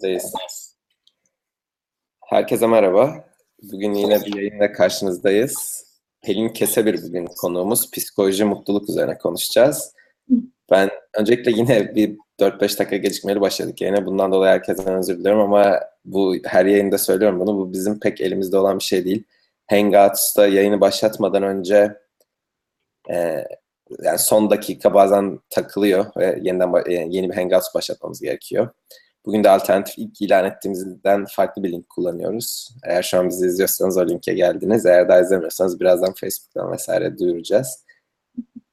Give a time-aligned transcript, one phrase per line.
[0.00, 0.76] Kayıttayız.
[2.26, 3.24] Herkese merhaba.
[3.62, 5.84] Bugün yine bir yayınla karşınızdayız.
[6.22, 7.90] Pelin Kesebir bugün konuğumuz.
[7.90, 9.94] Psikoloji, mutluluk üzerine konuşacağız.
[10.70, 14.06] Ben öncelikle yine bir 4-5 dakika gecikmeli başladık yayına.
[14.06, 17.56] Bundan dolayı herkesten özür diliyorum ama bu her yayında söylüyorum bunu.
[17.56, 19.24] Bu bizim pek elimizde olan bir şey değil.
[19.70, 21.96] Hangouts'ta yayını başlatmadan önce
[23.10, 23.44] e,
[24.02, 28.68] yani son dakika bazen takılıyor ve yeniden e, yeni bir Hangouts başlatmamız gerekiyor.
[29.26, 32.76] Bugün de alternatif ilk ilan ettiğimizden farklı bir link kullanıyoruz.
[32.84, 34.86] Eğer şu an bizi izliyorsanız o linke geldiniz.
[34.86, 37.84] Eğer daha izlemiyorsanız birazdan Facebook'tan vesaire duyuracağız.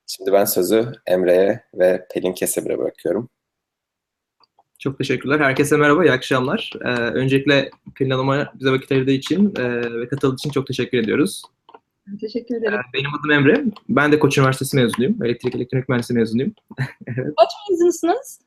[0.08, 3.30] Şimdi ben sözü Emre'ye ve Pelin Kesebir'e bırakıyorum.
[4.80, 5.40] Çok teşekkürler.
[5.40, 6.74] Herkese merhaba, iyi akşamlar.
[6.86, 11.42] Ee, öncelikle Pelin Hanım'a bize vakit ayırdığı için e, ve katıldığı için çok teşekkür ediyoruz.
[12.22, 12.80] Teşekkür Ee, ederim.
[12.94, 13.64] benim adım Emre.
[13.90, 15.24] Ben de Koç Üniversitesi mezunuyum.
[15.26, 16.54] Elektrik Elektronik Mühendisliği mezunuyum.
[17.16, 18.40] Kaç mezunusunuz?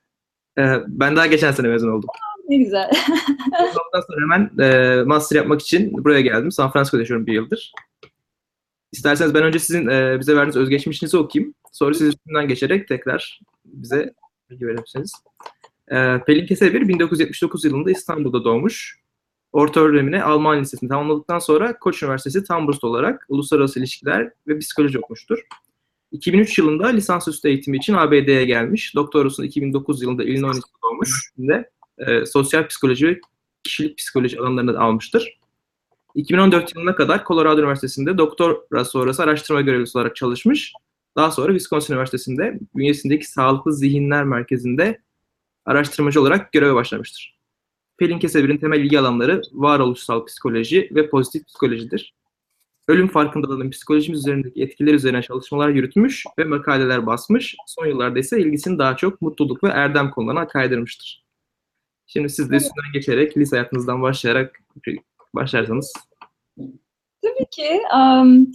[0.59, 2.09] Ee, ben daha geçen sene mezun oldum.
[2.49, 2.91] Ne güzel.
[3.61, 6.53] Ondan sonra hemen e, master yapmak için buraya geldim.
[6.53, 7.73] San Francisco'da yaşıyorum bir yıldır.
[8.93, 11.55] İsterseniz ben önce sizin e, bize verdiğiniz özgeçmişinizi okuyayım.
[11.73, 14.15] Sonra siz üstünden geçerek tekrar bize
[14.51, 15.13] bilgi verebilirsiniz.
[15.89, 19.03] E, Pelin Kesebir 1979 yılında İstanbul'da doğmuş.
[19.53, 24.99] Orta öğrenimini Alman Lisesi'ni tamamladıktan sonra Koç Üniversitesi Tam burslu olarak Uluslararası İlişkiler ve Psikoloji
[24.99, 25.47] okumuştur.
[26.13, 28.95] 2003 yılında lisansüstü eğitimi için ABD'ye gelmiş.
[28.95, 31.33] Doktorasını 2009 yılında Illinois'ta doğmuş.
[31.37, 33.21] Şimdi e, sosyal psikoloji ve
[33.65, 35.39] kişilik psikoloji alanlarında almıştır.
[36.15, 40.73] 2014 yılına kadar Colorado Üniversitesi'nde doktora sonrası araştırma görevlisi olarak çalışmış.
[41.17, 45.01] Daha sonra Wisconsin Üniversitesi'nde bünyesindeki Sağlıklı Zihinler Merkezi'nde
[45.65, 47.39] araştırmacı olarak göreve başlamıştır.
[47.99, 52.15] Pelin Kesebir'in temel ilgi alanları varoluşsal psikoloji ve pozitif psikolojidir.
[52.93, 57.57] Ölüm farkındalığının psikolojimiz üzerindeki etkiler üzerine çalışmalar yürütmüş ve makaleler basmış.
[57.67, 61.25] Son yıllarda ise ilgisini daha çok mutluluk ve erdem konularına kaydırmıştır.
[62.07, 64.63] Şimdi siz de üstünden geçerek lise hayatınızdan başlayarak
[65.35, 65.93] başlarsanız.
[67.23, 67.81] Tabii ki.
[67.97, 68.53] Um,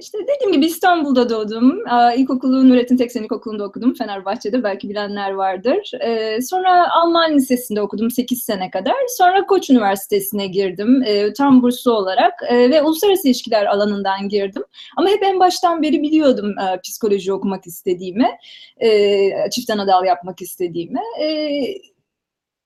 [0.00, 1.78] işte dediğim gibi İstanbul'da doğdum.
[2.16, 3.94] İlkokulu Nurettin Teksen İlkokulu'nda okudum.
[3.94, 5.90] Fenerbahçe'de belki bilenler vardır.
[6.00, 8.94] Ee, sonra Alman Lisesi'nde okudum 8 sene kadar.
[9.08, 11.02] Sonra Koç Üniversitesi'ne girdim.
[11.06, 14.62] Ee, tam burslu olarak Ee, ve uluslararası ilişkiler alanından girdim.
[14.96, 18.30] Ama hep en baştan beri biliyordum e, psikoloji okumak istediğimi.
[18.80, 21.00] E, çift anadal yapmak istediğimi.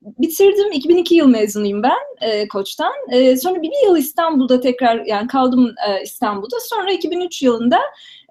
[0.03, 0.73] Bitirdim.
[0.73, 2.93] 2002 yıl mezunuyum ben e, Koç'tan.
[3.13, 6.57] E, sonra bir yıl İstanbul'da tekrar yani kaldım e, İstanbul'da.
[6.61, 7.79] Sonra 2003 yılında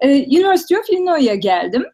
[0.02, 1.86] e, University of Illinois'a geldim.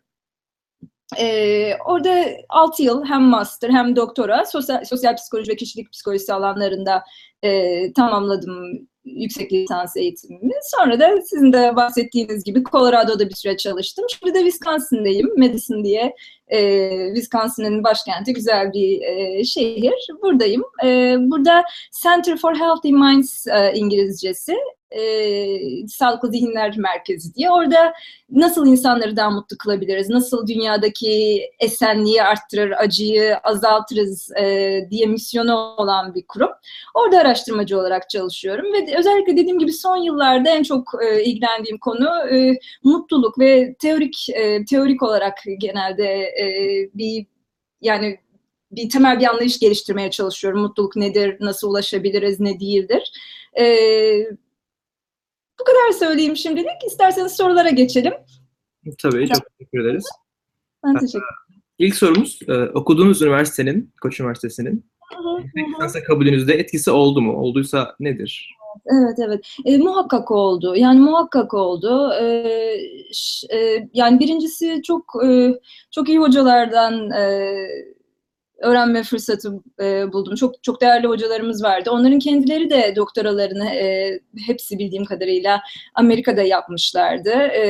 [1.19, 7.03] E, orada 6 yıl hem master hem doktora sosyal, sosyal psikoloji ve kişilik psikolojisi alanlarında
[7.43, 10.53] e, tamamladım yüksek lisans eğitimimi.
[10.61, 14.05] Sonra da sizin de bahsettiğiniz gibi Colorado'da bir süre çalıştım.
[14.09, 15.29] Şimdi de Wisconsin'deyim.
[15.37, 16.15] Madison diye
[16.53, 20.07] e, Wisconsin'in başkenti güzel bir e, şehir.
[20.21, 20.63] Buradayım.
[20.83, 21.63] E, burada
[22.03, 24.55] Center for Healthy Minds e, İngilizcesi.
[24.99, 27.51] E, Sağlıklı Zihinler Merkezi diye.
[27.51, 27.93] Orada
[28.29, 36.15] nasıl insanları daha mutlu kılabiliriz, nasıl dünyadaki esenliği arttırır, acıyı azaltırız e, diye misyonu olan
[36.15, 36.49] bir kurum.
[36.93, 42.09] Orada araştırmacı olarak çalışıyorum ve özellikle dediğim gibi son yıllarda en çok e, ilgilendiğim konu
[42.31, 46.45] e, mutluluk ve teorik e, teorik olarak genelde e,
[46.93, 47.25] bir
[47.81, 48.19] yani
[48.75, 50.61] bir temel bir anlayış geliştirmeye çalışıyorum.
[50.61, 53.11] Mutluluk nedir, nasıl ulaşabiliriz, ne değildir.
[53.59, 53.65] E,
[55.63, 56.83] bu kadar söyleyeyim şimdilik.
[56.87, 58.13] İsterseniz sorulara geçelim.
[59.01, 60.05] Tabii, çok teşekkür ederiz.
[60.85, 61.63] Ben teşekkür ederim.
[61.79, 64.85] İlk sorumuz, e, okuduğunuz üniversitenin, Koç Üniversitesi'nin
[65.57, 67.33] lisansa kabulünüzde etkisi oldu mu?
[67.33, 68.55] Olduysa nedir?
[68.85, 72.45] Evet evet e, muhakkak oldu yani muhakkak oldu e,
[73.13, 75.59] ş, e, yani birincisi çok e,
[75.91, 77.53] çok iyi hocalardan e,
[78.63, 84.79] öğrenme fırsatı e, buldum çok çok değerli hocalarımız vardı onların kendileri de doktoralarını e, hepsi
[84.79, 85.61] bildiğim kadarıyla
[85.95, 87.63] Amerika'da yapmışlardı e,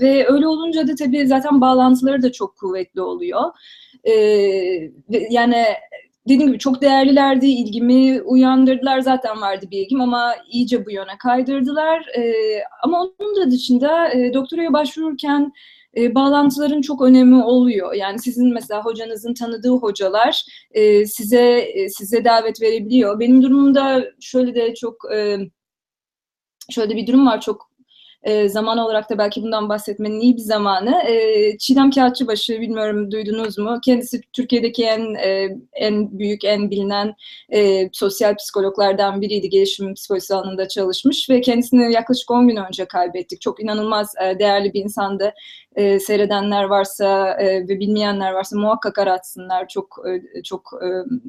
[0.00, 3.42] ve öyle olunca da tabii zaten bağlantıları da çok kuvvetli oluyor
[4.04, 4.12] e,
[5.30, 5.64] yani
[6.28, 9.00] dediğim gibi çok değerlilerdi, ilgimi uyandırdılar.
[9.00, 12.06] Zaten vardı bir ilgim ama iyice bu yöne kaydırdılar.
[12.16, 12.32] E,
[12.82, 15.52] ama onun da dışında e, doktoraya başvururken
[15.96, 17.94] e, bağlantıların çok önemi oluyor.
[17.94, 23.20] Yani sizin mesela hocanızın tanıdığı hocalar e, size e, size davet verebiliyor.
[23.20, 25.38] Benim durumumda şöyle de çok e,
[26.70, 27.75] şöyle bir durum var çok
[28.26, 31.02] e, zaman olarak da belki bundan bahsetmenin iyi bir zamanı.
[31.02, 33.78] E, Çiğdem Kağıtçıbaşı, bilmiyorum duydunuz mu?
[33.84, 37.14] Kendisi Türkiye'deki en e, en büyük, en bilinen
[37.52, 39.48] e, sosyal psikologlardan biriydi.
[39.48, 43.40] Gelişim psikolojisi alanında çalışmış ve kendisini yaklaşık 10 gün önce kaybettik.
[43.40, 45.32] Çok inanılmaz e, değerli bir insandı.
[45.76, 49.68] e, seyredenler varsa e, ve bilmeyenler varsa muhakkak aratsınlar.
[49.68, 50.88] Çok e, çok e,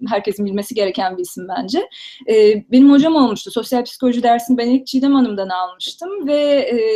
[0.09, 1.89] herkesin bilmesi gereken bir isim bence.
[2.29, 3.51] E, benim hocam olmuştu.
[3.51, 6.86] Sosyal psikoloji dersini ben ilk Çiğdem Hanım'dan almıştım ve e,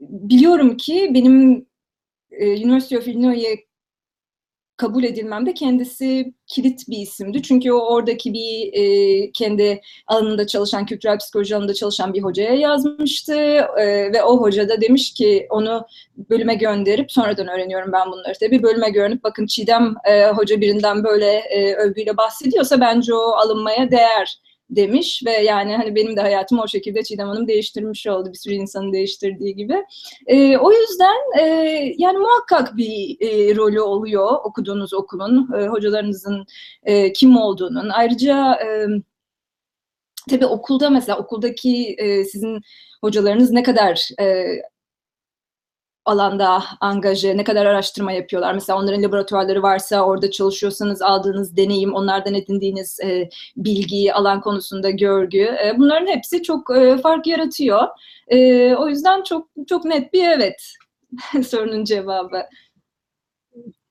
[0.00, 1.66] biliyorum ki benim
[2.30, 3.72] e, University of Illinois'e
[4.76, 7.42] kabul edilmemde kendisi kilit bir isimdi.
[7.42, 13.34] Çünkü o oradaki bir e, kendi alanında çalışan, kültürel psikoloji alanında çalışan bir hocaya yazmıştı.
[13.78, 15.86] E, ve o hoca da demiş ki onu
[16.30, 21.32] bölüme gönderip, sonradan öğreniyorum ben bunları tabii, bölüme gönderip bakın Çiğdem e, hoca birinden böyle
[21.32, 24.38] e, övgüyle bahsediyorsa bence o alınmaya değer
[24.76, 28.54] demiş ve yani hani benim de hayatımı o şekilde Çiğdem Hanım değiştirmiş oldu bir sürü
[28.54, 29.84] insanın değiştirdiği gibi.
[30.26, 31.44] E, o yüzden e,
[31.98, 36.46] yani muhakkak bir e, rolü oluyor okuduğunuz okulun, e, hocalarınızın
[36.82, 37.88] e, kim olduğunun.
[37.88, 38.86] Ayrıca e,
[40.30, 42.60] tabii okulda mesela okuldaki e, sizin
[43.00, 44.44] hocalarınız ne kadar e,
[46.04, 48.54] alanda angaje, ne kadar araştırma yapıyorlar.
[48.54, 55.38] Mesela onların laboratuvarları varsa, orada çalışıyorsanız aldığınız deneyim, onlardan edindiğiniz e, bilgi, alan konusunda görgü,
[55.38, 57.88] e, bunların hepsi çok e, fark yaratıyor.
[58.28, 60.74] E, o yüzden çok çok net bir evet
[61.46, 62.42] sorunun cevabı.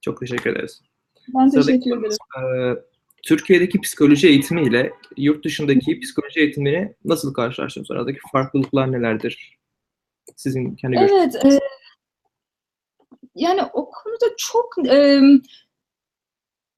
[0.00, 0.82] Çok teşekkür ederiz.
[1.28, 2.12] Ben teşekkür ederim.
[2.38, 2.76] e,
[3.22, 8.00] Türkiye'deki psikoloji eğitimi ile yurt dışındaki psikoloji eğitimini nasıl karşılaştırıyorsunuz?
[8.00, 9.58] Aradaki farklılıklar nelerdir?
[10.36, 10.96] Sizin kendi.
[10.96, 11.58] Evet, e,
[13.34, 15.20] yani o konuda çok e,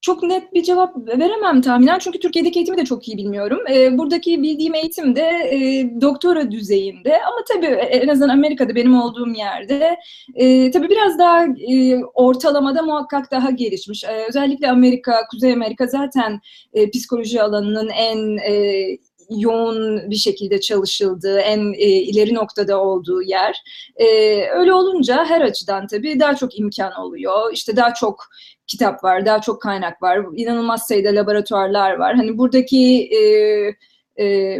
[0.05, 3.61] çok net bir cevap veremem tahminen çünkü Türkiye'deki eğitimi de çok iyi bilmiyorum.
[3.71, 9.29] E, buradaki bildiğim eğitim de e, doktora düzeyinde ama tabii en azından Amerika'da benim olduğum
[9.29, 9.97] yerde
[10.35, 14.05] e, tabii biraz daha e, ortalamada muhakkak daha gelişmiş.
[14.05, 16.41] E, özellikle Amerika, Kuzey Amerika zaten
[16.75, 18.85] e, psikoloji alanının en e,
[19.31, 23.63] yoğun bir şekilde çalışıldığı, en e, ileri noktada olduğu yer.
[23.97, 24.07] E,
[24.49, 27.53] öyle olunca her açıdan tabii daha çok imkan oluyor.
[27.53, 28.25] İşte daha çok
[28.67, 32.15] kitap var, daha çok kaynak var, inanılmaz sayıda laboratuvarlar var.
[32.15, 33.21] Hani buradaki e,
[34.25, 34.59] e,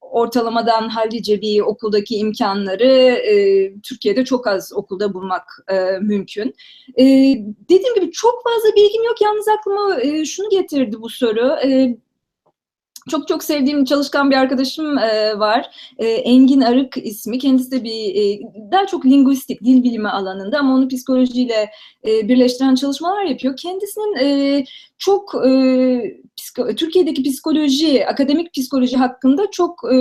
[0.00, 3.34] ortalamadan hallice bir okuldaki imkanları e,
[3.80, 6.54] Türkiye'de çok az okulda bulmak e, mümkün.
[6.98, 7.04] E,
[7.68, 9.20] dediğim gibi çok fazla bilgim yok.
[9.20, 11.56] Yalnız aklıma e, şunu getirdi bu soru.
[11.64, 11.96] E,
[13.10, 15.70] çok çok sevdiğim çalışkan bir arkadaşım e, var.
[15.98, 17.38] E, Engin Arık ismi.
[17.38, 18.40] Kendisi de bir e,
[18.72, 21.70] daha çok linguistik, dil bilimi alanında ama onu psikolojiyle
[22.06, 23.56] e, birleştiren çalışmalar yapıyor.
[23.56, 24.64] Kendisinin e,
[24.98, 25.50] çok e,
[26.36, 29.96] psiko, Türkiye'deki psikoloji, akademik psikoloji hakkında çok e,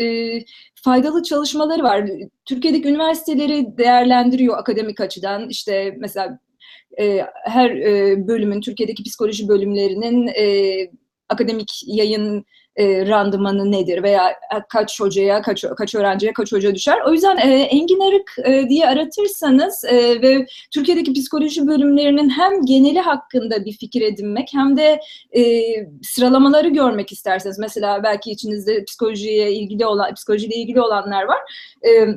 [0.00, 0.38] e,
[0.74, 2.10] faydalı çalışmaları var.
[2.44, 5.48] Türkiye'deki üniversiteleri değerlendiriyor akademik açıdan.
[5.48, 6.38] İşte mesela
[7.00, 10.76] e, her e, bölümün, Türkiye'deki psikoloji bölümlerinin e,
[11.28, 12.44] akademik yayın
[12.78, 14.36] e, randımanı nedir veya
[14.68, 16.98] kaç hocaya, kaç, kaç öğrenciye, kaç hoca düşer.
[17.06, 23.00] O yüzden e, Engin Arık e, diye aratırsanız e, ve Türkiye'deki psikoloji bölümlerinin hem geneli
[23.00, 25.00] hakkında bir fikir edinmek hem de
[25.36, 25.42] e,
[26.02, 31.38] sıralamaları görmek isterseniz mesela belki içinizde psikolojiye ilgili olan psikolojiyle ilgili olanlar var.
[31.86, 32.08] E,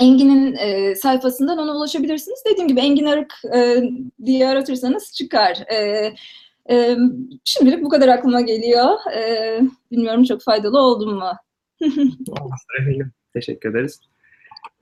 [0.00, 2.42] Engin'in e, sayfasından ona ulaşabilirsiniz.
[2.50, 3.82] Dediğim gibi Engin Arık e,
[4.24, 5.56] diye aratırsanız çıkar.
[5.72, 6.12] E,
[6.70, 6.96] ee,
[7.44, 8.88] şimdilik bu kadar aklıma geliyor.
[9.16, 9.60] Ee,
[9.90, 11.32] bilmiyorum çok faydalı oldum mu?
[12.28, 13.12] Olmuştur eminim.
[13.34, 14.00] Teşekkür ederiz.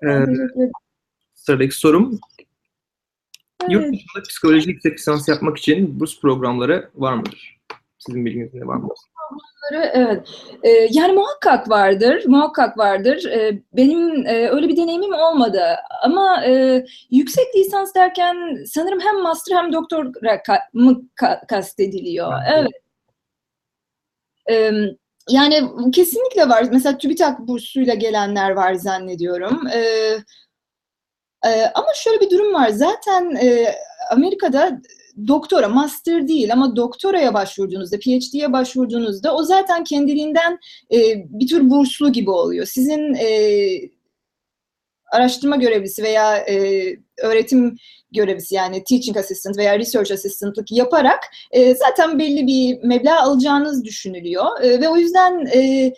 [0.03, 0.73] Ee, Ben teşekkür ederim.
[1.35, 2.21] sıradaki sorum.
[3.69, 3.93] Yurt Evet.
[3.95, 7.61] dışında psikoloji yüksek lisans yapmak için burs programları var mıdır?
[7.99, 8.77] Sizin bilginizde var
[9.31, 9.39] mı?
[9.93, 10.29] Evet.
[10.63, 13.25] Ee, yani muhakkak vardır, muhakkak vardır.
[13.25, 15.63] Ee, benim e, öyle bir deneyimim olmadı.
[16.03, 22.33] Ama e, yüksek lisans derken sanırım hem master hem doktora ka- mı ka- kastediliyor.
[22.55, 22.71] Evet.
[24.47, 24.73] Evet.
[24.75, 24.97] Ee,
[25.29, 26.65] yani kesinlikle var.
[26.73, 29.67] Mesela TÜBİTAK bursuyla gelenler var zannediyorum.
[29.75, 30.17] Ee,
[31.47, 32.69] e, ama şöyle bir durum var.
[32.69, 33.75] Zaten e,
[34.11, 34.81] Amerika'da
[35.29, 40.59] doktora, master değil ama doktoraya başvurduğunuzda, PhD'ye başvurduğunuzda o zaten kendiliğinden
[40.93, 40.99] e,
[41.31, 42.67] bir tür burslu gibi oluyor.
[42.67, 43.29] Sizin e,
[45.13, 46.87] araştırma görevlisi veya e,
[47.23, 47.77] öğretim
[48.13, 51.21] görevlisi yani teaching assistant veya research assistant'lık yaparak
[51.51, 54.61] e, zaten belli bir meblağ alacağınız düşünülüyor.
[54.63, 55.93] E, ve o yüzden e,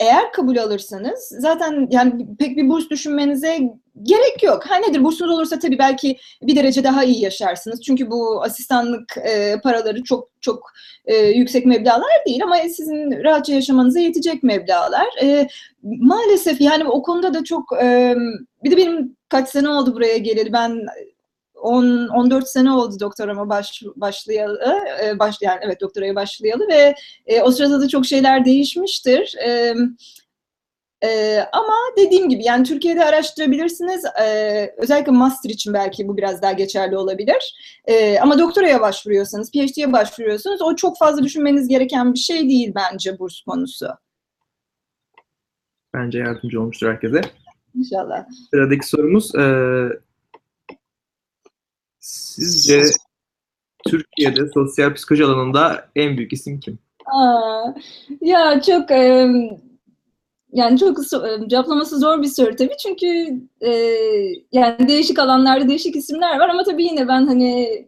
[0.00, 3.58] eğer kabul alırsanız zaten yani pek bir burs düşünmenize
[4.02, 4.64] gerek yok.
[4.66, 7.82] Ha nedir bursunuz olursa tabii belki bir derece daha iyi yaşarsınız.
[7.82, 10.72] Çünkü bu asistanlık e, paraları çok çok
[11.04, 15.06] e, yüksek meblağlar değil ama sizin rahatça yaşamanıza yetecek meblağlar.
[15.22, 15.48] E,
[15.82, 18.14] maalesef yani o konuda da çok e,
[18.64, 20.86] bir de benim kaç sene oldu buraya geleli ben
[21.68, 24.60] 10 14 sene oldu doktorama baş, başlayalı
[25.04, 26.94] e, başlayan evet doktoraya başlayalı ve
[27.26, 29.34] e, o sırada da çok şeyler değişmiştir.
[29.46, 29.74] E,
[31.04, 34.04] Ee, ama dediğim gibi yani Türkiye'de araştırabilirsiniz.
[34.22, 37.54] Ee, özellikle master için belki bu biraz daha geçerli olabilir.
[37.86, 43.18] Ee, ama doktoraya başvuruyorsanız, PhD'ye başvuruyorsanız o çok fazla düşünmeniz gereken bir şey değil bence
[43.18, 43.88] burs konusu.
[45.94, 47.20] Bence yardımcı olmuştur herkese.
[47.74, 48.24] İnşallah.
[48.50, 49.88] Sıradaki sorumuz eee,
[52.08, 52.82] sizce
[53.88, 56.78] Türkiye'de sosyal psikoloji alanında en büyük isim kim?
[57.06, 57.74] Aa,
[58.20, 59.28] ya çok e,
[60.52, 63.06] yani çok e, cevaplaması zor bir soru tabii çünkü
[63.60, 63.70] e,
[64.52, 67.86] yani değişik alanlarda değişik isimler var ama tabii yine ben hani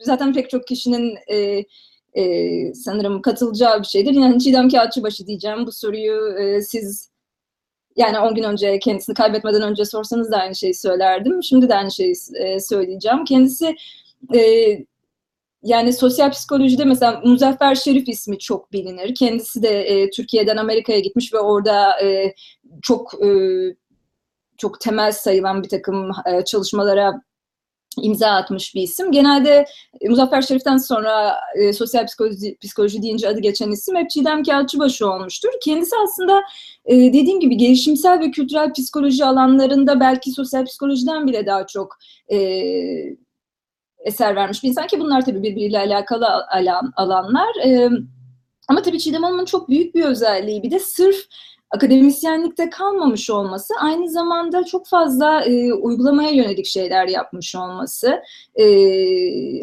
[0.00, 1.64] zaten pek çok kişinin e,
[2.14, 4.14] e, sanırım katılacağı bir şeydir.
[4.14, 5.66] Yani Çiğdem Kağıtçıbaşı diyeceğim.
[5.66, 7.10] Bu soruyu e, siz
[7.98, 11.42] yani 10 gün önce kendisini kaybetmeden önce sorsanız da aynı şeyi söylerdim.
[11.42, 13.24] Şimdi de aynı şeyi e, söyleyeceğim.
[13.24, 13.76] Kendisi
[14.34, 14.40] e,
[15.62, 19.14] yani sosyal psikolojide mesela Muzaffer Şerif ismi çok bilinir.
[19.14, 22.34] Kendisi de e, Türkiye'den Amerika'ya gitmiş ve orada e,
[22.82, 23.28] çok e,
[24.56, 27.22] çok temel sayılan bir takım e, çalışmalara
[28.02, 29.12] imza atmış bir isim.
[29.12, 29.66] Genelde
[30.00, 35.10] e, Muzaffer Şerif'ten sonra e, sosyal psikoloji, psikoloji deyince adı geçen isim hep Çiğdem Kağıtçıbaşı
[35.10, 35.48] olmuştur.
[35.62, 36.42] Kendisi aslında
[36.84, 41.98] e, dediğim gibi gelişimsel ve kültürel psikoloji alanlarında belki sosyal psikolojiden bile daha çok
[42.32, 42.38] e,
[43.98, 47.66] eser vermiş bir insan ki bunlar tabii birbiriyle alakalı alan, alanlar.
[47.66, 47.90] E,
[48.68, 51.16] ama tabii Çiğdem Hanım'ın çok büyük bir özelliği bir de sırf
[51.70, 58.22] akademisyenlikte kalmamış olması, aynı zamanda çok fazla e, uygulamaya yönelik şeyler yapmış olması.
[58.54, 58.64] E,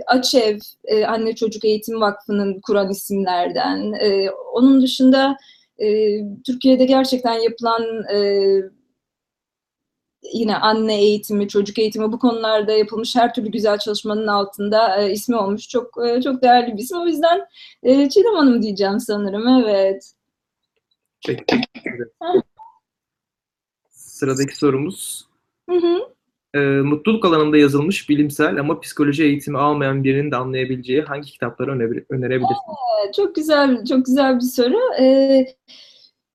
[0.02, 3.94] Açev, e, Anne Çocuk Eğitim Vakfı'nın kuran isimlerden.
[3.94, 5.38] E, onun dışında
[5.80, 7.84] e, Türkiye'de gerçekten yapılan
[8.14, 8.50] e,
[10.34, 15.36] yine anne eğitimi, çocuk eğitimi bu konularda yapılmış her türlü güzel çalışmanın altında e, ismi
[15.36, 15.70] olmuş.
[15.70, 16.98] Çok e, çok değerli bir isim.
[16.98, 17.42] O yüzden
[17.84, 19.48] e, Çiğdem Hanım diyeceğim sanırım.
[19.48, 20.15] Evet.
[21.28, 21.62] Peki.
[23.90, 25.26] Sıradaki sorumuz
[25.70, 26.00] Hı hı.
[26.54, 32.06] e, mutluluk alanında yazılmış bilimsel ama psikoloji eğitimi almayan birinin de anlayabileceği hangi kitapları öne-
[32.10, 32.78] önerebilirsiniz?
[33.04, 34.78] Evet, Çok güzel, çok güzel bir soru.
[35.00, 35.46] Ee,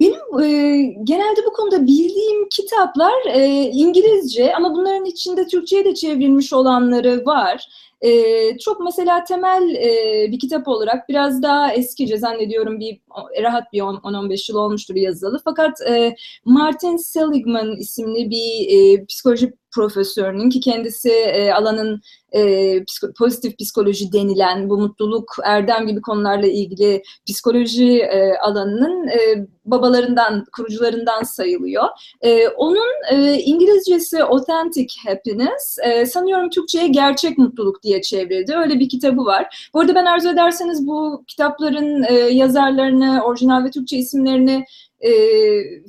[0.01, 6.53] benim e, genelde bu konuda bildiğim kitaplar e, İngilizce ama bunların içinde Türkçe'ye de çevrilmiş
[6.53, 7.69] olanları var.
[8.03, 13.01] E, çok mesela temel e, bir kitap olarak biraz daha eskice zannediyorum bir
[13.43, 15.41] rahat bir 10-15 yıl olmuştur yazılı.
[15.45, 22.01] Fakat e, Martin Seligman isimli bir e, psikoloji profesörünün ki kendisi e, alanın
[22.37, 22.85] e,
[23.19, 31.23] pozitif psikoloji denilen bu mutluluk, erdem gibi konularla ilgili psikoloji e, alanının e, babalarından, kurucularından
[31.23, 31.85] sayılıyor.
[32.21, 38.57] E, onun e, İngilizcesi Authentic Happiness, e, sanıyorum Türkçe'ye Gerçek Mutluluk diye çevrildi.
[38.57, 39.71] Öyle bir kitabı var.
[39.75, 44.65] Bu arada ben arzu ederseniz bu kitapların e, yazarlarını, orijinal ve Türkçe isimlerini
[45.01, 45.11] e,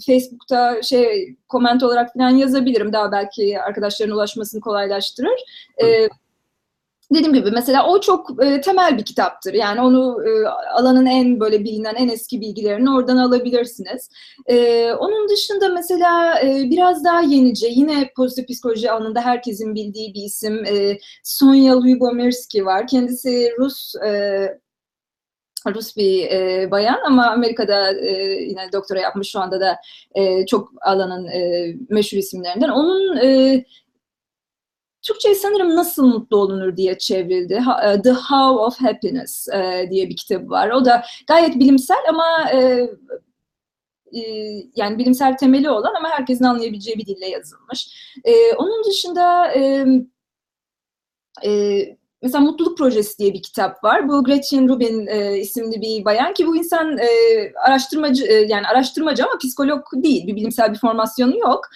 [0.05, 2.93] Facebook'ta şey koment olarak falan yazabilirim.
[2.93, 5.39] Daha belki arkadaşların ulaşmasını kolaylaştırır.
[5.83, 6.09] E,
[7.13, 9.53] dediğim gibi mesela o çok e, temel bir kitaptır.
[9.53, 14.09] Yani onu e, alanın en böyle bilinen en eski bilgilerini oradan alabilirsiniz.
[14.47, 20.23] E, onun dışında mesela e, biraz daha yenice yine pozitif psikoloji alanında herkesin bildiği bir
[20.23, 22.87] isim e, Sonya Lyubomirsky var.
[22.87, 24.61] Kendisi Rus e,
[25.67, 28.11] Rus bir e, bayan ama Amerika'da e,
[28.43, 29.77] yine doktora yapmış şu anda da
[30.15, 32.69] e, çok alanın e, meşhur isimlerinden.
[32.69, 33.65] Onun e,
[35.01, 37.53] Türkçe'ye sanırım Nasıl Mutlu Olunur diye çevrildi.
[37.83, 40.69] E, The How of Happiness e, diye bir kitabı var.
[40.69, 42.87] O da gayet bilimsel ama e,
[44.75, 48.11] yani bilimsel temeli olan ama herkesin anlayabileceği bir dille yazılmış.
[48.57, 49.53] Onun dışında
[52.21, 54.09] mesela Mutluluk Projesi diye bir kitap var.
[54.09, 56.97] Bu Gretchen Rubin isimli bir bayan ki bu insan
[57.65, 60.27] araştırmacı yani araştırmacı ama psikolog değil.
[60.27, 61.69] Bir bilimsel bir formasyonu yok.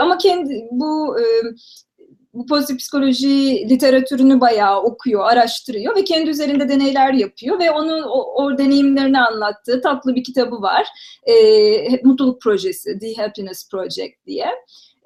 [0.00, 1.16] Ama kendi bu
[2.38, 8.44] bu pozitif psikoloji literatürünü bayağı okuyor, araştırıyor ve kendi üzerinde deneyler yapıyor ve onun o,
[8.44, 10.86] o deneyimlerini anlattığı tatlı bir kitabı var.
[11.26, 11.34] E,
[12.04, 14.46] Mutluluk Projesi, The Happiness Project diye.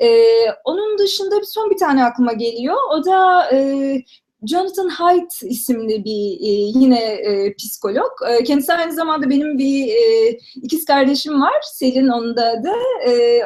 [0.02, 0.24] E,
[0.64, 2.76] onun dışında son bir tane aklıma geliyor.
[2.92, 4.02] O da e,
[4.46, 8.10] Jonathan Haidt isimli bir e, yine e, psikolog.
[8.30, 11.62] E, kendisi aynı zamanda benim bir e, ikiz kardeşim var.
[11.62, 12.72] Selin onun da adı.
[13.06, 13.42] E,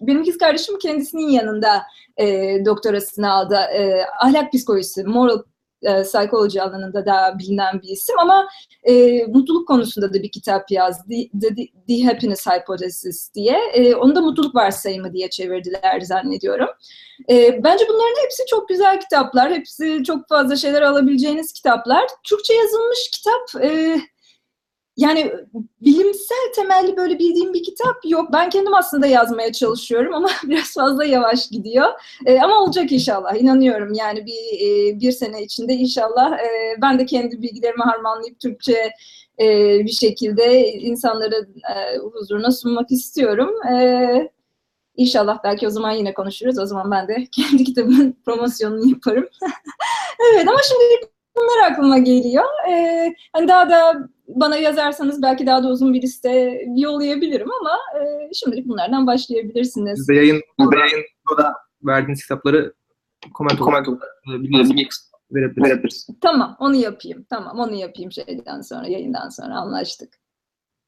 [0.00, 1.82] benim ikiz kardeşim kendisinin yanında
[2.16, 2.26] e,
[2.64, 3.54] doktorasını aldı.
[3.54, 5.42] E, ahlak psikolojisi, moral
[5.82, 8.48] e, psychology alanında da bilinen bir isim ama
[8.82, 11.04] e, mutluluk konusunda da bir kitap yazdı.
[11.08, 13.58] The, The, The Happiness Hypothesis diye.
[13.72, 16.68] E, onu da mutluluk varsayımı diye çevirdiler zannediyorum.
[17.30, 19.52] E, bence bunların hepsi çok güzel kitaplar.
[19.52, 22.04] Hepsi çok fazla şeyler alabileceğiniz kitaplar.
[22.24, 23.64] Türkçe yazılmış kitap...
[23.64, 24.00] E,
[24.96, 25.32] yani
[25.80, 28.28] bilimsel temelli böyle bildiğim bir kitap yok.
[28.32, 31.86] Ben kendim aslında yazmaya çalışıyorum ama biraz fazla yavaş gidiyor.
[32.26, 33.34] E, ama olacak inşallah.
[33.34, 33.92] İnanıyorum.
[33.94, 38.90] Yani bir e, bir sene içinde inşallah e, ben de kendi bilgilerimi harmanlayıp Türkçe
[39.40, 39.46] e,
[39.84, 43.50] bir şekilde insanların e, huzuruna sunmak istiyorum.
[43.72, 44.36] E,
[44.96, 46.58] İnşallah belki o zaman yine konuşuruz.
[46.58, 49.28] O zaman ben de kendi kitabımın promosyonunu yaparım.
[50.32, 52.44] evet ama şimdi bunlar aklıma geliyor.
[52.68, 58.30] Ee, hani daha da bana yazarsanız belki daha da uzun bir liste yollayabilirim ama e,
[58.34, 59.98] şimdilik bunlardan başlayabilirsiniz.
[59.98, 61.04] Biz de yayın, yayın
[61.82, 62.74] verdiğiniz kitapları
[63.34, 64.32] koment olarak e,
[65.34, 66.06] verebiliriz.
[66.20, 67.26] Tamam, onu yapayım.
[67.30, 70.14] Tamam, onu yapayım şeyden sonra, yayından sonra anlaştık.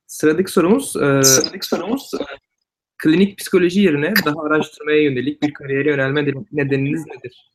[0.07, 2.11] Sıradaki sorumuz, e, Sıradaki sorumuz
[2.99, 7.53] klinik psikoloji yerine daha araştırmaya yönelik bir kariyere yönelme nedeniniz nedir?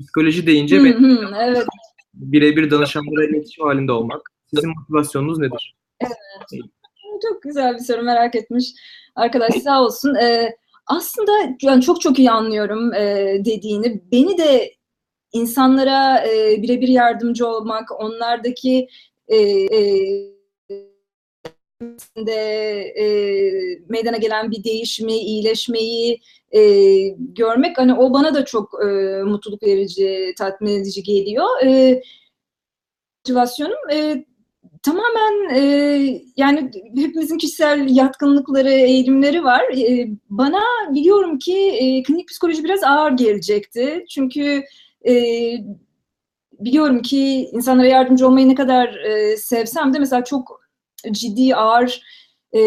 [0.00, 1.66] Psikoloji deyince Hı hı, evet.
[2.14, 4.33] birebir danışanlara iletişim halinde olmak.
[4.54, 5.76] Sizin motivasyonunuz nedir?
[7.22, 8.72] Çok güzel bir soru merak etmiş
[9.14, 10.14] arkadaş sağ olsun.
[10.14, 10.56] Ee,
[10.86, 11.32] aslında
[11.62, 14.02] yani çok çok iyi anlıyorum e, dediğini.
[14.12, 14.74] Beni de
[15.32, 18.88] insanlara e, birebir yardımcı olmak, onlardaki
[19.28, 19.80] e, e,
[22.16, 22.32] de
[22.80, 23.06] e,
[23.88, 26.20] meydana gelen bir değişimi, iyileşmeyi
[26.52, 26.60] e,
[27.18, 28.86] görmek hani o bana da çok e,
[29.22, 31.46] mutluluk verici, tatmin edici geliyor.
[31.64, 32.02] E,
[33.18, 34.24] motivasyonum e,
[34.84, 35.60] tamamen e,
[36.36, 39.62] yani hepimizin kişisel yatkınlıkları, eğilimleri var.
[39.76, 40.60] E, bana
[40.90, 44.04] biliyorum ki e, klinik psikoloji biraz ağır gelecekti.
[44.10, 44.62] Çünkü
[45.08, 45.12] e,
[46.52, 50.60] biliyorum ki insanlara yardımcı olmayı ne kadar e, sevsem de mesela çok
[51.12, 52.02] ciddi ağır
[52.52, 52.60] e,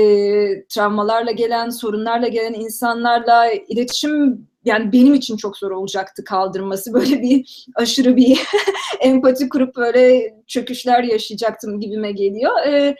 [0.70, 6.94] travmalarla gelen, sorunlarla gelen insanlarla iletişim yani benim için çok zor olacaktı kaldırması.
[6.94, 8.40] Böyle bir aşırı bir
[9.00, 12.52] empati kurup böyle çöküşler yaşayacaktım gibime geliyor.
[12.66, 12.96] E,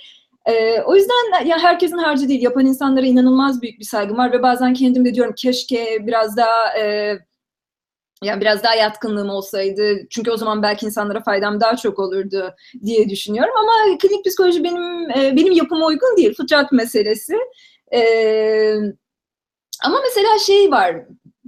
[0.46, 2.42] e, o yüzden ya herkesin harcı değil.
[2.42, 6.80] Yapan insanlara inanılmaz büyük bir saygım var ve bazen kendim de diyorum keşke biraz daha
[6.80, 7.18] e,
[8.24, 12.56] yani biraz daha yatkınlığım olsaydı çünkü o zaman belki insanlara faydam daha çok olurdu
[12.86, 17.36] diye düşünüyorum ama klinik psikoloji benim e, benim yapıma uygun değil fıtrat meselesi
[17.94, 18.02] e,
[19.84, 20.96] ama mesela şey var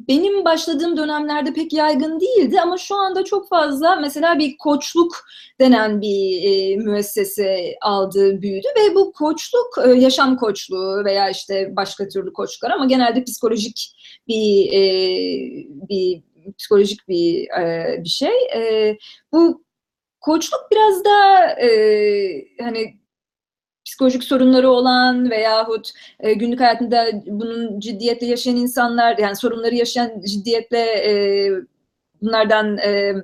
[0.10, 5.26] benim başladığım dönemlerde pek yaygın değildi ama şu anda çok fazla mesela bir koçluk
[5.60, 12.08] denen bir e, müessese aldı, büyüdü ve bu koçluk e, yaşam koçluğu veya işte başka
[12.08, 13.96] türlü koçluklar ama genelde psikolojik
[14.28, 14.82] bir e,
[15.90, 16.24] bir
[16.58, 18.36] psikolojik bir e, bir şey.
[18.56, 18.98] E,
[19.32, 19.64] bu
[20.22, 21.68] koçluk biraz da e,
[22.62, 23.00] hani
[24.00, 30.80] psikolojik sorunları olan veyahut e, günlük hayatında bunun ciddiyetle yaşayan insanlar yani sorunları yaşayan ciddiyetle
[30.80, 31.12] e,
[32.22, 33.16] bunlardan e,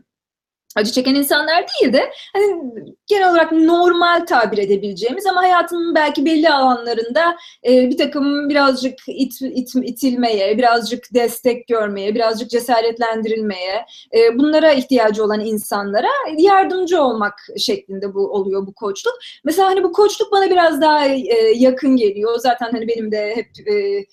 [0.76, 2.74] acı çeken insanlar değil de hani
[3.08, 9.42] genel olarak normal tabir edebileceğimiz ama hayatının belki belli alanlarında e, bir takım birazcık it,
[9.42, 13.86] it, itilmeye, birazcık destek görmeye, birazcık cesaretlendirilmeye,
[14.16, 19.14] e, bunlara ihtiyacı olan insanlara yardımcı olmak şeklinde bu oluyor bu koçluk.
[19.44, 22.40] Mesela hani bu koçluk bana biraz daha e, yakın geliyor.
[22.40, 24.06] Zaten hani benim de hep e,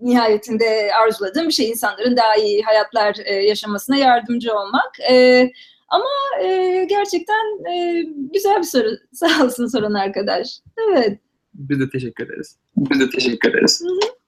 [0.00, 5.00] nihayetinde arzuladığım bir şey insanların daha iyi hayatlar e, yaşamasına yardımcı olmak.
[5.10, 5.50] E,
[5.88, 8.88] ama e, gerçekten e, güzel bir soru.
[9.12, 10.48] Sağ olsun soran arkadaş.
[10.88, 11.18] Evet.
[11.54, 12.56] Biz de teşekkür ederiz.
[12.76, 13.82] biz de teşekkür ederiz.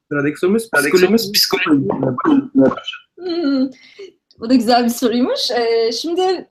[0.08, 1.88] Sıradaki sorumuz Sıradaki sorumuz psikoloji.
[3.18, 3.70] Hmm,
[4.40, 5.50] bu da güzel bir soruymuş.
[5.50, 6.46] E, şimdi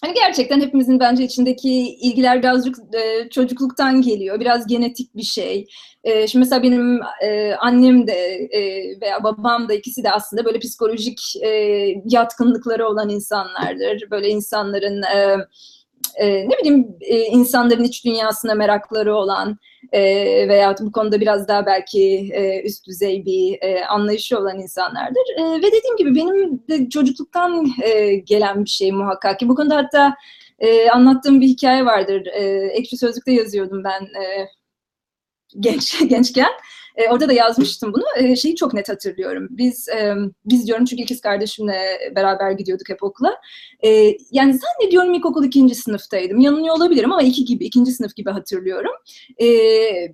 [0.00, 4.40] Hani gerçekten hepimizin bence içindeki ilgiler birazcık e, çocukluktan geliyor.
[4.40, 5.66] Biraz genetik bir şey.
[6.04, 8.60] E, şimdi mesela benim e, annem de e,
[9.00, 11.48] veya babam da ikisi de aslında böyle psikolojik e,
[12.04, 14.10] yatkınlıkları olan insanlardır.
[14.10, 15.36] Böyle insanların e,
[16.16, 19.58] e, ne bileyim e, insanların iç dünyasına merakları olan
[19.92, 20.02] e,
[20.48, 25.22] veya bu konuda biraz daha belki e, üst düzey bir e, anlayışı olan insanlardır.
[25.38, 29.48] E, ve dediğim gibi benim de çocukluktan e, gelen bir şey muhakkak ki.
[29.48, 30.14] Bu konuda hatta
[30.58, 32.26] e, anlattığım bir hikaye vardır.
[32.26, 34.48] E, Ekşi Sözlük'te yazıyordum ben e,
[35.60, 36.50] genç gençken.
[36.98, 38.04] E, orada da yazmıştım bunu.
[38.16, 39.48] E, şeyi çok net hatırlıyorum.
[39.50, 43.40] Biz e, biz diyorum çünkü ikiz kardeşimle beraber gidiyorduk hep okula.
[43.84, 46.40] E, yani zannediyorum ilkokul ikinci sınıftaydım.
[46.40, 48.92] Yanılıyor olabilirim ama iki gibi, ikinci sınıf gibi hatırlıyorum.
[49.40, 49.46] E,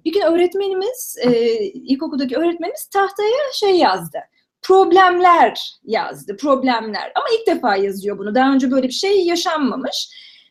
[0.05, 4.18] bir gün öğretmenimiz, e, ilkokuldaki öğretmenimiz tahtaya şey yazdı.
[4.62, 7.12] Problemler yazdı, problemler.
[7.14, 8.35] Ama ilk defa yazıyor bunu.
[8.35, 10.09] Daha önce böyle bir şey yaşanmamış.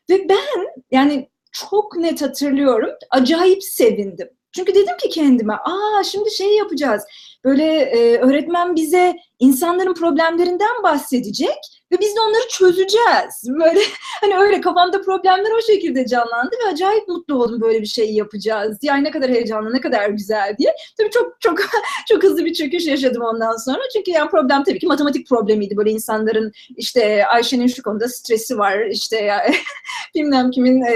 [0.10, 2.90] Ve ben yani çok net hatırlıyorum.
[3.10, 4.30] Acayip sevindim.
[4.56, 7.04] Çünkü dedim ki kendime, aa şimdi şey yapacağız.
[7.44, 11.58] Böyle e, öğretmen bize insanların problemlerinden bahsedecek
[11.92, 13.44] ve biz de onları çözeceğiz.
[13.48, 13.80] Böyle
[14.22, 18.78] hani öyle kafamda problemler o şekilde canlandı ve acayip mutlu oldum böyle bir şey yapacağız.
[18.82, 20.76] Yani ne kadar heyecanlı, ne kadar güzel diye.
[20.98, 21.58] Tabii çok çok
[22.10, 23.82] çok hızlı bir çöküş yaşadım ondan sonra.
[23.94, 25.78] Çünkü yani problem tabii ki matematik problemiydi.
[25.78, 28.86] Böyle insanların işte Ayşe'nin şu konuda stresi var.
[28.86, 29.32] işte
[30.16, 30.96] bilmem kimin e,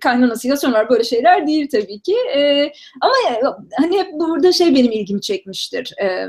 [0.00, 0.90] kaynanasıyla sorun var.
[0.90, 2.14] Böyle şeyler değil tabii ki.
[2.36, 3.12] E, ama
[3.76, 5.94] hani hep burada şey benim ilgimi çekmiştir.
[6.02, 6.26] E,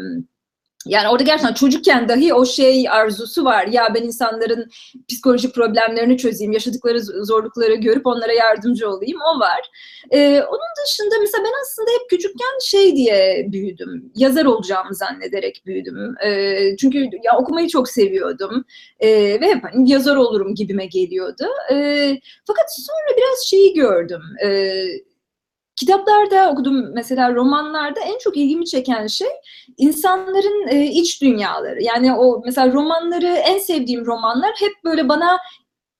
[0.85, 3.67] yani orada gerçekten çocukken dahi o şey arzusu var.
[3.67, 4.69] Ya ben insanların
[5.09, 9.17] psikolojik problemlerini çözeyim, yaşadıkları zorlukları görüp onlara yardımcı olayım.
[9.35, 9.69] O var.
[10.11, 14.11] Ee, onun dışında mesela ben aslında hep küçükken şey diye büyüdüm.
[14.15, 16.15] Yazar olacağımı zannederek büyüdüm.
[16.25, 18.65] Ee, çünkü ya okumayı çok seviyordum.
[18.99, 19.09] Ee,
[19.41, 21.45] ve hep hani yazar olurum gibime geliyordu.
[21.71, 24.21] Ee, fakat sonra biraz şeyi gördüm.
[24.43, 24.83] Ee,
[25.79, 29.27] kitaplarda okudum mesela romanlarda en çok ilgimi çeken şey
[29.77, 31.83] insanların e, iç dünyaları.
[31.83, 35.37] Yani o mesela romanları en sevdiğim romanlar hep böyle bana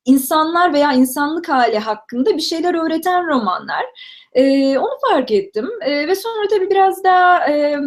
[0.06, 3.86] insanlar veya insanlık hali hakkında bir şeyler öğreten romanlar.
[4.34, 7.78] E, onu fark ettim e, ve sonra tabii biraz daha e,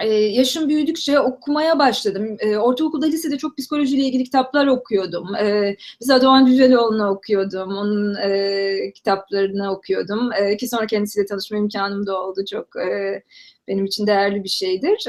[0.00, 2.36] ee, yaşım büyüdükçe okumaya başladım.
[2.40, 5.34] Ee, ortaokulda, lisede çok psikolojiyle ilgili kitaplar okuyordum.
[5.34, 10.30] Ee, mesela Doğan Cüceloğlu'nu okuyordum, onun e, kitaplarını okuyordum.
[10.58, 12.40] Ki sonra kendisiyle tanışma imkanım da oldu.
[12.50, 12.68] Çok
[13.68, 15.04] benim için değerli bir şeydir.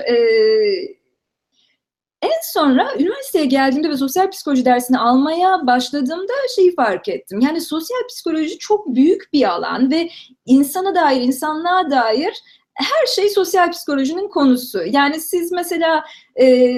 [2.21, 7.39] En sonra üniversiteye geldiğimde ve sosyal psikoloji dersini almaya başladığımda şeyi fark ettim.
[7.39, 10.09] Yani sosyal psikoloji çok büyük bir alan ve
[10.45, 12.33] insana dair, insanlığa dair
[12.75, 14.83] her şey sosyal psikolojinin konusu.
[14.85, 16.03] Yani siz mesela
[16.41, 16.77] e,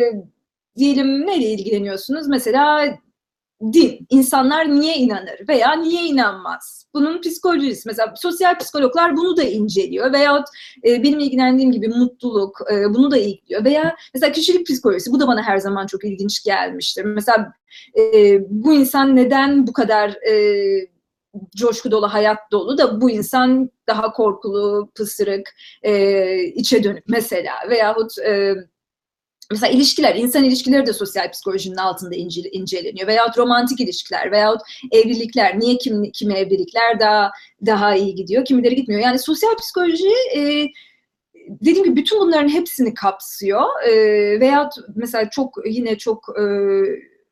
[0.78, 2.28] diyelim neyle ilgileniyorsunuz?
[2.28, 2.98] Mesela
[3.74, 4.08] din.
[4.10, 6.86] İnsanlar niye inanır veya niye inanmaz?
[6.94, 7.82] Bunun psikolojisi.
[7.86, 10.14] Mesela sosyal psikologlar bunu da inceliyor.
[10.14, 10.48] Veyahut
[10.88, 13.66] e, benim ilgilendiğim gibi mutluluk e, bunu da ilgiliyor.
[13.66, 15.12] Veya mesela kişilik psikolojisi.
[15.12, 17.04] Bu da bana her zaman çok ilginç gelmiştir.
[17.04, 17.54] Mesela
[17.98, 20.93] e, bu insan neden bu kadar e,
[21.56, 27.54] coşku dolu, hayat dolu da bu insan daha korkulu, pısırık, e, içe dönük mesela.
[27.70, 28.56] Veyahut e,
[29.52, 33.08] mesela ilişkiler, insan ilişkileri de sosyal psikolojinin altında ince, inceleniyor.
[33.08, 37.32] Veyahut romantik ilişkiler veyahut evlilikler, niye kim, kimi evlilikler daha
[37.66, 39.02] daha iyi gidiyor, kimileri gitmiyor.
[39.02, 40.68] Yani sosyal psikoloji e,
[41.50, 43.64] dediğim gibi bütün bunların hepsini kapsıyor.
[43.88, 43.94] E,
[44.40, 46.44] veyahut mesela çok yine çok e,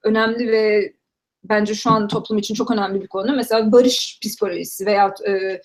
[0.03, 0.93] önemli ve
[1.43, 3.35] bence şu an toplum için çok önemli bir konu.
[3.35, 5.61] Mesela barış psikolojisi veya e,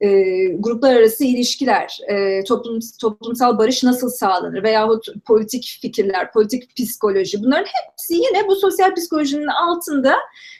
[0.00, 7.42] e, gruplar arası ilişkiler, e, toplum, toplumsal barış nasıl sağlanır veyahut politik fikirler, politik psikoloji
[7.42, 10.16] bunların hepsi yine bu sosyal psikolojinin altında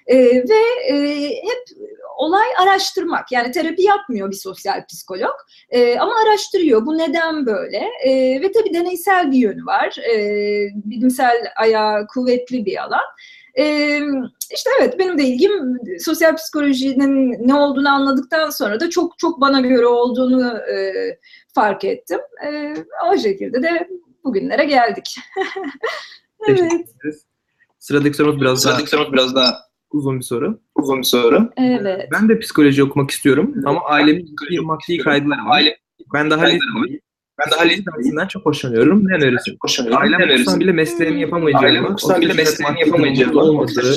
[0.06, 1.78] e, ve e, hep
[2.16, 3.32] olay araştırmak.
[3.32, 5.34] Yani terapi yapmıyor bir sosyal psikolog
[5.70, 6.86] e, ama araştırıyor.
[6.86, 7.90] Bu neden böyle?
[8.04, 9.96] E, ve tabii deneysel bir yönü var.
[9.98, 10.16] E,
[10.74, 13.04] bilimsel ayağı kuvvetli bir alan.
[13.58, 14.00] E,
[14.54, 19.60] işte evet benim de ilgim sosyal psikolojinin ne olduğunu anladıktan sonra da çok çok bana
[19.60, 20.92] göre olduğunu e,
[21.54, 22.20] fark ettim.
[22.46, 22.74] E,
[23.12, 23.88] o şekilde de
[24.24, 25.16] bugünlere geldik.
[26.48, 26.86] evet.
[27.78, 29.54] Sıradaki sorumuz biraz Sıradaki daha sorumuz biraz daha
[29.90, 30.60] uzun bir soru.
[30.74, 31.50] uzun bir soru.
[31.56, 32.08] Evet.
[32.12, 35.56] Ben de psikoloji okumak istiyorum ama ailemin bir maddi kaygıları var.
[35.56, 35.78] Aile
[36.14, 37.00] Ben daha lisedeyim.
[37.38, 39.08] Ben daha Lisede dersinden çok hoşlanıyorum.
[39.08, 39.56] Ne önerirsin?
[39.56, 40.02] koşamıyorum.
[40.02, 41.64] Ailem Ne okusan bile mesleğimi yapamayacağım.
[41.64, 43.36] Ailem okusan bile mesleğini yapamayacağım.
[43.36, 43.94] Olmadığı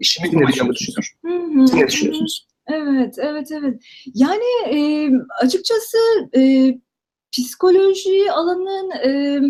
[0.00, 1.04] işimi kuracağımı düşünüyorum.
[1.24, 1.66] Hı hı.
[1.66, 2.46] Siz ne düşünüyorsunuz?
[2.66, 3.82] Evet, evet, evet.
[4.14, 5.10] Yani e,
[5.42, 5.98] açıkçası
[6.36, 6.74] e,
[7.32, 9.40] psikoloji alanının e,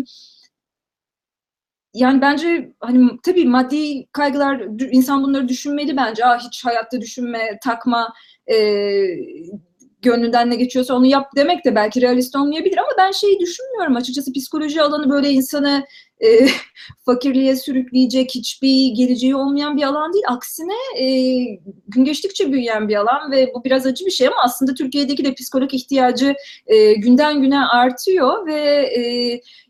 [1.93, 6.25] yani bence hani tabii maddi kaygılar insan bunları düşünmeli bence.
[6.25, 8.13] Aa, hiç hayatta düşünme, takma,
[8.47, 8.55] e,
[10.01, 14.33] gönlünden ne geçiyorsa onu yap demek de belki realist olmayabilir ama ben şeyi düşünmüyorum açıkçası
[14.33, 15.85] psikoloji alanı böyle insanı
[16.19, 16.47] e,
[17.05, 20.25] fakirliğe sürükleyecek hiçbir geleceği olmayan bir alan değil.
[20.27, 21.05] Aksine e,
[21.87, 25.33] gün geçtikçe büyüyen bir alan ve bu biraz acı bir şey ama aslında Türkiye'deki de
[25.33, 26.35] psikolog ihtiyacı
[26.67, 28.61] e, günden güne artıyor ve
[28.97, 29.01] e,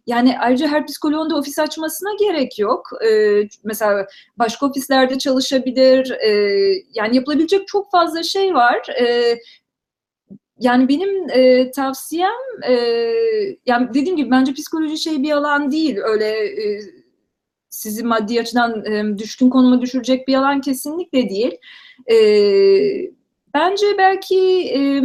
[0.08, 2.90] yani ayrıca her psikoloğun da ofis açmasına gerek yok.
[3.06, 6.12] E, mesela başka ofislerde çalışabilir.
[6.12, 6.32] E,
[6.94, 8.88] yani yapılabilecek çok fazla şey var.
[9.02, 9.38] E,
[10.62, 12.32] yani benim e, tavsiyem
[12.70, 12.74] e,
[13.66, 15.98] yani dediğim gibi bence psikoloji şey bir alan değil.
[16.04, 16.82] Öyle e,
[17.70, 21.58] sizi maddi açıdan e, düşkün konuma düşürecek bir alan kesinlikle değil.
[22.12, 22.16] E,
[23.54, 24.38] bence belki
[24.76, 25.02] e,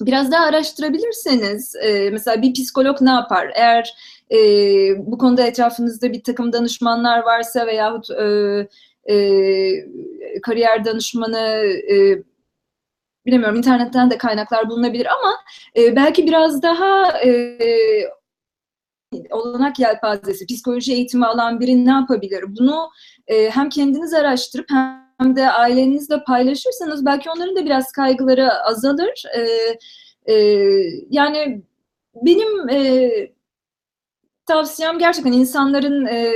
[0.00, 3.50] biraz daha araştırabilirseniz e, mesela bir psikolog ne yapar?
[3.54, 3.94] Eğer
[4.30, 4.38] e,
[4.98, 8.24] bu konuda etrafınızda bir takım danışmanlar varsa veyahut e,
[9.14, 11.38] e, kariyer danışmanı
[11.92, 12.22] e,
[13.26, 15.34] bilemiyorum internetten de kaynaklar bulunabilir ama
[15.76, 17.58] e, belki biraz daha e,
[19.30, 22.44] olanak yelpazesi, psikoloji eğitimi alan biri ne yapabilir?
[22.58, 22.88] Bunu
[23.26, 24.66] e, hem kendiniz araştırıp
[25.18, 29.22] hem de ailenizle paylaşırsanız belki onların da biraz kaygıları azalır.
[29.36, 29.42] E,
[30.32, 30.36] e,
[31.10, 31.62] yani
[32.14, 33.10] benim e,
[34.46, 36.32] tavsiyem gerçekten insanların e,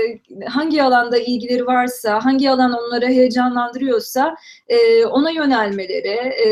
[0.48, 4.36] hangi alanda ilgileri varsa, hangi alan onları heyecanlandırıyorsa
[4.68, 6.32] e, ona yönelmeleri.
[6.46, 6.48] E,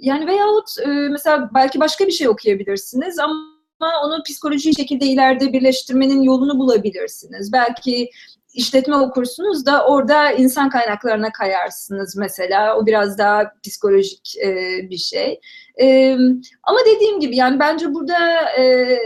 [0.00, 6.22] yani veyahut e, mesela belki başka bir şey okuyabilirsiniz ama onu psikoloji şekilde ileride birleştirmenin
[6.22, 7.52] yolunu bulabilirsiniz.
[7.52, 8.10] Belki
[8.54, 12.76] işletme okursunuz da orada insan kaynaklarına kayarsınız mesela.
[12.78, 14.50] O biraz daha psikolojik e,
[14.90, 15.40] bir şey.
[15.80, 16.16] E,
[16.62, 18.98] ama dediğim gibi yani bence burada e,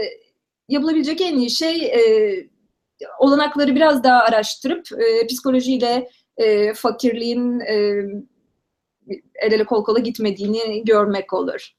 [0.71, 2.01] yapılabilecek en iyi şey e,
[3.19, 7.75] olanakları biraz daha araştırıp e, psikolojiyle e, fakirliğin e,
[9.35, 11.69] el ele kol kola gitmediğini görmek olur.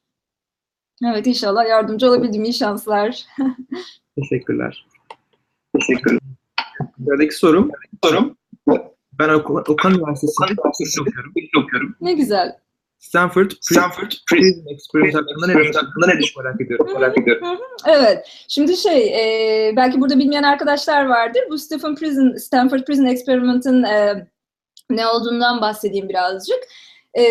[1.07, 2.45] Evet inşallah yardımcı olabildim.
[2.45, 3.27] İyi şanslar.
[4.19, 4.87] Teşekkürler.
[5.79, 6.19] Teşekkür
[7.05, 7.71] Sıradaki sorum.
[8.05, 8.37] Sorum.
[9.13, 10.61] Ben Okan, Okan Üniversitesi'nde
[11.59, 11.97] okuyorum.
[12.01, 12.57] Ne güzel.
[13.03, 17.01] Stanford Stanford Prison Experiment hakkında ne hakkında ne merak ediyorum.
[17.01, 17.59] merak ediyorum.
[17.87, 18.27] Evet.
[18.49, 21.43] Şimdi şey, e, belki burada bilmeyen arkadaşlar vardır.
[21.51, 24.27] Bu Stephen Prison, Stanford Prison Experiment'ın e,
[24.91, 26.59] ne olduğundan bahsedeyim birazcık.
[27.19, 27.25] E,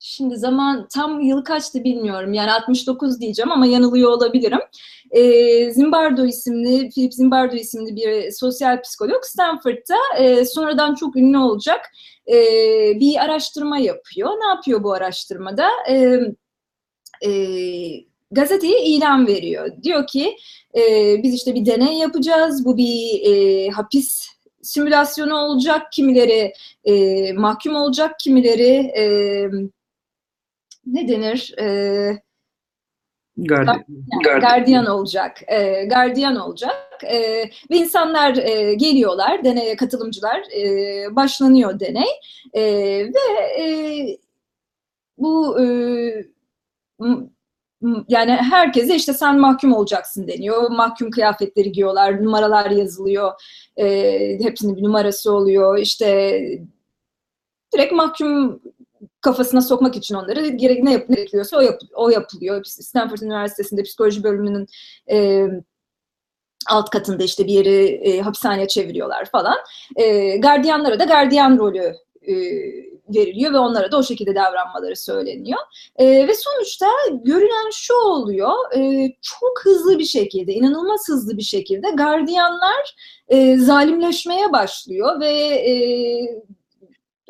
[0.00, 2.32] şimdi zaman tam yılı kaçtı bilmiyorum.
[2.32, 4.60] Yani 69 diyeceğim ama yanılıyor olabilirim.
[5.10, 11.80] E, Zimbardo isimli, Philip Zimbardo isimli bir sosyal psikolog Stanford'da e, sonradan çok ünlü olacak
[12.28, 12.34] e,
[13.00, 14.30] bir araştırma yapıyor.
[14.30, 15.68] Ne yapıyor bu araştırmada?
[15.88, 16.20] E,
[17.26, 17.30] e,
[18.30, 19.68] gazeteye ilan veriyor.
[19.82, 20.36] Diyor ki
[20.76, 22.64] e, biz işte bir deney yapacağız.
[22.64, 24.28] Bu bir e, hapis
[24.62, 25.92] simülasyonu olacak.
[25.92, 26.52] Kimileri
[26.84, 29.04] e, mahkum olacak, kimileri e,
[30.86, 31.54] ne denir?
[31.60, 31.66] E,
[33.36, 33.70] Gardi.
[34.12, 34.86] yani gardiyan.
[34.86, 37.04] Olacak, e, gardiyan olacak.
[37.04, 37.20] E,
[37.70, 42.08] ve insanlar e, geliyorlar, deneye katılımcılar, e, başlanıyor deney.
[42.54, 42.62] E,
[43.04, 43.66] ve e,
[45.18, 45.66] bu e,
[48.08, 53.32] yani herkese işte sen mahkum olacaksın deniyor, mahkum kıyafetleri giyiyorlar, numaralar yazılıyor,
[53.76, 56.40] e, hepsinin bir numarası oluyor, işte
[57.74, 58.60] direkt mahkum
[59.20, 62.64] kafasına sokmak için onları gerek ne yap- gerekiyorsa o, yap- o yapılıyor.
[62.64, 64.66] Stanford Üniversitesi'nde psikoloji bölümünün
[65.10, 65.46] e,
[66.68, 69.56] alt katında işte bir yeri e, hapishaneye çeviriyorlar falan.
[69.96, 72.34] E, gardiyanlara da gardiyan rolü e,
[73.14, 75.58] veriliyor ve onlara da o şekilde davranmaları söyleniyor.
[75.96, 76.86] E, ve sonuçta
[77.24, 82.96] görülen şu oluyor, e, çok hızlı bir şekilde, inanılmaz hızlı bir şekilde gardiyanlar
[83.28, 85.32] e, zalimleşmeye başlıyor ve
[85.70, 85.72] e,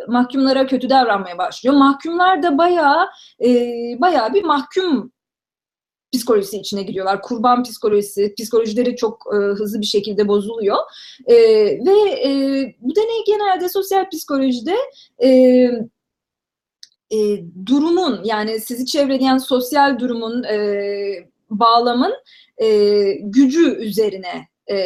[0.08, 1.74] mahkumlara kötü davranmaya başlıyor.
[1.76, 3.08] Mahkumlar da bayağı
[3.44, 3.48] e,
[4.00, 5.12] bayağı bir mahkum
[6.12, 7.22] psikolojisi içine giriyorlar.
[7.22, 10.76] Kurban psikolojisi, psikolojileri çok e, hızlı bir şekilde bozuluyor.
[11.26, 11.34] E,
[11.86, 12.30] ve e,
[12.80, 14.76] bu deney genelde sosyal psikolojide
[15.22, 15.28] e,
[17.10, 17.18] e,
[17.66, 20.58] durumun yani sizi çevreleyen sosyal durumun e,
[21.50, 22.14] bağlamın
[22.58, 24.76] e, gücü üzerine e,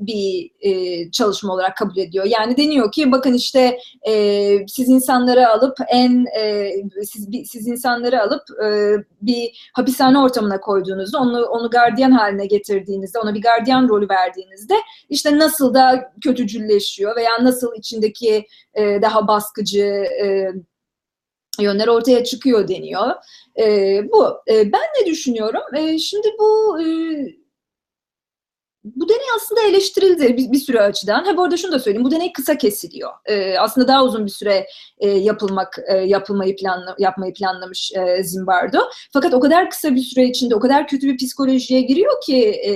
[0.00, 2.24] bir e, çalışma olarak kabul ediyor.
[2.24, 6.72] Yani deniyor ki bakın işte e, siz insanları alıp en e,
[7.04, 8.92] siz, bi- siz insanları alıp e,
[9.22, 14.74] bir hapishane ortamına koyduğunuzda onu onu gardiyan haline getirdiğinizde ona bir gardiyan rolü verdiğinizde
[15.08, 19.84] işte nasıl da kötücülleşiyor veya nasıl içindeki e, daha baskıcı
[20.24, 20.48] e,
[21.60, 23.10] yönler ortaya çıkıyor deniyor.
[23.58, 24.26] E, bu.
[24.50, 25.62] E, ben ne düşünüyorum?
[25.76, 26.86] E, şimdi bu e,
[28.96, 31.24] bu deney aslında eleştirildi bir, bir süre açıdan.
[31.24, 32.04] Ha bu arada şunu da söyleyeyim.
[32.04, 33.10] Bu deney kısa kesiliyor.
[33.24, 34.66] E, aslında daha uzun bir süre
[34.98, 38.78] e, yapılmak e, yapılmayı planla, yapmayı planlamış e, Zimbardo.
[39.12, 42.72] Fakat o kadar kısa bir süre içinde o kadar kötü bir psikolojiye giriyor ki e,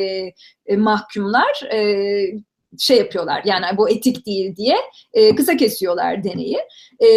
[0.66, 1.80] e, mahkumlar e,
[2.78, 3.42] şey yapıyorlar.
[3.44, 4.76] Yani bu etik değil diye
[5.12, 6.58] e, kısa kesiyorlar deneyi.
[7.02, 7.08] E,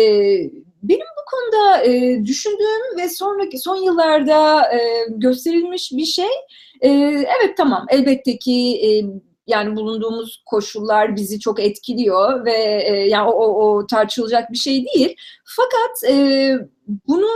[0.83, 6.29] benim bu konuda e, düşündüğüm ve sonraki son yıllarda e, gösterilmiş bir şey
[6.83, 6.89] e,
[7.39, 8.89] evet tamam elbette ki e,
[9.47, 14.85] yani bulunduğumuz koşullar bizi çok etkiliyor ve e, yani o, o, o tartışılacak bir şey
[14.85, 15.15] değil.
[15.45, 16.55] Fakat e,
[16.87, 17.27] bunu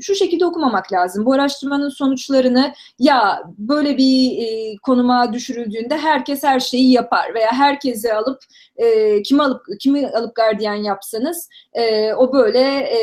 [0.00, 1.26] şu şekilde okumamak lazım.
[1.26, 8.14] Bu araştırmanın sonuçlarını ya böyle bir e, konuma düşürüldüğünde herkes her şeyi yapar veya herkesi
[8.14, 8.38] alıp
[8.76, 12.98] e, kimi alıp kimi alıp gardiyan yapsanız e, o böyle e,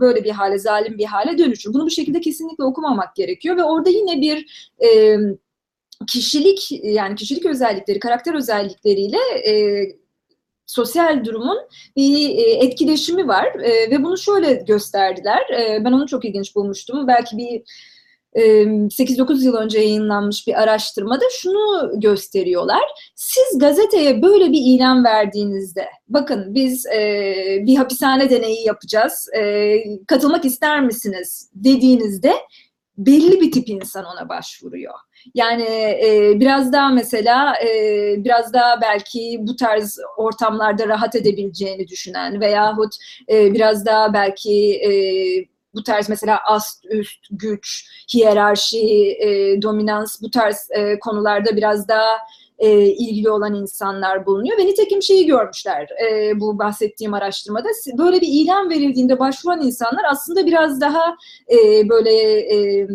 [0.00, 1.74] böyle bir hale zalim bir hale dönüşür.
[1.74, 5.16] Bunu bu şekilde kesinlikle okumamak gerekiyor ve orada yine bir e,
[6.06, 9.84] kişilik yani kişilik özellikleri, karakter özellikleriyle e,
[10.66, 11.58] sosyal durumun
[11.96, 15.50] bir e, etkileşimi var E, ve bunu şöyle gösterdiler.
[15.50, 17.06] E, ben onu çok ilginç bulmuştum.
[17.06, 17.62] Belki bir
[18.34, 22.82] e, 8-9 yıl önce yayınlanmış bir araştırmada şunu gösteriyorlar.
[23.14, 26.86] Siz gazeteye böyle bir ilan verdiğinizde, bakın biz
[27.66, 29.28] bir hapishane deneyi yapacağız,
[30.08, 32.34] katılmak ister misiniz dediğinizde
[32.98, 34.94] belli bir tip insan ona başvuruyor.
[35.34, 42.40] Yani e, biraz daha mesela e, biraz daha belki bu tarz ortamlarda rahat edebileceğini düşünen
[42.40, 42.94] veyahut
[43.28, 44.92] e, biraz daha belki e,
[45.74, 52.18] bu tarz mesela ast üst güç, hiyerarşi, e, dominans bu tarz e, konularda biraz daha
[52.58, 54.58] e, ilgili olan insanlar bulunuyor.
[54.58, 57.68] Ve nitekim şeyi görmüşler e, bu bahsettiğim araştırmada.
[57.98, 61.16] Böyle bir ilan verildiğinde başvuran insanlar aslında biraz daha
[61.50, 62.88] e, böyle e,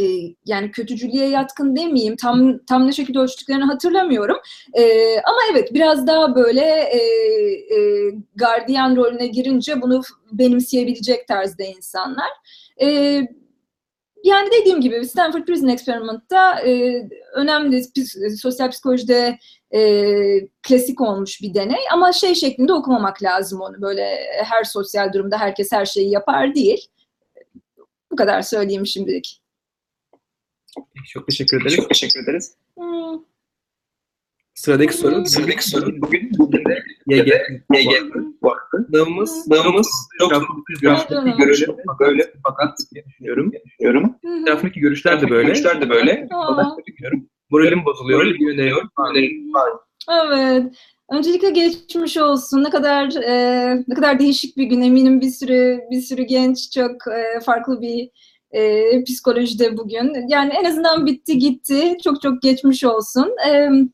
[0.00, 0.04] e,
[0.44, 4.36] yani kötücülüğe yatkın demeyeyim tam tam ne şekilde ölçtüklerini hatırlamıyorum
[4.74, 4.82] e,
[5.20, 6.98] ama evet biraz daha böyle e,
[7.74, 10.02] e, gardiyan rolüne girince bunu
[10.32, 12.30] benimseyebilecek tarzda insanlar.
[12.80, 13.20] E,
[14.24, 17.02] yani dediğim gibi Stanford Prison Experiment'ta e,
[17.34, 19.38] önemli pis- sosyal psikolojide
[19.74, 19.80] e,
[20.68, 25.72] klasik olmuş bir deney ama şey şeklinde okumamak lazım onu böyle her sosyal durumda herkes
[25.72, 26.86] her şeyi yapar değil.
[28.10, 29.43] Bu kadar söyleyeyim şimdilik.
[31.12, 31.76] Çok teşekkür ederiz.
[31.76, 32.54] Çok teşekkür ederiz.
[32.78, 33.20] Hmm.
[34.54, 35.26] Sıradaki soru.
[35.26, 37.28] Sıradaki soru bugün bugün de YG.
[37.74, 37.92] YG
[38.42, 38.86] vakfı.
[38.90, 41.38] Sınavımız, Sınavımız çok grafik Evet.
[41.38, 43.52] görelim böyle fakat düşünüyorum.
[43.66, 44.16] düşünüyorum.
[44.42, 45.46] Etrafındaki görüşler de böyle.
[45.46, 46.28] Görüşler de böyle.
[47.50, 48.24] Moralim bozuluyor.
[48.98, 49.70] Moralim var.
[50.10, 50.74] Evet.
[51.10, 52.64] Öncelikle geçmiş olsun.
[52.64, 54.82] Ne kadar e, ne kadar değişik bir gün.
[54.82, 58.10] Eminim bir sürü bir sürü genç çok e, farklı bir
[58.54, 60.28] e, psikolojide bugün.
[60.28, 61.96] Yani en azından bitti gitti.
[62.04, 63.36] Çok çok geçmiş olsun.
[63.48, 63.88] E, ama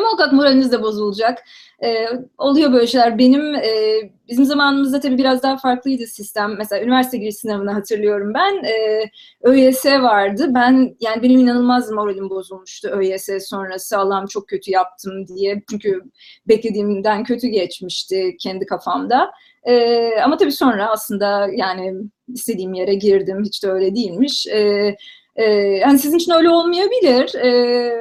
[0.00, 1.44] muhakkak moraliniz de bozulacak.
[1.84, 2.06] E,
[2.38, 3.18] oluyor böyle şeyler.
[3.18, 6.54] Benim e, bizim zamanımızda tabii biraz daha farklıydı sistem.
[6.58, 8.64] Mesela üniversite giriş sınavını hatırlıyorum ben.
[8.64, 9.04] E,
[9.42, 10.46] ÖYS vardı.
[10.54, 13.98] Ben yani benim inanılmaz moralim bozulmuştu ÖYS sonrası.
[13.98, 15.62] Allah'ım çok kötü yaptım diye.
[15.70, 16.02] Çünkü
[16.48, 19.30] beklediğimden kötü geçmişti kendi kafamda.
[19.64, 21.94] Ee, ama tabii sonra aslında yani
[22.28, 23.42] istediğim yere girdim.
[23.44, 24.46] Hiç de öyle değilmiş.
[24.46, 24.96] Ee,
[25.36, 27.34] e, yani sizin için öyle olmayabilir.
[27.34, 27.92] Ee,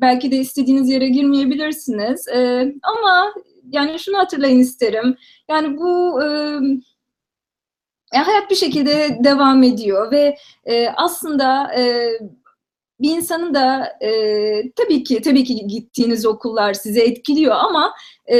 [0.00, 2.28] belki de istediğiniz yere girmeyebilirsiniz.
[2.28, 3.34] Ee, ama
[3.72, 5.16] yani şunu hatırlayın isterim.
[5.50, 6.26] Yani bu e,
[8.14, 12.10] yani hayat bir şekilde devam ediyor ve e, aslında e,
[13.00, 17.94] bir insanın da e, tabii ki tabii ki gittiğiniz okullar sizi etkiliyor ama
[18.26, 18.38] e,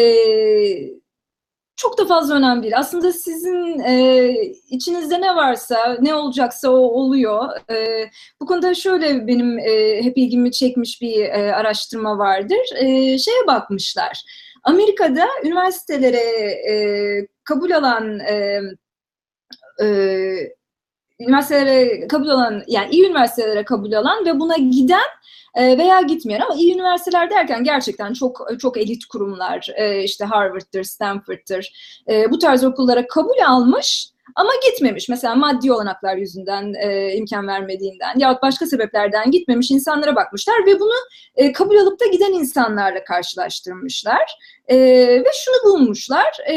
[1.79, 2.79] çok da fazla önemli değil.
[2.79, 4.33] Aslında sizin e,
[4.69, 7.71] içinizde ne varsa, ne olacaksa o oluyor.
[7.71, 8.07] E,
[8.41, 12.77] bu konuda şöyle benim e, hep ilgimi çekmiş bir e, araştırma vardır.
[12.77, 14.23] E, şeye bakmışlar.
[14.64, 16.75] Amerika'da üniversitelere e,
[17.45, 18.61] kabul alan e,
[19.83, 19.87] e,
[21.21, 25.09] üniversitelere kabul alan yani iyi üniversitelere kabul alan ve buna giden
[25.57, 31.73] veya gitmeyen ama iyi üniversiteler derken gerçekten çok çok elit kurumlar e, işte Harvard'dır, Stanford'dır
[32.09, 35.09] e, bu tarz okullara kabul almış ama gitmemiş.
[35.09, 40.95] Mesela maddi olanaklar yüzünden e, imkan vermediğinden yahut başka sebeplerden gitmemiş insanlara bakmışlar ve bunu
[41.37, 44.39] e, kabul alıp da giden insanlarla karşılaştırmışlar.
[44.69, 44.77] E,
[45.25, 46.39] ve şunu bulmuşlar.
[46.51, 46.55] E,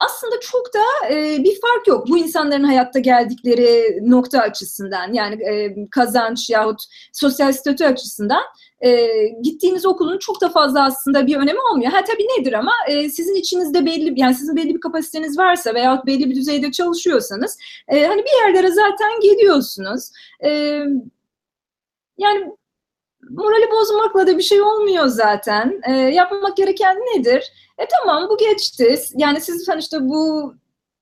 [0.00, 5.76] aslında çok da e, bir fark yok bu insanların hayatta geldikleri nokta açısından yani e,
[5.90, 6.80] kazanç yahut
[7.12, 8.42] sosyal statü açısından
[8.80, 9.08] e,
[9.42, 11.92] gittiğiniz okulun çok da fazla aslında bir önemi olmuyor.
[11.92, 16.06] Ha tabii nedir ama e, sizin içinizde belli yani sizin belli bir kapasiteniz varsa veyahut
[16.06, 20.10] belli bir düzeyde çalışıyorsanız e, hani bir yerlere zaten geliyorsunuz.
[20.44, 20.50] E,
[22.18, 22.52] yani
[23.30, 25.80] morali bozmakla da bir şey olmuyor zaten.
[25.88, 27.52] E, yapmak gereken nedir?
[27.78, 28.98] E tamam bu geçti.
[29.14, 30.54] Yani siz sonuçta bu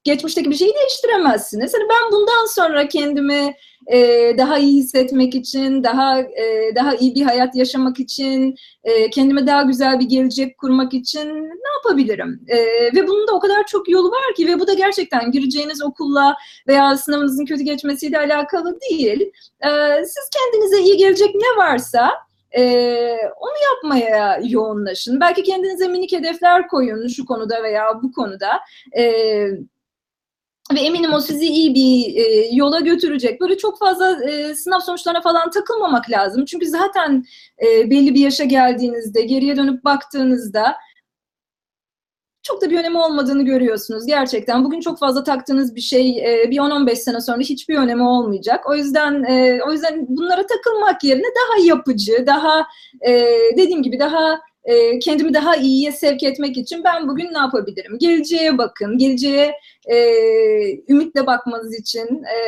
[0.05, 1.75] geçmişteki bir şeyi değiştiremezsiniz.
[1.75, 3.55] Hani ben bundan sonra kendimi
[3.93, 3.99] e,
[4.39, 9.63] daha iyi hissetmek için, daha e, daha iyi bir hayat yaşamak için, e, kendime daha
[9.63, 12.41] güzel bir gelecek kurmak için ne yapabilirim?
[12.49, 12.57] E,
[12.97, 16.37] ve bunun da o kadar çok yolu var ki ve bu da gerçekten gireceğiniz okulla
[16.69, 19.21] veya sınavınızın kötü geçmesiyle alakalı değil.
[19.65, 19.71] E,
[20.05, 22.11] siz kendinize iyi gelecek ne varsa
[22.57, 25.21] ee, onu yapmaya yoğunlaşın.
[25.21, 28.61] Belki kendinize minik hedefler koyun şu konuda veya bu konuda.
[28.97, 29.49] Ee,
[30.73, 33.41] ve eminim o sizi iyi bir e, yola götürecek.
[33.41, 36.45] Böyle çok fazla e, sınav sonuçlarına falan takılmamak lazım.
[36.45, 37.25] Çünkü zaten
[37.63, 40.77] e, belli bir yaşa geldiğinizde, geriye dönüp baktığınızda
[42.43, 44.65] çok da bir önemi olmadığını görüyorsunuz gerçekten.
[44.65, 48.71] Bugün çok fazla taktığınız bir şey e, bir 10-15 sene sonra hiçbir önemi olmayacak.
[48.71, 52.67] O yüzden e, o yüzden bunlara takılmak yerine daha yapıcı, daha
[53.07, 53.13] e,
[53.57, 57.99] dediğim gibi daha e, kendimi daha iyiye sevk etmek için ben bugün ne yapabilirim?
[57.99, 59.55] Geleceğe bakın, geleceğe
[59.87, 59.97] e,
[60.93, 62.39] ümitle bakmanız için e,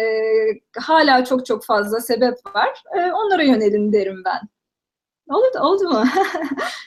[0.80, 2.82] hala çok çok fazla sebep var.
[2.98, 4.40] E, onlara yönelin derim ben.
[5.34, 6.04] Oldu, oldu mu?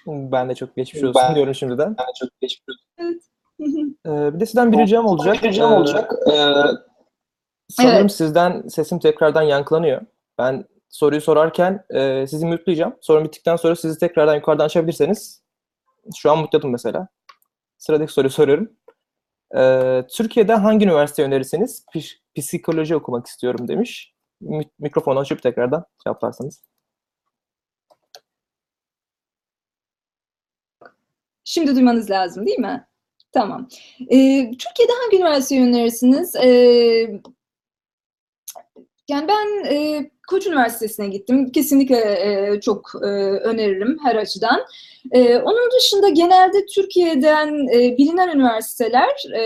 [0.32, 1.86] Ben de çok geçmiş olsun Ben- diyorum şimdiden.
[2.00, 3.20] Yani çok geçmiş olsun.
[4.08, 5.44] Ee, bir de sizden bir ricam olacak.
[5.44, 6.12] Bir ricam Ee, olacak.
[6.28, 6.34] Ee,
[7.72, 8.12] Sanırım Evet.
[8.12, 10.02] sizden sesim tekrardan yankılanıyor.
[10.38, 12.96] Ben soruyu sorarken e, sizi mute'layacağım.
[13.02, 15.44] Sorun bittikten sonra sizi tekrardan yukarıdan açabilirseniz.
[16.18, 17.08] Şu an mute'ladım mesela.
[17.78, 18.72] Sıradaki soruyu soruyorum.
[19.58, 21.86] Ee, Türkiye'de hangi üniversite önerirseniz
[22.36, 24.14] psikoloji okumak istiyorum demiş.
[24.42, 26.64] Mi- Mikrofonu açıp tekrardan cevaplarsanız.
[31.44, 32.88] Şimdi duymanız lazım değil mi?
[33.32, 33.68] Tamam.
[34.12, 36.36] Ee, Türkiye'de hangi üniversiteyi önerirsiniz?
[36.36, 37.22] Ee,
[39.10, 41.51] yani ben e, Koç Üniversitesi'ne gittim.
[41.51, 43.07] Kesinlikle e, çok e,
[43.39, 44.62] öneririm her açıdan.
[45.12, 49.43] E, onun dışında genelde Türkiye'den e, bilinen üniversiteler e,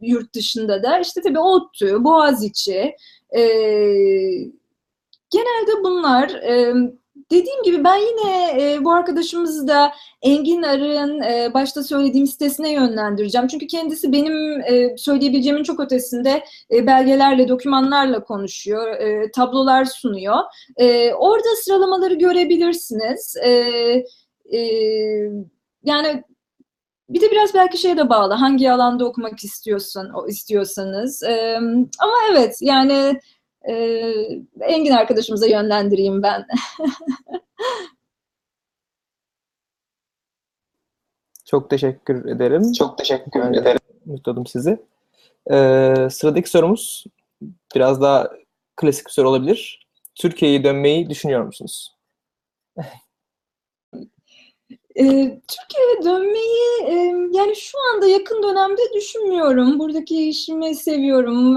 [0.00, 2.94] yurt dışında da işte tabii ODTÜ, Boğaziçi,
[3.36, 3.42] e,
[5.30, 6.30] genelde bunlar.
[6.30, 6.74] E,
[7.30, 13.48] dediğim gibi ben yine e, bu arkadaşımızı da Engin Arı'nın e, başta söylediğim sitesine yönlendireceğim.
[13.48, 20.38] Çünkü kendisi benim e, söyleyebileceğimin çok ötesinde e, belgelerle, dokümanlarla konuşuyor, e, tablolar sunuyor.
[20.76, 23.36] E, orada sıralamaları görebilirsiniz.
[23.44, 23.50] E,
[24.52, 24.60] e,
[25.84, 26.24] yani
[27.08, 28.34] bir de biraz belki şeye de bağlı.
[28.34, 31.22] Hangi alanda okumak istiyorsun, istiyorsanız.
[31.22, 31.56] E,
[32.00, 33.20] ama evet yani
[33.68, 33.74] e,
[34.60, 36.46] Engin arkadaşımıza yönlendireyim ben.
[41.44, 42.72] Çok teşekkür ederim.
[42.72, 43.80] çok teşekkür ederim.
[44.06, 44.78] Mutladım sizi.
[45.50, 47.04] Ee, sıradaki sorumuz
[47.74, 48.30] biraz daha
[48.76, 49.86] klasik bir soru olabilir.
[50.14, 51.96] Türkiye'ye dönmeyi düşünüyor musunuz?
[54.96, 56.94] Ee, Türkiye'ye dönmeyi e,
[57.32, 59.78] yani şu anda yakın dönemde düşünmüyorum.
[59.78, 61.56] Buradaki işimi seviyorum.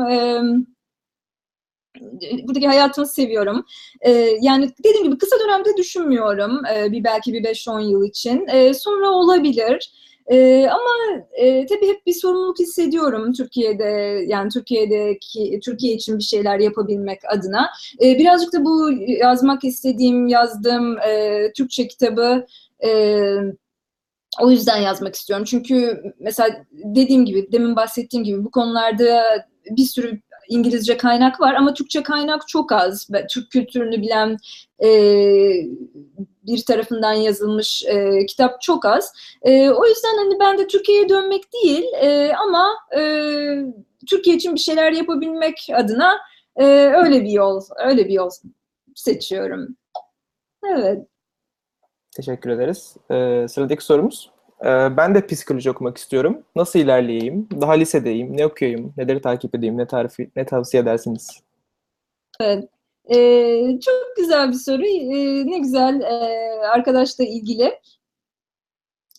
[2.01, 3.65] Ee, buradaki hayatımı seviyorum.
[4.01, 6.61] Ee, yani dediğim gibi kısa dönemde düşünmüyorum.
[6.73, 8.47] Ee, bir belki bir 5-10 yıl için.
[8.47, 9.91] Ee, sonra olabilir.
[10.27, 13.83] Ee, ama e, tabii hep bir sorumluluk hissediyorum Türkiye'de
[14.27, 17.69] yani Türkiye'deki Türkiye için bir şeyler yapabilmek adına.
[18.03, 22.45] Ee, birazcık da bu yazmak istediğim, yazdığım e, Türkçe kitabı
[22.85, 23.21] e,
[24.41, 25.45] o yüzden yazmak istiyorum.
[25.49, 29.23] Çünkü mesela dediğim gibi, demin bahsettiğim gibi bu konularda
[29.69, 33.07] bir sürü İngilizce kaynak var ama Türkçe kaynak çok az.
[33.29, 34.37] Türk kültürünü bilen
[34.83, 34.89] e,
[36.43, 39.13] bir tarafından yazılmış e, kitap çok az.
[39.41, 42.67] E, o yüzden hani ben de Türkiye'ye dönmek değil e, ama
[42.97, 43.01] e,
[44.09, 46.17] Türkiye için bir şeyler yapabilmek adına
[46.55, 46.65] e,
[46.95, 48.29] öyle bir yol, öyle bir yol
[48.95, 49.77] seçiyorum.
[50.69, 51.07] Evet.
[52.15, 52.97] Teşekkür ederiz.
[53.11, 54.31] Ee, sıradaki sorumuz.
[54.61, 56.43] Ee, ben de psikoloji okumak istiyorum.
[56.55, 57.47] Nasıl ilerleyeyim?
[57.61, 58.37] Daha lisedeyim.
[58.37, 58.93] Ne okuyayım?
[58.97, 59.77] Neleri takip edeyim?
[59.77, 61.29] Ne tarifi, ne tavsiye edersiniz?
[63.11, 64.85] Ee, çok güzel bir soru.
[64.85, 67.79] Ee, ne güzel ee, arkadaşla ilgili.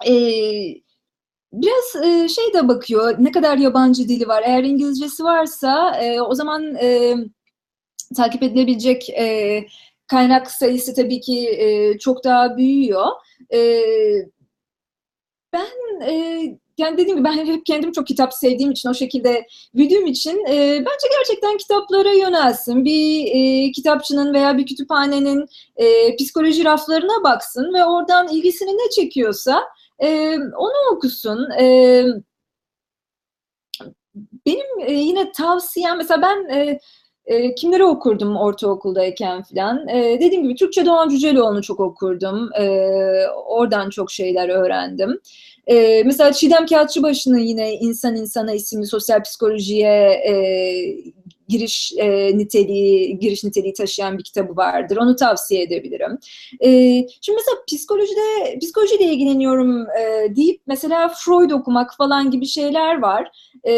[0.07, 0.85] Ee,
[1.53, 3.15] biraz ee, şey de bakıyor.
[3.19, 4.43] Ne kadar yabancı dili var.
[4.47, 7.15] Eğer İngilizcesi varsa ee, o zaman ee,
[8.17, 9.67] takip edilebilecek ee,
[10.07, 13.07] kaynak sayısı tabii ki ee, çok daha büyüyor.
[13.53, 13.83] Ee,
[15.55, 20.07] ben ee, yani dediğim gibi ben hep kendim çok kitap sevdiğim için o şekilde büyüdüğüm
[20.07, 22.85] için e, bence gerçekten kitaplara yönelsin.
[22.85, 25.47] Bir e, kitapçının veya bir kütüphanenin
[25.77, 29.65] e, psikoloji raflarına baksın ve oradan ilgisini ne çekiyorsa
[29.99, 31.51] e, onu okusun.
[31.61, 32.05] E,
[34.47, 36.81] benim e, yine tavsiyem mesela ben e,
[37.27, 39.89] e, kimleri okurdum ortaokuldayken falan.
[39.89, 42.51] E, dediğim gibi Türkçe Doğan Cüceloğlu'nu çok okurdum.
[42.59, 42.67] E,
[43.47, 45.21] oradan çok şeyler öğrendim.
[45.67, 50.35] E, mesela Çiğdem Kağıtçıbaşı'nın yine İnsan İnsana isimli sosyal psikolojiye e,
[51.49, 54.97] giriş e, niteliği, giriş niteliği taşıyan bir kitabı vardır.
[54.97, 56.19] Onu tavsiye edebilirim.
[56.61, 56.71] E,
[57.21, 63.31] şimdi mesela psikolojide, psikolojiyle ilgileniyorum e, deyip mesela Freud okumak falan gibi şeyler var.
[63.67, 63.73] E,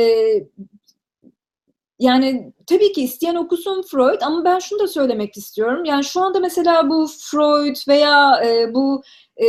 [1.99, 5.85] yani tabii ki isteyen okusun Freud ama ben şunu da söylemek istiyorum.
[5.85, 9.03] Yani şu anda mesela bu Freud veya e, bu
[9.43, 9.47] e,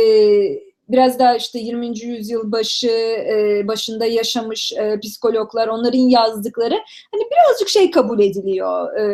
[0.88, 2.00] biraz daha işte 20.
[2.00, 2.90] yüzyıl başı
[3.30, 6.74] e, başında yaşamış e, psikologlar onların yazdıkları
[7.12, 8.96] hani birazcık şey kabul ediliyor.
[8.96, 9.04] E,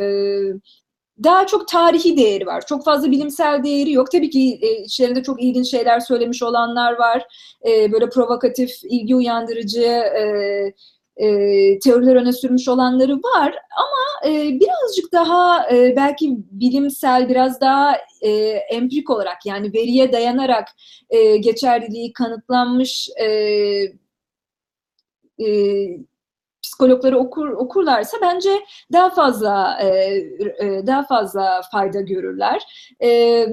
[1.25, 2.67] daha çok tarihi değeri var.
[2.67, 4.11] Çok fazla bilimsel değeri yok.
[4.11, 7.27] Tabii ki e, içlerinde çok ilginç şeyler söylemiş olanlar var.
[7.67, 10.25] E, böyle provokatif, ilgi uyandırıcı e,
[11.17, 11.29] e,
[11.79, 18.31] teoriler öne sürmüş olanları var ama e, birazcık daha e, belki bilimsel, biraz daha e,
[18.71, 20.69] empirik olarak yani veriye dayanarak
[21.11, 23.27] e, geçerliliği kanıtlanmış e,
[25.41, 25.89] e,
[26.63, 32.63] psikologları okur okurlarsa bence daha fazla e, e, daha fazla fayda görürler.
[33.03, 33.47] E,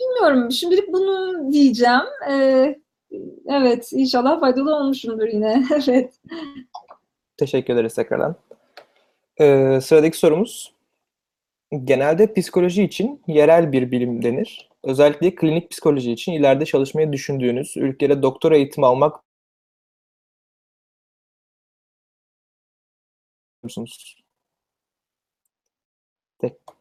[0.00, 2.02] bilmiyorum şimdilik bunu diyeceğim.
[2.30, 2.34] E,
[3.48, 5.64] evet inşallah faydalı olmuşumdur yine.
[5.88, 6.14] evet.
[7.36, 8.36] Teşekkür ederiz tekrardan.
[9.40, 10.74] Ee, sıradaki sorumuz.
[11.84, 14.68] Genelde psikoloji için yerel bir bilim denir.
[14.84, 19.20] Özellikle klinik psikoloji için ileride çalışmayı düşündüğünüz ülkede doktora eğitimi almak
[23.62, 24.16] musunuz?
[26.38, 26.77] Tek.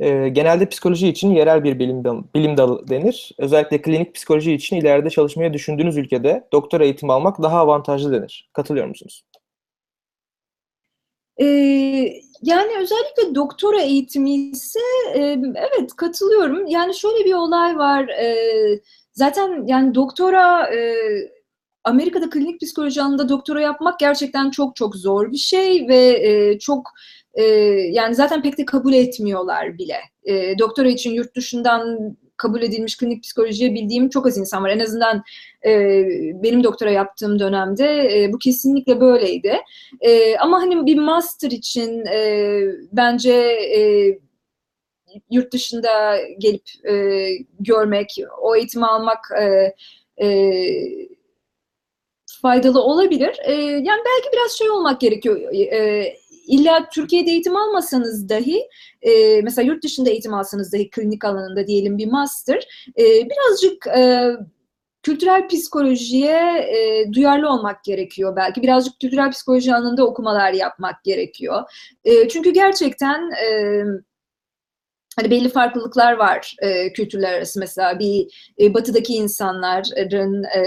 [0.00, 3.32] Ee, genelde psikoloji için yerel bir bilim, bilim dalı denir.
[3.38, 8.50] Özellikle klinik psikoloji için ileride çalışmayı düşündüğünüz ülkede doktora eğitimi almak daha avantajlı denir.
[8.52, 9.24] Katılıyor musunuz?
[11.40, 11.46] Ee,
[12.42, 14.80] yani özellikle doktora eğitimi ise
[15.14, 15.20] e,
[15.54, 16.66] evet katılıyorum.
[16.66, 18.08] Yani şöyle bir olay var.
[18.08, 18.36] e,
[19.12, 20.94] zaten yani doktora e,
[21.84, 26.90] Amerika'da klinik psikoloji alanında doktora yapmak gerçekten çok çok zor bir şey ve e, çok
[27.34, 27.42] e,
[27.92, 29.96] yani zaten pek de kabul etmiyorlar bile.
[30.24, 34.70] E, doktora için yurt dışından kabul edilmiş klinik psikolojiye bildiğim çok az insan var.
[34.70, 35.22] En azından
[35.66, 36.04] e,
[36.42, 39.56] benim doktora yaptığım dönemde e, bu kesinlikle böyleydi.
[40.00, 42.60] E, ama hani bir master için e,
[42.92, 43.32] bence
[43.76, 43.80] e,
[45.30, 47.26] yurt dışında gelip e,
[47.60, 49.74] görmek, o eğitimi almak e,
[50.26, 50.28] e,
[52.42, 53.38] faydalı olabilir.
[53.44, 55.52] E, yani belki biraz şey olmak gerekiyor.
[55.72, 56.19] E,
[56.50, 58.68] illa Türkiye'de eğitim almasanız dahi,
[59.02, 64.30] e, mesela yurt dışında eğitim alsanız dahi klinik alanında diyelim bir master, e, birazcık e,
[65.02, 68.62] kültürel psikolojiye e, duyarlı olmak gerekiyor belki.
[68.62, 71.62] Birazcık kültürel psikoloji alanında okumalar yapmak gerekiyor.
[72.04, 73.84] E, çünkü gerçekten e,
[75.16, 77.60] hani belli farklılıklar var e, kültürler arası.
[77.60, 78.26] Mesela bir
[78.60, 80.62] e, batıdaki insanların e,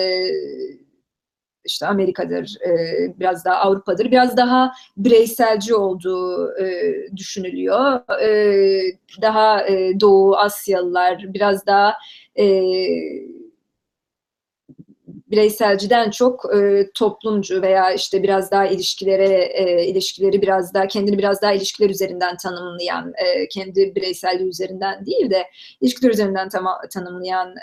[1.66, 2.74] işte Amerika'dır, e,
[3.20, 8.00] biraz daha Avrupa'dır, biraz daha bireyselci olduğu e, düşünülüyor.
[8.22, 9.66] E, daha
[10.00, 11.94] Doğu Asyalılar biraz daha
[15.32, 16.44] bireyselciden çok
[16.96, 19.54] toplumcu veya işte biraz daha ilişkilere
[19.88, 23.14] ilişkileri biraz daha kendini biraz daha ilişkiler üzerinden tanımlayan
[23.52, 25.44] kendi bireyselliği üzerinden değil de
[25.82, 27.56] ilişkiler üzerinden tam, tanımlayan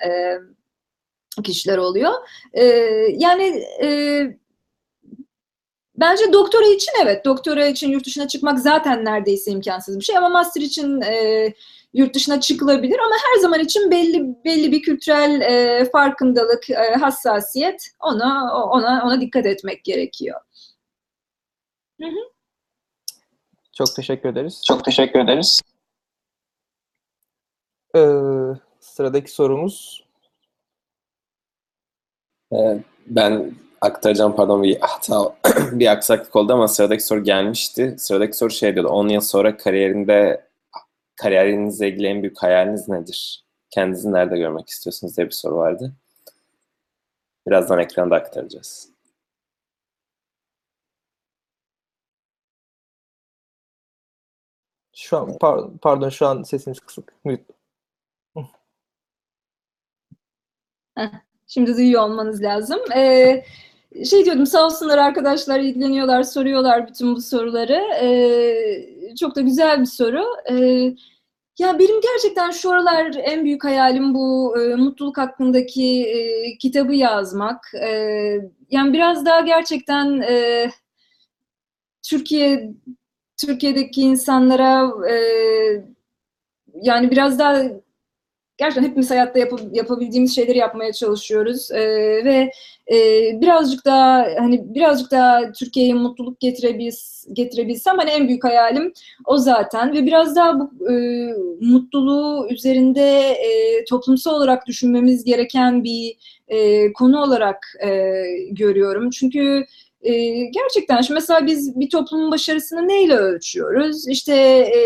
[1.42, 2.12] kişiler oluyor.
[2.52, 2.64] E,
[3.16, 3.88] yani e,
[5.96, 10.28] bence doktora için evet doktora için yurt dışına çıkmak zaten neredeyse imkansız bir şey ama
[10.28, 11.54] master için e,
[11.92, 17.90] yurt dışına çıkılabilir ama her zaman için belli belli bir kültürel e, farkındalık, e, hassasiyet
[18.00, 20.40] ona ona ona dikkat etmek gerekiyor.
[22.00, 22.30] Hı hı.
[23.72, 24.62] Çok teşekkür ederiz.
[24.68, 25.60] Çok teşekkür ederiz.
[27.96, 28.00] Ee,
[28.80, 29.99] sıradaki sorumuz.
[32.52, 35.36] Ee, ben aktaracağım pardon bir hata
[35.72, 37.94] bir aksaklık oldu ama sıradaki soru gelmişti.
[37.98, 38.88] Sıradaki soru şey diyordu.
[38.88, 40.46] 10 yıl sonra kariyerinde
[41.16, 43.44] kariyerinizle ilgili en büyük hayaliniz nedir?
[43.70, 45.92] Kendinizi nerede görmek istiyorsunuz diye bir soru vardı.
[47.46, 48.90] Birazdan ekranda aktaracağız.
[54.96, 57.14] Şu an par- pardon şu an sesiniz kısık.
[57.24, 57.44] Mute.
[61.50, 62.78] Şimdi duyuyor olmanız lazım.
[62.96, 63.44] Ee,
[64.10, 67.82] şey diyordum sağ olsunlar arkadaşlar ilgileniyorlar, soruyorlar bütün bu soruları.
[68.02, 70.24] Ee, çok da güzel bir soru.
[70.50, 70.94] Ee,
[71.58, 77.74] ya benim gerçekten şu aralar en büyük hayalim bu e, mutluluk hakkındaki e, kitabı yazmak.
[77.74, 77.90] E,
[78.70, 80.70] yani biraz daha gerçekten e,
[82.02, 82.70] Türkiye
[83.36, 85.16] Türkiye'deki insanlara e,
[86.82, 87.62] yani biraz daha
[88.60, 91.70] gerçekten hepimiz hayatta yap- yapabildiğimiz şeyleri yapmaya çalışıyoruz.
[91.70, 91.80] E,
[92.24, 92.52] ve
[92.92, 92.96] e,
[93.40, 96.90] birazcık daha hani birazcık daha Türkiye'ye mutluluk getirebil
[97.32, 98.92] getirebilsem hani en büyük hayalim
[99.26, 99.92] o zaten.
[99.92, 100.94] Ve biraz daha bu e,
[101.60, 106.16] mutluluğu üzerinde e, toplumsal olarak düşünmemiz gereken bir
[106.48, 109.10] e, konu olarak e, görüyorum.
[109.10, 109.66] Çünkü
[110.02, 110.12] e,
[110.44, 114.08] gerçekten şimdi mesela biz bir toplumun başarısını neyle ölçüyoruz?
[114.08, 114.80] İşte e,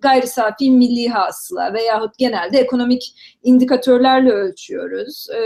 [0.00, 5.26] gayri safi milli hasıla veyahut genelde ekonomik indikatörlerle ölçüyoruz.
[5.30, 5.40] E,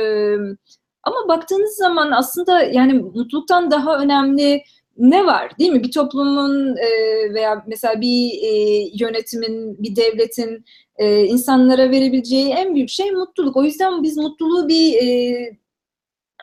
[1.03, 4.63] ama baktığınız zaman aslında yani mutluluktan daha önemli
[4.97, 5.83] ne var değil mi?
[5.83, 6.91] Bir toplumun e,
[7.35, 8.51] veya mesela bir e,
[8.95, 10.65] yönetimin, bir devletin
[10.97, 13.57] e, insanlara verebileceği en büyük şey mutluluk.
[13.57, 15.57] O yüzden biz mutluluğu bir e,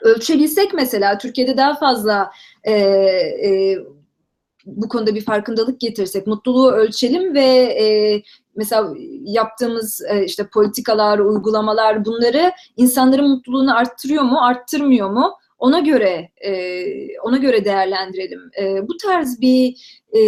[0.02, 2.32] ölçebilsek mesela Türkiye'de daha fazla
[2.64, 3.78] e, e,
[4.66, 7.46] bu konuda bir farkındalık getirsek, mutluluğu ölçelim ve
[7.82, 7.86] e,
[8.56, 8.94] mesela
[9.24, 15.34] yaptığımız e, işte politikalar, uygulamalar bunları insanların mutluluğunu arttırıyor mu, arttırmıyor mu?
[15.58, 16.84] Ona göre e,
[17.20, 18.42] ona göre değerlendirelim.
[18.62, 19.76] E, bu tarz bir
[20.16, 20.22] e,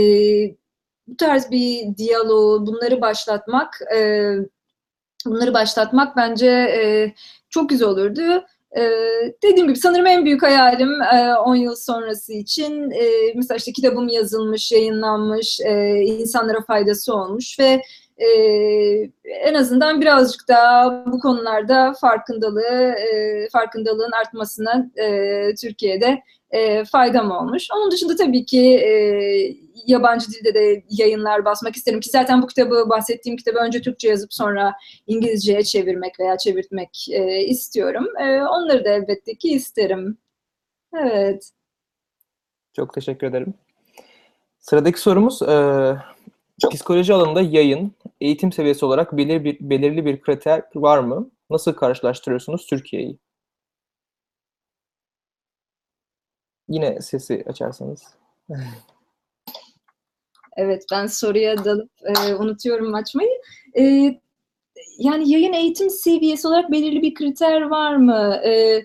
[1.07, 4.31] bu tarz bir diyaloğu, bunları başlatmak e,
[5.25, 7.13] bunları başlatmak bence e,
[7.49, 8.45] çok güzel olurdu.
[8.77, 13.71] Ee, dediğim gibi sanırım en büyük hayalim e, 10 yıl sonrası için e, mesela işte
[13.71, 17.81] kitabım yazılmış, yayınlanmış, e, insanlara faydası olmuş ve
[18.17, 18.27] e,
[19.25, 26.21] en azından birazcık daha bu konularda farkındalığı e, farkındalığın artmasına e, Türkiye'de
[26.53, 27.67] e, faydam olmuş.
[27.75, 28.91] Onun dışında tabii ki e,
[29.85, 34.33] yabancı dilde de yayınlar basmak isterim ki zaten bu kitabı bahsettiğim kitabı önce Türkçe yazıp
[34.33, 34.73] sonra
[35.07, 38.07] İngilizceye çevirmek veya çevirtmek e, istiyorum.
[38.19, 40.17] E, onları da elbette ki isterim.
[40.97, 41.49] Evet.
[42.73, 43.53] Çok teşekkür ederim.
[44.59, 45.95] Sıradaki sorumuz e,
[46.71, 47.91] psikoloji alanında yayın,
[48.21, 51.31] eğitim seviyesi olarak belir bir, belirli bir kriter var mı?
[51.49, 53.17] Nasıl karşılaştırıyorsunuz Türkiye'yi?
[56.69, 58.03] Yine sesi açarsanız.
[60.57, 63.41] Evet ben soruya dalıp e, unutuyorum açmayı.
[63.77, 63.83] E,
[64.97, 68.41] yani yayın eğitim seviyesi olarak belirli bir kriter var mı?
[68.45, 68.83] E,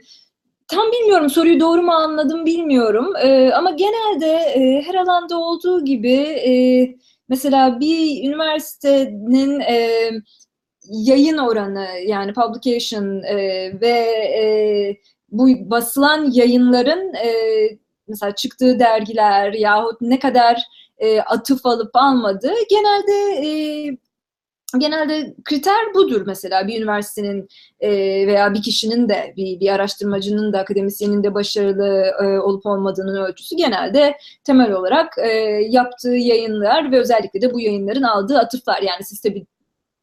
[0.69, 3.17] tam bilmiyorum soruyu doğru mu anladım bilmiyorum.
[3.23, 6.53] E, ama genelde e, her alanda olduğu gibi e,
[7.29, 10.11] mesela bir üniversitenin e,
[10.91, 13.37] yayın oranı yani publication e,
[13.81, 13.99] ve
[14.39, 14.45] e,
[15.31, 17.31] bu basılan yayınların e,
[18.09, 20.63] mesela çıktığı dergiler yahut ne kadar
[20.99, 23.51] e, atıf alıp almadığı genelde e,
[24.79, 26.67] genelde kriter budur mesela.
[26.67, 27.49] Bir üniversitenin
[27.81, 27.91] e,
[28.27, 33.57] veya bir kişinin de bir, bir araştırmacının da akademisyenin de başarılı e, olup olmadığının ölçüsü
[33.57, 35.29] genelde temel olarak e,
[35.69, 38.83] yaptığı yayınlar ve özellikle de bu yayınların aldığı atıflar.
[38.83, 39.47] Yani siz tabii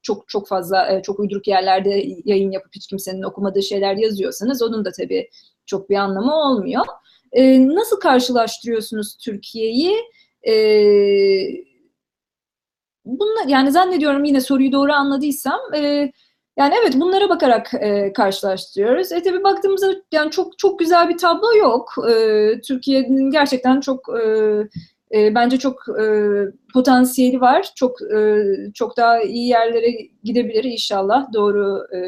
[0.06, 4.86] çok çok fazla e, çok uyduruk yerlerde yayın yapıp hiç kimsenin okumadığı şeyler yazıyorsanız onun
[4.86, 5.30] da tabii
[5.66, 6.86] çok bir anlamı olmuyor.
[7.32, 9.96] E, nasıl karşılaştırıyorsunuz Türkiye'yi?
[10.48, 10.56] E,
[13.06, 15.60] bunlar yani zannediyorum yine soruyu doğru anladıysam
[16.58, 19.12] yani evet bunlara bakarak e, karşılaştırıyoruz.
[19.12, 21.94] E tabii baktığımızda yani çok çok güzel bir tablo yok.
[22.10, 22.14] E,
[22.68, 24.24] Türkiye'nin gerçekten çok e,
[25.16, 26.06] e, bence çok e,
[26.74, 27.72] potansiyeli var.
[27.76, 28.44] Çok e,
[28.74, 29.92] çok daha iyi yerlere
[30.24, 31.34] gidebilir inşallah.
[31.34, 32.00] Doğru e,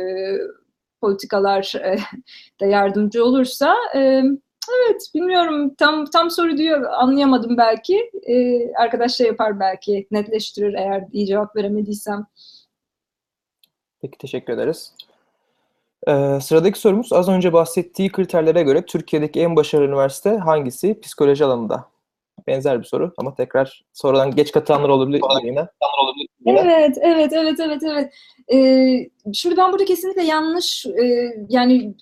[1.02, 1.98] politikalar e,
[2.62, 3.76] da yardımcı olursa.
[3.96, 4.00] E,
[4.80, 8.12] evet bilmiyorum tam tam soru diyor anlayamadım belki.
[8.28, 12.26] E, arkadaş şey yapar belki netleştirir eğer iyi cevap veremediysem.
[14.02, 14.94] Peki teşekkür ederiz.
[16.08, 21.00] Ee, sıradaki sorumuz az önce bahsettiği kriterlere göre Türkiye'deki en başarılı üniversite hangisi?
[21.02, 21.86] Psikoloji alanında.
[22.48, 25.68] Benzer bir soru ama tekrar sonradan geç katılanlar olabilir yine.
[26.46, 28.14] Evet, evet, evet, evet, evet.
[28.54, 31.96] Ee, şimdi ben burada kesinlikle yanlış, e, yani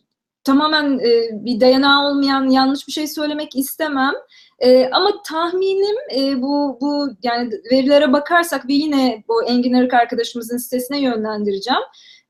[0.44, 4.14] tamamen e, bir dayanağı olmayan yanlış bir şey söylemek istemem.
[4.60, 10.58] E, ama tahminim e, bu bu yani verilere bakarsak ve yine bu Engin Arık arkadaşımızın
[10.58, 11.82] sitesine yönlendireceğim.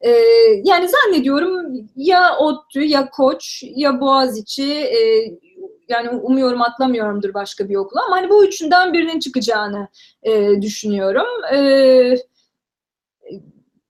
[0.02, 0.10] E,
[0.64, 5.00] yani zannediyorum ya ODTÜ ya Koç ya Boğaziçi e,
[5.90, 9.88] yani umuyorum atlamıyorumdur başka bir okula ama hani bu üçünden birinin çıkacağını
[10.24, 11.44] e, düşünüyorum.
[11.54, 11.58] E,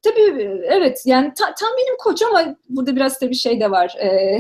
[0.03, 3.95] tabii evet yani ta, tahminim koç ama burada biraz tabii şey de var.
[3.99, 4.39] E,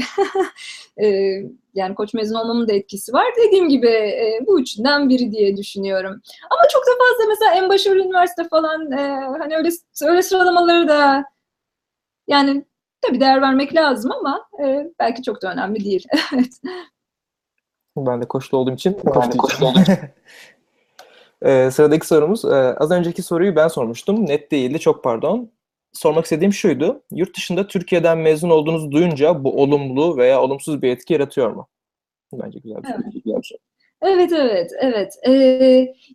[1.05, 1.39] e,
[1.73, 3.25] yani koç mezun olmamın da etkisi var.
[3.45, 6.21] Dediğim gibi e, bu üçünden biri diye düşünüyorum.
[6.49, 8.97] Ama çok da fazla mesela en başarılı üniversite falan e,
[9.39, 9.69] hani öyle
[10.03, 11.25] öyle sıralamaları da
[12.27, 12.65] yani
[13.01, 16.07] tabii değer vermek lazım ama e, belki çok da önemli değil.
[16.33, 16.61] evet.
[17.97, 19.99] Ben de koçlu olduğum için koç diyeceğim.
[21.41, 22.45] ee, sıradaki sorumuz.
[22.45, 24.25] Ee, az önceki soruyu ben sormuştum.
[24.25, 24.79] Net değildi.
[24.79, 25.51] Çok pardon.
[25.93, 27.03] Sormak istediğim şuydu.
[27.11, 31.67] Yurt dışında Türkiye'den mezun olduğunuzu duyunca bu olumlu veya olumsuz bir etki yaratıyor mu?
[32.33, 33.01] Bence güzel bir soru.
[33.03, 33.13] Evet.
[33.13, 33.59] Güzel bir soru.
[34.01, 35.13] Evet, evet, evet.
[35.27, 35.31] Ee,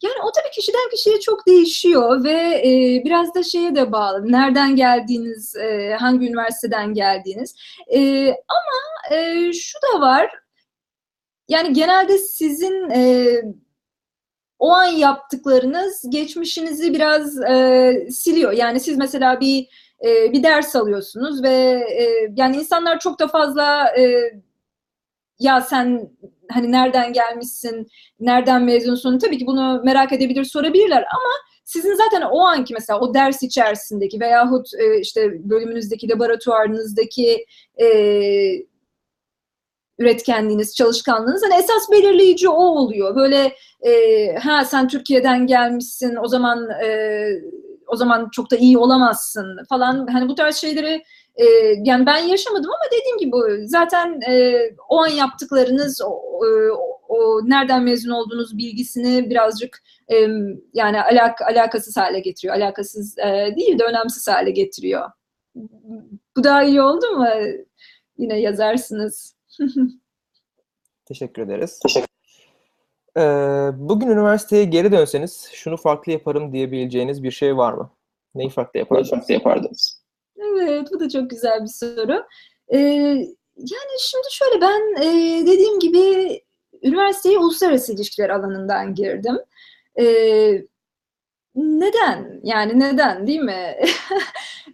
[0.02, 4.32] yani o tabii kişiden kişiye çok değişiyor ve e, biraz da şeye de bağlı.
[4.32, 7.54] Nereden geldiğiniz, e, hangi üniversiteden geldiğiniz.
[7.94, 10.30] E, ama e, şu da var.
[11.50, 13.26] Yani genelde sizin e,
[14.58, 18.52] o an yaptıklarınız geçmişinizi biraz e, siliyor.
[18.52, 19.68] Yani siz mesela bir
[20.04, 21.54] e, bir ders alıyorsunuz ve
[21.98, 24.32] e, yani insanlar çok da fazla e,
[25.38, 26.10] ya sen
[26.50, 27.86] hani nereden gelmişsin,
[28.20, 31.32] nereden mezunsun tabii ki bunu merak edebilir, sorabilirler ama
[31.64, 37.46] sizin zaten o anki mesela o ders içerisindeki veyahut e, işte bölümünüzdeki, laboratuvarınızdaki
[37.80, 37.86] e,
[40.00, 41.42] üretkenliğiniz, çalışkanlığınız.
[41.42, 43.16] Hani esas belirleyici o oluyor.
[43.16, 47.28] Böyle e, ha sen Türkiye'den gelmişsin o zaman e,
[47.86, 50.06] o zaman çok da iyi olamazsın falan.
[50.06, 51.02] Hani bu tarz şeyleri
[51.36, 51.44] e,
[51.84, 57.82] yani ben yaşamadım ama dediğim gibi zaten e, o an yaptıklarınız o, o, o nereden
[57.82, 59.82] mezun olduğunuz bilgisini birazcık
[60.12, 60.16] e,
[60.74, 62.56] yani alak, alakasız hale getiriyor.
[62.56, 65.10] Alakasız e, değil de önemsiz hale getiriyor.
[66.36, 67.26] Bu daha iyi oldu mu?
[68.18, 69.39] Yine yazarsınız.
[71.06, 71.80] Teşekkür ederiz.
[73.16, 73.20] Ee,
[73.74, 77.90] bugün üniversiteye geri dönseniz şunu farklı yaparım diyebileceğiniz bir şey var mı?
[78.34, 79.10] Neyi farklı yapardınız?
[79.10, 80.02] farklı yapardınız?
[80.38, 82.26] Evet, bu da çok güzel bir soru.
[82.72, 82.78] Ee,
[83.56, 85.06] yani şimdi şöyle ben e,
[85.46, 86.40] dediğim gibi
[86.82, 89.38] üniversiteye uluslararası ilişkiler alanından girdim.
[90.00, 90.64] Ee,
[91.54, 92.40] neden?
[92.42, 93.76] Yani neden değil mi?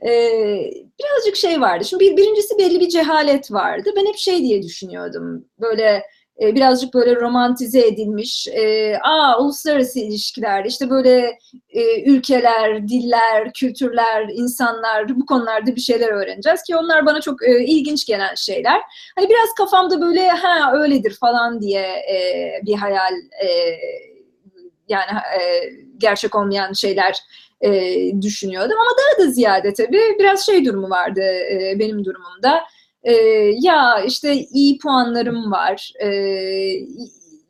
[0.06, 0.70] Ee,
[1.00, 1.84] birazcık şey vardı.
[1.84, 3.90] Şimdi bir, birincisi belli bir cehalet vardı.
[3.96, 5.44] Ben hep şey diye düşünüyordum.
[5.60, 6.02] Böyle
[6.42, 8.48] e, birazcık böyle romantize edilmiş.
[8.48, 16.08] E, aa uluslararası ilişkiler, işte böyle e, ülkeler, diller, kültürler, insanlar bu konularda bir şeyler
[16.08, 18.80] öğreneceğiz ki onlar bana çok e, ilginç gelen şeyler.
[19.16, 23.14] Hani biraz kafamda böyle ha öyledir falan diye e, bir hayal
[23.44, 23.48] e,
[24.88, 27.16] yani e, gerçek olmayan şeyler
[27.60, 27.70] e,
[28.22, 32.60] düşünüyordum ama daha da ziyade tabii biraz şey durumu vardı e, benim durumumda.
[33.02, 33.12] E,
[33.60, 36.08] ya işte iyi puanlarım var, e,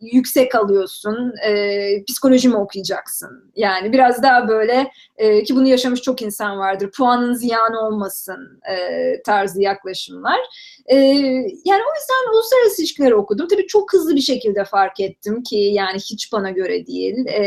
[0.01, 3.53] yüksek alıyorsun, e, psikoloji mi okuyacaksın?
[3.57, 6.90] Yani biraz daha böyle e, ki bunu yaşamış çok insan vardır.
[6.97, 10.38] Puanın ziyan olmasın e, tarzı yaklaşımlar.
[10.86, 13.49] E, yani o yüzden uluslararası ilişkileri okudum.
[13.49, 17.26] Tabii çok hızlı bir şekilde fark ettim ki yani hiç bana göre değil.
[17.26, 17.42] E,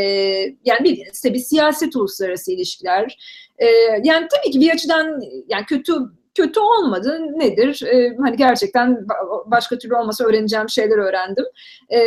[0.65, 3.17] yani bildiğiniz tabii siyaset uluslararası ilişkiler.
[3.57, 3.65] E,
[4.03, 5.93] yani tabii ki bir açıdan yani kötü
[6.35, 7.19] kötü olmadı.
[7.35, 7.83] Nedir?
[7.83, 11.45] E, hani gerçekten ba- başka türlü olmasa öğreneceğim şeyler öğrendim.
[11.89, 11.99] E,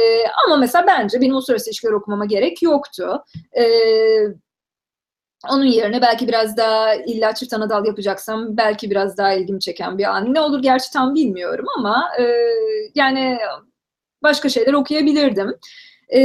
[0.47, 3.25] ama mesela bence benim uluslararası ilişkiler okumama gerek yoktu.
[3.59, 3.65] E,
[5.51, 10.05] onun yerine belki biraz daha illa çift anadal yapacaksam belki biraz daha ilgimi çeken bir
[10.05, 10.35] an.
[10.35, 12.23] Ne olur gerçi tam bilmiyorum ama e,
[12.95, 13.39] yani
[14.23, 15.55] başka şeyler okuyabilirdim.
[16.15, 16.21] E,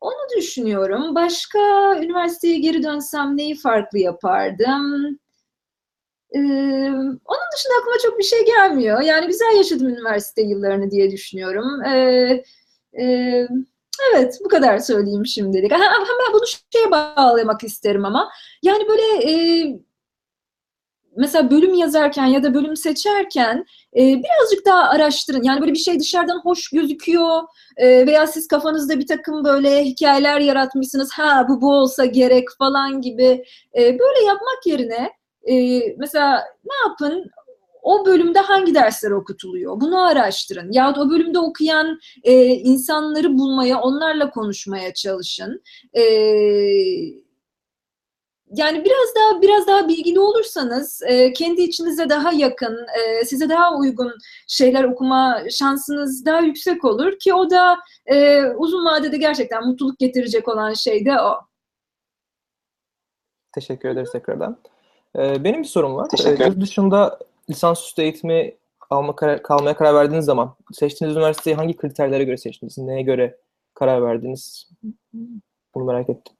[0.00, 1.14] onu düşünüyorum.
[1.14, 1.58] Başka
[2.02, 5.18] üniversiteye geri dönsem neyi farklı yapardım?
[6.34, 9.00] Onun dışında aklıma çok bir şey gelmiyor.
[9.00, 11.84] Yani güzel yaşadım üniversite yıllarını diye düşünüyorum.
[11.84, 12.44] Ee,
[13.00, 13.46] e,
[14.12, 15.72] evet, bu kadar söyleyeyim şimdilik.
[15.72, 15.90] Hemen
[16.32, 18.30] bunu şeye bağlamak isterim ama.
[18.62, 19.34] Yani böyle e,
[21.16, 23.64] mesela bölüm yazarken ya da bölüm seçerken
[23.96, 25.42] e, birazcık daha araştırın.
[25.42, 27.42] Yani böyle bir şey dışarıdan hoş gözüküyor
[27.76, 31.12] e, veya siz kafanızda bir takım böyle hikayeler yaratmışsınız.
[31.12, 33.44] Ha bu bu olsa gerek falan gibi.
[33.76, 35.10] E, böyle yapmak yerine
[35.50, 37.30] e, mesela ne yapın?
[37.82, 39.80] O bölümde hangi dersler okutuluyor?
[39.80, 40.72] Bunu araştırın.
[40.72, 45.62] Yahut o bölümde okuyan e, insanları bulmaya, onlarla konuşmaya çalışın.
[45.94, 46.02] E,
[48.54, 53.76] yani biraz daha biraz daha bilgili olursanız e, kendi içinize daha yakın, e, size daha
[53.76, 54.12] uygun
[54.48, 60.48] şeyler okuma şansınız daha yüksek olur ki o da e, uzun vadede gerçekten mutluluk getirecek
[60.48, 61.34] olan şey de o.
[63.54, 64.58] Teşekkür ederiz tekrardan.
[65.18, 66.08] Ee, benim bir sorum var.
[66.08, 67.18] Teşekkür Ee, yurt dışında
[67.50, 68.54] lisansüstü eğitimi
[68.90, 72.78] alma karar, kalmaya karar verdiğiniz zaman seçtiğiniz üniversiteyi hangi kriterlere göre seçtiniz?
[72.78, 73.36] Neye göre
[73.74, 74.70] karar verdiniz?
[75.74, 76.36] Bunu merak ettim.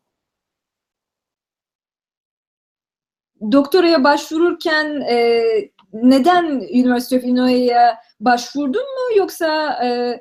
[3.53, 5.43] doktoraya başvururken e,
[5.93, 10.20] neden University of Illinois'a başvurdun mu yoksa e,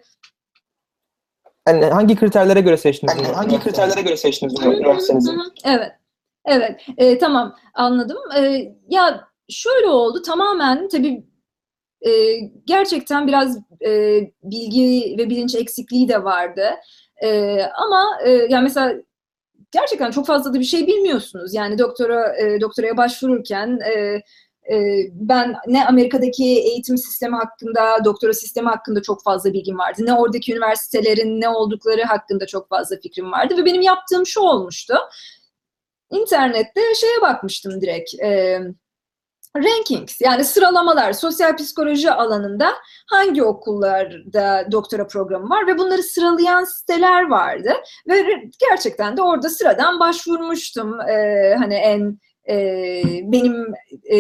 [1.68, 3.14] Yani hangi kriterlere göre seçtiniz?
[3.18, 5.32] Yani hangi kriterlere göre seçtiniz üniversitenizi?
[5.32, 5.92] hı hı, evet
[6.46, 11.24] evet E, tamam anladım E, ya şöyle oldu tamamen tabii
[12.08, 12.12] e,
[12.66, 16.66] gerçekten biraz e, bilgi ve bilinç eksikliği de vardı
[17.24, 18.94] E, ama e, yani mesela
[19.72, 21.54] gerçekten çok fazla da bir şey bilmiyorsunuz.
[21.54, 24.22] Yani doktora e, doktoraya başvururken e,
[24.76, 24.78] e,
[25.14, 30.02] ben ne Amerika'daki eğitim sistemi hakkında, doktora sistemi hakkında çok fazla bilgim vardı.
[30.06, 34.96] Ne oradaki üniversitelerin ne oldukları hakkında çok fazla fikrim vardı ve benim yaptığım şu olmuştu.
[36.14, 38.14] İnternette şeye bakmıştım direkt.
[38.24, 38.60] E,
[39.58, 42.74] rankings yani sıralamalar sosyal psikoloji alanında
[43.08, 47.74] hangi okullarda doktora programı var ve bunları sıralayan siteler vardı
[48.10, 48.24] ve
[48.70, 53.74] gerçekten de orada sıradan başvurmuştum Ee, hani en e, benim
[54.12, 54.18] e,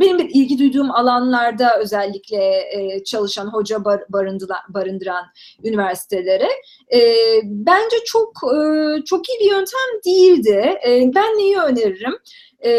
[0.00, 5.24] benim de ilgi duyduğum alanlarda özellikle e, çalışan hoca bar, barındıran, barındıran
[5.64, 6.48] üniversitelere
[6.94, 7.00] e,
[7.44, 8.58] bence çok e,
[9.04, 10.78] çok iyi bir yöntem değildi.
[10.88, 12.14] E, ben neyi öneririm?
[12.64, 12.70] E,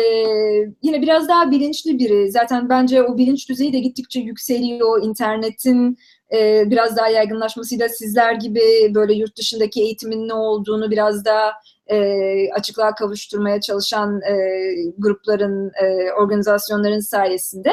[0.82, 2.32] yine biraz daha bilinçli biri.
[2.32, 5.04] Zaten bence o bilinç düzeyi de gittikçe yükseliyor.
[5.04, 5.98] İnternetin
[6.34, 8.62] e, biraz daha yaygınlaşmasıyla sizler gibi
[8.96, 11.52] böyle yurt dışındaki eğitimin ne olduğunu biraz daha
[11.90, 14.36] e, açıklığa kavuşturmaya çalışan e,
[14.98, 17.72] grupların, e, organizasyonların sayesinde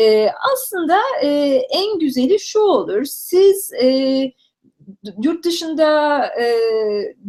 [0.00, 1.28] e, aslında e,
[1.70, 3.04] en güzeli şu olur.
[3.04, 3.88] Siz e,
[5.22, 6.46] yurt dışında e,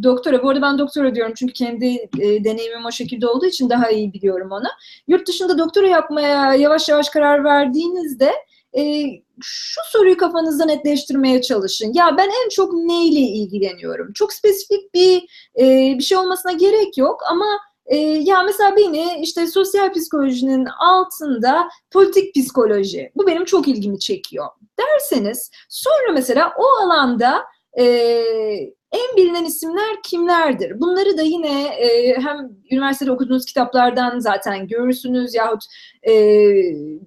[0.02, 1.86] doktora, bu arada ben doktora diyorum çünkü kendi
[2.20, 4.68] e, deneyimim o şekilde olduğu için daha iyi biliyorum onu.
[5.08, 8.32] Yurt dışında doktora yapmaya yavaş yavaş karar verdiğinizde
[8.76, 9.06] e,
[9.42, 11.92] şu soruyu kafanızda netleştirmeye çalışın.
[11.94, 14.12] Ya ben en çok neyle ilgileniyorum?
[14.12, 15.16] Çok spesifik bir
[15.58, 17.46] e, bir şey olmasına gerek yok ama
[17.86, 24.46] e, ya mesela beni işte sosyal psikolojinin altında politik psikoloji, bu benim çok ilgimi çekiyor
[24.78, 27.44] derseniz sonra mesela o alanda
[27.78, 27.84] e,
[28.92, 30.80] en bilinen isimler kimlerdir?
[30.80, 32.36] Bunları da yine e, hem
[32.70, 35.64] üniversitede okuduğunuz kitaplardan zaten görürsünüz yahut
[36.08, 36.12] e,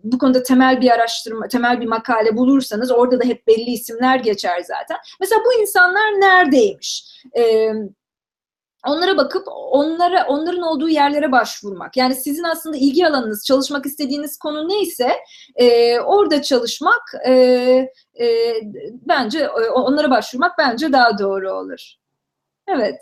[0.04, 4.62] bu konuda temel bir araştırma, temel bir makale bulursanız orada da hep belli isimler geçer
[4.68, 4.98] zaten.
[5.20, 7.06] Mesela bu insanlar neredeymiş?
[7.38, 7.74] E,
[8.88, 11.98] onlara bakıp onlara onların olduğu yerlere başvurmak.
[11.98, 15.12] Yani sizin aslında ilgi alanınız, çalışmak istediğiniz konu neyse
[15.56, 17.34] e, orada çalışmak e,
[18.20, 18.54] e,
[19.08, 21.94] bence e, onlara başvurmak bence daha doğru olur.
[22.68, 22.96] Evet.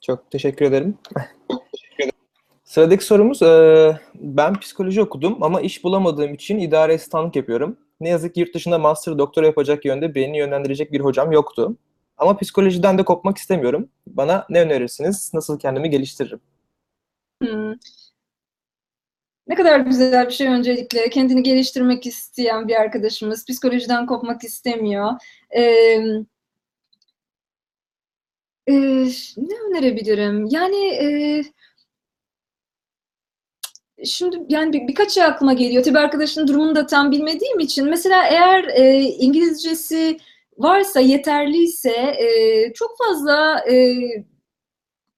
[0.00, 0.98] Çok teşekkür ederim.
[2.64, 7.76] Sıradaki sorumuz, e, ben psikoloji okudum ama iş bulamadığım için idare asistanlık yapıyorum.
[8.00, 11.76] Ne yazık ki yurt dışında master doktora yapacak yönde beni yönlendirecek bir hocam yoktu.
[12.22, 13.88] Ama psikolojiden de kopmak istemiyorum.
[14.06, 15.30] Bana ne önerirsiniz?
[15.34, 16.40] Nasıl kendimi geliştiririm?
[17.42, 17.74] Hmm.
[19.46, 21.10] Ne kadar güzel bir şey öncelikle.
[21.10, 23.46] Kendini geliştirmek isteyen bir arkadaşımız.
[23.46, 25.12] Psikolojiden kopmak istemiyor.
[25.50, 25.62] Ee,
[28.66, 28.72] e,
[29.36, 30.46] ne önerebilirim?
[30.50, 31.42] Yani e,
[34.04, 35.82] şimdi yani bir, birkaç şey aklıma geliyor.
[35.84, 37.90] Tabii arkadaşın durumunu da tam bilmediğim için.
[37.90, 40.18] Mesela eğer e, İngilizcesi
[40.58, 43.96] varsa, yeterliyse e, çok fazla e,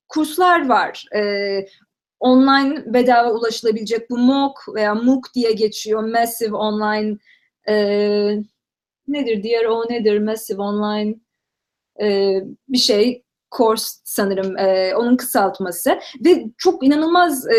[0.09, 1.05] kurslar var.
[1.16, 1.20] E,
[2.20, 6.05] online bedava ulaşılabilecek bu MOOC veya MOOC diye geçiyor.
[6.05, 7.18] Massive Online
[7.68, 7.74] e,
[9.09, 9.43] nedir?
[9.43, 10.18] Diğer o nedir?
[10.18, 11.14] Massive Online
[12.03, 13.23] e, bir şey.
[13.57, 17.55] Course sanırım e, onun kısaltması ve çok inanılmaz e,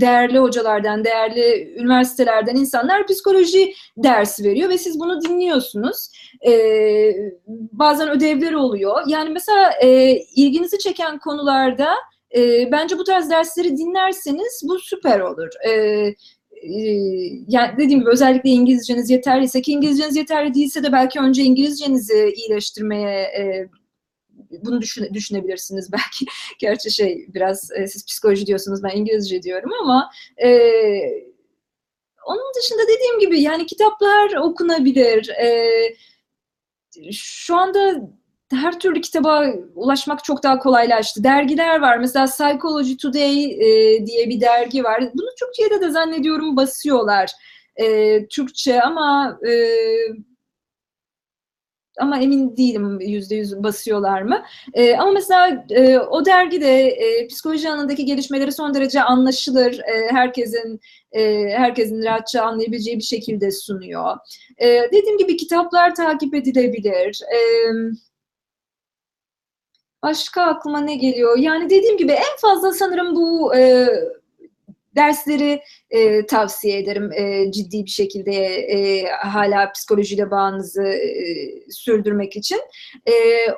[0.00, 6.08] değerli hocalardan, değerli üniversitelerden insanlar psikoloji dersi veriyor ve siz bunu dinliyorsunuz.
[6.46, 6.52] E,
[7.72, 9.02] bazen ödevler oluyor.
[9.06, 11.88] Yani mesela e, ilginizi çeken konularda
[12.36, 15.48] e, bence bu tarz dersleri dinlerseniz bu süper olur.
[15.68, 16.80] E, e,
[17.48, 23.20] yani dediğim gibi özellikle İngilizceniz yeterliyse ki İngilizceniz yeterli değilse de belki önce İngilizcenizi iyileştirmeye
[23.20, 23.68] e,
[24.50, 26.26] bunu düşün, düşünebilirsiniz belki.
[26.58, 30.10] Gerçi şey biraz e, siz psikoloji diyorsunuz ben İngilizce diyorum ama
[30.42, 30.48] e,
[32.26, 35.28] onun dışında dediğim gibi yani kitaplar okunabilir.
[35.28, 35.70] E,
[37.12, 38.10] şu anda
[38.52, 39.44] her türlü kitaba
[39.74, 41.24] ulaşmak çok daha kolaylaştı.
[41.24, 41.98] Dergiler var.
[41.98, 45.00] Mesela Psychology Today e, diye bir dergi var.
[45.14, 47.30] Bunu Türkçe'de de zannediyorum basıyorlar.
[47.76, 49.52] E, Türkçe ama e,
[52.00, 54.42] ama emin değilim yüzde yüz basıyorlar mı.
[54.74, 59.78] E, ama mesela e, o dergide e, psikoloji alanındaki gelişmeleri son derece anlaşılır.
[59.78, 60.80] E, herkesin
[61.12, 64.16] e, herkesin rahatça anlayabileceği bir şekilde sunuyor.
[64.58, 67.20] E, dediğim gibi kitaplar takip edilebilir.
[67.30, 67.94] Evet
[70.02, 71.38] Başka aklıma ne geliyor?
[71.38, 73.88] Yani dediğim gibi en fazla sanırım bu e,
[74.96, 75.60] dersleri
[75.90, 81.24] e, tavsiye ederim e, ciddi bir şekilde e, hala psikolojiyle bağınızı e,
[81.70, 82.60] sürdürmek için.
[83.06, 83.12] E,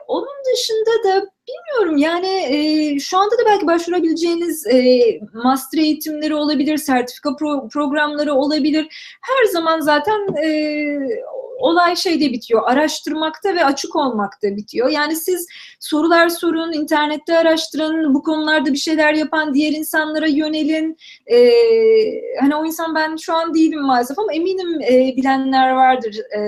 [0.07, 6.77] onun dışında da bilmiyorum yani e, şu anda da belki başvurabileceğiniz e, master eğitimleri olabilir,
[6.77, 8.87] sertifika pro programları olabilir.
[9.21, 10.49] Her zaman zaten e,
[11.63, 14.89] olay şeyde bitiyor, araştırmakta ve açık olmakta bitiyor.
[14.89, 15.47] Yani siz
[15.81, 20.97] sorular sorun, internette araştırın, bu konularda bir şeyler yapan diğer insanlara yönelin.
[21.27, 21.53] Ee,
[22.41, 26.17] hani o insan ben şu an değilim maalesef ama eminim e, bilenler vardır.
[26.37, 26.41] E,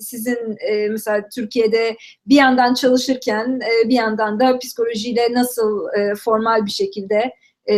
[0.00, 1.96] sizin e, mesela Türkiye'de
[2.26, 7.34] bir yandan çalışırken e, bir yandan da psikolojiyle nasıl e, formal bir şekilde
[7.66, 7.76] e,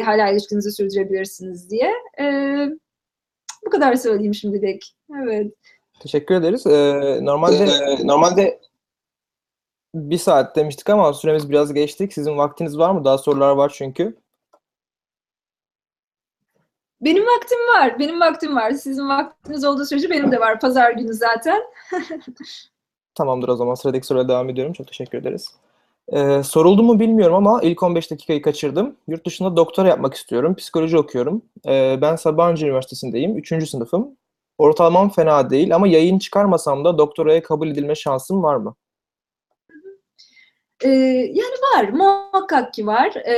[0.00, 1.92] hala ilişkinizi sürdürebilirsiniz diye.
[2.20, 2.24] E,
[3.66, 4.96] bu kadar söyleyeyim şimdilik.
[5.22, 5.52] Evet.
[6.00, 6.66] Teşekkür ederiz.
[6.66, 8.60] Ee, normalde Ee, normalde
[9.94, 12.12] bir saat demiştik ama süremiz biraz geçtik.
[12.12, 13.04] Sizin vaktiniz var mı?
[13.04, 14.16] Daha sorular var çünkü.
[17.00, 17.98] Benim vaktim var.
[17.98, 18.70] Benim vaktim var.
[18.70, 20.60] Sizin vaktiniz olduğu sürece benim de var.
[20.60, 21.62] Pazar günü zaten.
[23.14, 24.72] Tamamdır o zaman sıradaki soruya devam ediyorum.
[24.72, 25.54] Çok teşekkür ederiz.
[26.12, 28.96] Ee, soruldu mu bilmiyorum ama ilk 15 dakikayı kaçırdım.
[29.08, 30.54] Yurt dışında doktora yapmak istiyorum.
[30.54, 31.42] Psikoloji okuyorum.
[31.66, 33.36] Ee, ben Sabancı Üniversitesi'ndeyim.
[33.36, 34.16] Üçüncü sınıfım.
[34.58, 38.74] Ortalamam fena değil ama yayın çıkarmasam da doktoraya kabul edilme şansım var mı?
[40.84, 40.88] Ee,
[41.32, 43.14] yani var, muhakkak ki var.
[43.16, 43.34] Ee,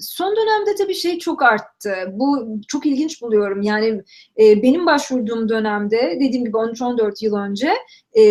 [0.00, 1.94] son dönemde tabii şey çok arttı.
[2.12, 3.62] Bu çok ilginç buluyorum.
[3.62, 4.02] Yani
[4.40, 7.72] e, benim başvurduğum dönemde, dediğim gibi 13-14 yıl önce,
[8.14, 8.22] e,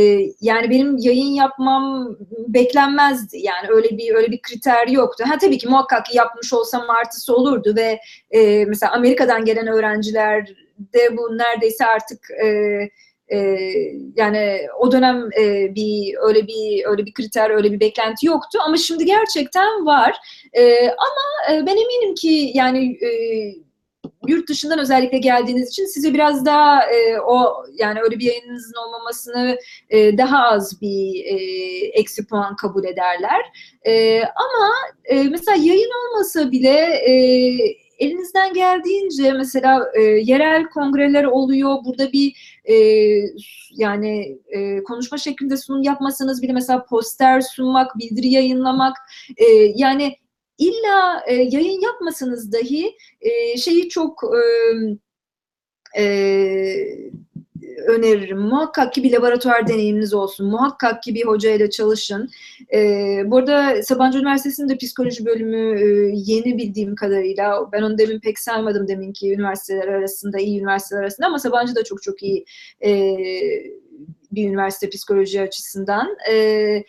[0.41, 2.15] yani benim yayın yapmam
[2.47, 3.37] beklenmezdi.
[3.37, 5.23] Yani öyle bir öyle bir kriter yoktu.
[5.27, 7.99] Ha tabii ki muhakkak yapmış olsam artısı olurdu ve
[8.31, 10.47] e, mesela Amerika'dan gelen öğrenciler
[10.93, 12.49] de bu neredeyse artık e,
[13.33, 13.37] e,
[14.15, 18.77] yani o dönem e, bir öyle bir öyle bir kriter öyle bir beklenti yoktu ama
[18.77, 20.17] şimdi gerçekten var
[20.53, 23.09] E, ama e, ben eminim ki yani e,
[24.27, 29.57] yurt dışından özellikle geldiğiniz için size biraz daha e, o yani öyle bir yayınınızın olmamasını
[29.89, 31.37] e, daha az bir e,
[31.87, 33.41] eksi puan kabul ederler
[33.85, 34.71] E, ama
[35.05, 37.13] e, mesela yayın olmasa bile e,
[37.99, 41.77] elinizden geldiğince mesela e, yerel kongreler oluyor.
[41.85, 42.75] Burada bir e,
[43.71, 48.97] yani e, konuşma şeklinde sunum yapmasanız bile mesela poster sunmak, bildiri yayınlamak
[49.37, 49.45] e,
[49.75, 50.15] yani
[50.57, 56.05] illa e, yayın yapmasanız dahi e, şeyi çok e, e,
[57.87, 58.39] öneririm.
[58.39, 60.47] Muhakkak ki bir laboratuvar deneyiminiz olsun.
[60.47, 62.29] Muhakkak ki bir hocayla çalışın.
[62.73, 67.71] Ee, bu arada Sabancı Üniversitesi'nde psikoloji bölümü e, yeni bildiğim kadarıyla.
[67.71, 72.03] Ben onu demin pek saymadım deminki üniversiteler arasında, iyi üniversiteler arasında ama Sabancı da çok
[72.03, 72.45] çok iyi
[72.85, 73.17] e,
[74.31, 76.17] bir üniversite psikoloji açısından.
[76.31, 76.83] E,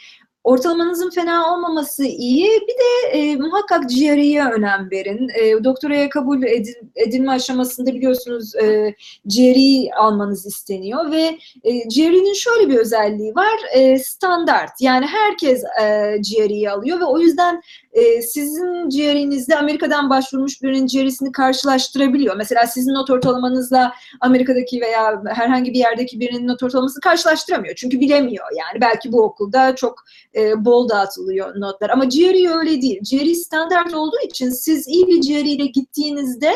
[0.46, 2.44] ortalamanızın fena olmaması iyi.
[2.44, 5.28] Bir de e, muhakkak GRE'ye önem verin.
[5.28, 8.94] E, doktoraya kabul edin, edilme aşamasında biliyorsunuz e,
[9.24, 13.58] GRE almanız isteniyor ve e, GRE'nin şöyle bir özelliği var.
[13.72, 14.70] E, standart.
[14.80, 21.32] Yani herkes e, GRE'yi alıyor ve o yüzden e, sizin GRE'nizde Amerika'dan başvurmuş birinin GRE'sini
[21.32, 22.36] karşılaştırabiliyor.
[22.36, 27.74] Mesela sizin not ortalamanızla Amerika'daki veya herhangi bir yerdeki birinin not ortalamasını karşılaştıramıyor.
[27.74, 28.80] Çünkü bilemiyor yani.
[28.80, 30.04] Belki bu okulda çok
[30.36, 31.90] e, bol dağıtılıyor notlar.
[31.90, 33.00] Ama GRE öyle değil.
[33.10, 36.52] GRE standart olduğu için siz iyi bir GRE ile gittiğinizde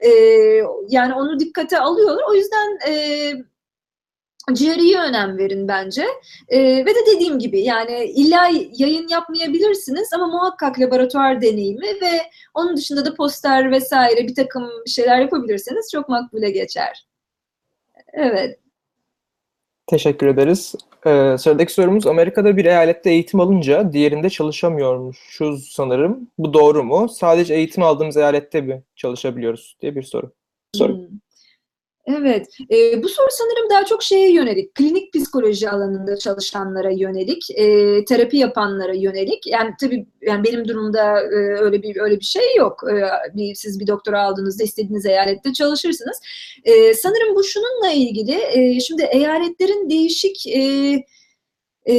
[0.00, 0.10] e,
[0.88, 2.24] yani onu dikkate alıyorlar.
[2.30, 2.92] O yüzden e,
[4.50, 6.06] GRE'ye önem verin bence.
[6.48, 12.76] E, ve de dediğim gibi yani illa yayın yapmayabilirsiniz ama muhakkak laboratuvar deneyimi ve onun
[12.76, 17.06] dışında da poster vesaire bir takım şeyler yapabilirseniz çok makbule geçer.
[18.12, 18.61] Evet.
[19.92, 20.74] Teşekkür ederiz.
[21.06, 26.30] Ee, sıradaki sorumuz Amerika'da bir eyalette eğitim alınca diğerinde çalışamıyormuşuz sanırım.
[26.38, 27.08] Bu doğru mu?
[27.08, 30.32] Sadece eğitim aldığımız eyalette mi çalışabiliyoruz diye bir soru.
[30.76, 30.96] Hmm.
[32.06, 38.04] Evet, e, bu soru sanırım daha çok şeye yönelik, klinik psikoloji alanında çalışanlara yönelik, e,
[38.04, 39.46] terapi yapanlara yönelik.
[39.46, 42.80] Yani tabii yani benim durumda e, öyle bir öyle bir şey yok.
[42.92, 43.02] E,
[43.36, 46.20] bir, siz bir doktora aldığınızda istediğiniz eyalette çalışırsınız.
[46.64, 48.40] E, sanırım bu şununla ilgili.
[48.52, 50.60] E, şimdi eyaletlerin değişik e,
[51.88, 51.94] e,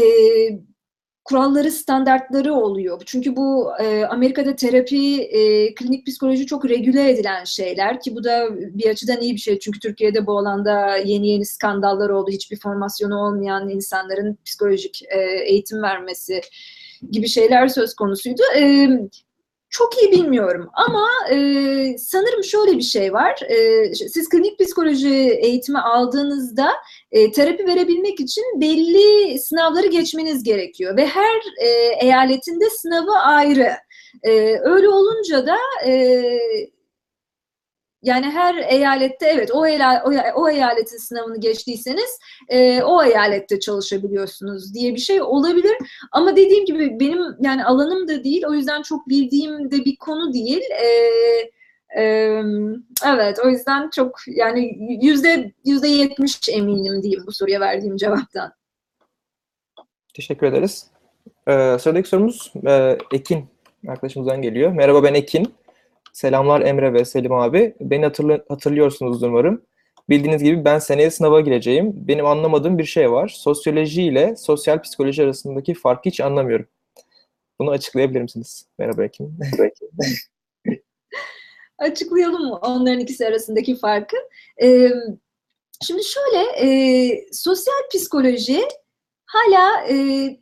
[1.25, 3.01] kuralları, standartları oluyor.
[3.05, 8.47] Çünkü bu e, Amerika'da terapi, e, klinik psikoloji çok regüle edilen şeyler ki bu da
[8.57, 9.59] bir açıdan iyi bir şey.
[9.59, 12.31] Çünkü Türkiye'de bu alanda yeni yeni skandallar oldu.
[12.31, 16.41] Hiçbir formasyonu olmayan insanların psikolojik e, eğitim vermesi
[17.11, 18.41] gibi şeyler söz konusuydu.
[18.57, 18.89] E,
[19.73, 21.35] çok iyi bilmiyorum ama e,
[21.97, 23.39] sanırım şöyle bir şey var.
[23.49, 26.71] E, siz klinik psikoloji eğitimi aldığınızda
[27.13, 31.67] e, terapi verebilmek için belli sınavları geçmeniz gerekiyor ve her e,
[32.01, 33.71] eyaletinde sınavı ayrı.
[34.23, 36.23] E, öyle olunca da e,
[38.01, 44.73] yani her eyalette evet o, eyal, o, o eyaletin sınavını geçtiyseniz e, o eyalette çalışabiliyorsunuz
[44.73, 45.77] diye bir şey olabilir.
[46.11, 50.33] Ama dediğim gibi benim yani alanım da değil o yüzden çok bildiğim de bir konu
[50.33, 50.61] değil.
[50.71, 51.51] E, e,
[53.05, 58.53] evet o yüzden çok yani yüzde yüzde yetmiş eminim diyeyim bu soruya verdiğim cevaptan.
[60.13, 60.87] Teşekkür ederiz.
[61.47, 63.45] Ee, sıradaki sorumuz e, Ekin
[63.87, 64.71] arkadaşımızdan geliyor.
[64.71, 65.53] Merhaba ben Ekin.
[66.13, 67.75] Selamlar Emre ve Selim abi.
[67.79, 69.61] Beni hatırlı hatırlıyorsunuz umarım.
[70.09, 71.91] Bildiğiniz gibi ben seneye sınava gireceğim.
[71.95, 73.27] Benim anlamadığım bir şey var.
[73.27, 76.67] Sosyoloji ile sosyal psikoloji arasındaki farkı hiç anlamıyorum.
[77.59, 78.65] Bunu açıklayabilir misiniz?
[78.79, 79.37] Merhaba Ekim.
[81.83, 84.15] Açıklayalım onların ikisi arasındaki farkı.
[84.61, 84.89] Ee,
[85.81, 88.61] şimdi şöyle, e, sosyal psikoloji
[89.25, 89.95] hala e,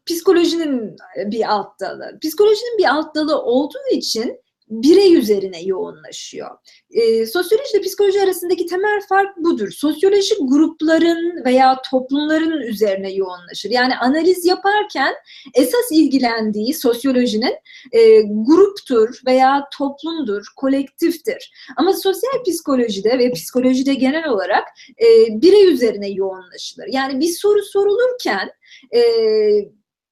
[0.05, 2.19] psikolojinin bir alt dalı.
[2.21, 4.41] Psikolojinin bir alt dalı olduğu için
[4.71, 6.49] birey üzerine yoğunlaşıyor.
[6.91, 9.71] E, sosyoloji psikoloji arasındaki temel fark budur.
[9.71, 13.69] Sosyoloji grupların veya toplumların üzerine yoğunlaşır.
[13.69, 15.13] Yani analiz yaparken
[15.55, 17.53] esas ilgilendiği sosyolojinin
[17.91, 21.51] e, gruptur veya toplumdur, kolektiftir.
[21.77, 24.67] Ama sosyal psikolojide ve psikolojide genel olarak
[24.99, 25.07] e,
[25.41, 26.87] birey üzerine yoğunlaşılır.
[26.87, 28.49] Yani bir soru sorulurken
[28.95, 29.01] e,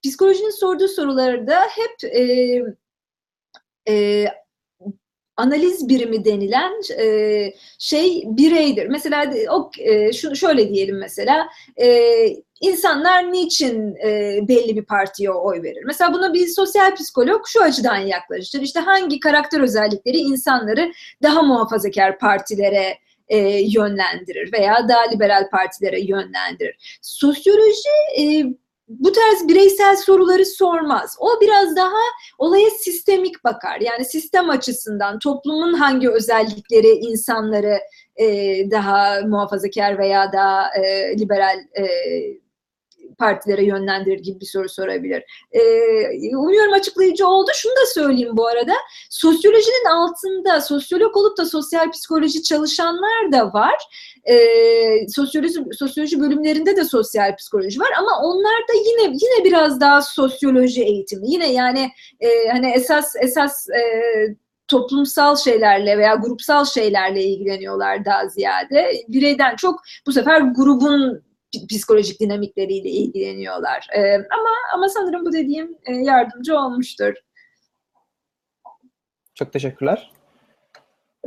[0.03, 2.23] psikolojinin sorduğu sorularda hep e,
[3.89, 4.25] e,
[5.39, 8.87] analiz birimi denilen e, şey bireydir.
[8.87, 11.47] Mesela o e, şunu şöyle diyelim mesela
[11.81, 12.09] e,
[12.61, 15.83] insanlar niçin e, belli bir partiye oy verir?
[15.85, 18.61] Mesela buna bir sosyal psikolog şu açıdan yaklaşır.
[18.61, 20.91] İşte hangi karakter özellikleri insanları
[21.23, 26.99] daha muhafazakar partilere e, yönlendirir veya daha liberal partilere yönlendirir.
[27.01, 28.23] Sosyoloji e,
[28.89, 31.17] bu tarz bireysel soruları sormaz.
[31.19, 32.01] O biraz daha
[32.37, 33.79] olaya sistemik bakar.
[33.81, 37.79] Yani sistem açısından toplumun hangi özellikleri insanları
[38.15, 38.25] e,
[38.71, 41.85] daha muhafazakar veya daha e, liberal e,
[43.19, 45.23] partilere yönlendirir gibi bir soru sorabilir.
[45.51, 45.61] E,
[46.37, 47.51] umuyorum açıklayıcı oldu.
[47.53, 48.73] Şunu da söyleyeyim bu arada.
[49.09, 53.75] Sosyolojinin altında sosyolog olup da sosyal psikoloji çalışanlar da var.
[54.25, 54.37] E,
[55.09, 60.83] sosyoloji sosyoloji bölümlerinde de sosyal psikoloji var ama onlar da yine yine biraz daha sosyoloji
[60.83, 61.31] eğitimi.
[61.31, 61.89] Yine yani
[62.19, 63.81] e, hani esas esas e,
[64.67, 68.91] toplumsal şeylerle veya grupsal şeylerle ilgileniyorlar daha ziyade.
[69.07, 71.23] Bireyden çok bu sefer grubun
[71.69, 73.87] psikolojik dinamikleriyle ilgileniyorlar.
[73.95, 77.13] E, ama ama sanırım bu dediğim e, yardımcı olmuştur.
[79.35, 80.11] Çok teşekkürler.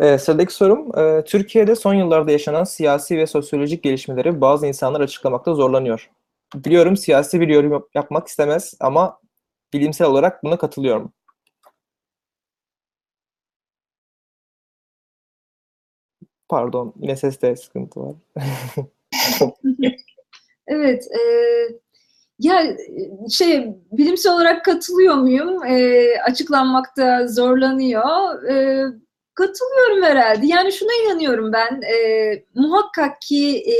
[0.02, 5.54] Ee, sıradaki sorum, e, Türkiye'de son yıllarda yaşanan siyasi ve sosyolojik gelişmeleri bazı insanlar açıklamakta
[5.54, 6.10] zorlanıyor.
[6.54, 9.20] Biliyorum siyasi bir yorum yap- yapmak istemez ama
[9.72, 11.12] bilimsel olarak buna katılıyorum.
[16.48, 18.14] Pardon, yine seste sıkıntı var.
[20.66, 21.20] Evet, e,
[22.38, 22.76] ya e,
[23.30, 25.64] şey bilimsel olarak katılıyor muyum?
[25.64, 28.42] E, açıklanmakta zorlanıyor.
[28.50, 28.84] E,
[29.34, 30.46] katılıyorum herhalde.
[30.46, 31.82] Yani şuna inanıyorum ben.
[31.82, 33.76] E, muhakkak ki e,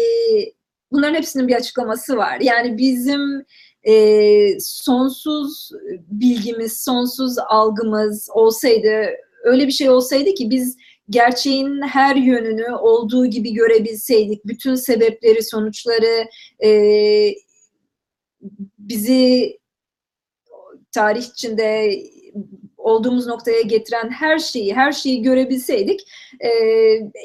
[0.93, 2.41] bunların hepsinin bir açıklaması var.
[2.41, 3.45] Yani bizim
[3.83, 5.71] e, sonsuz
[6.09, 9.07] bilgimiz, sonsuz algımız olsaydı,
[9.45, 10.77] öyle bir şey olsaydı ki biz
[11.11, 16.29] gerçeğin her yönünü olduğu gibi görebilseydik, bütün sebepleri, sonuçları
[16.65, 16.71] e,
[18.79, 19.59] bizi
[20.93, 22.03] tarih içinde
[22.83, 26.01] olduğumuz noktaya getiren her şeyi, her şeyi görebilseydik
[26.41, 26.49] e,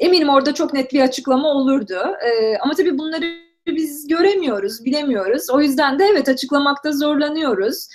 [0.00, 1.98] eminim orada çok net bir açıklama olurdu.
[2.24, 3.24] E, ama tabii bunları
[3.66, 5.50] biz göremiyoruz, bilemiyoruz.
[5.50, 7.88] O yüzden de evet açıklamakta zorlanıyoruz.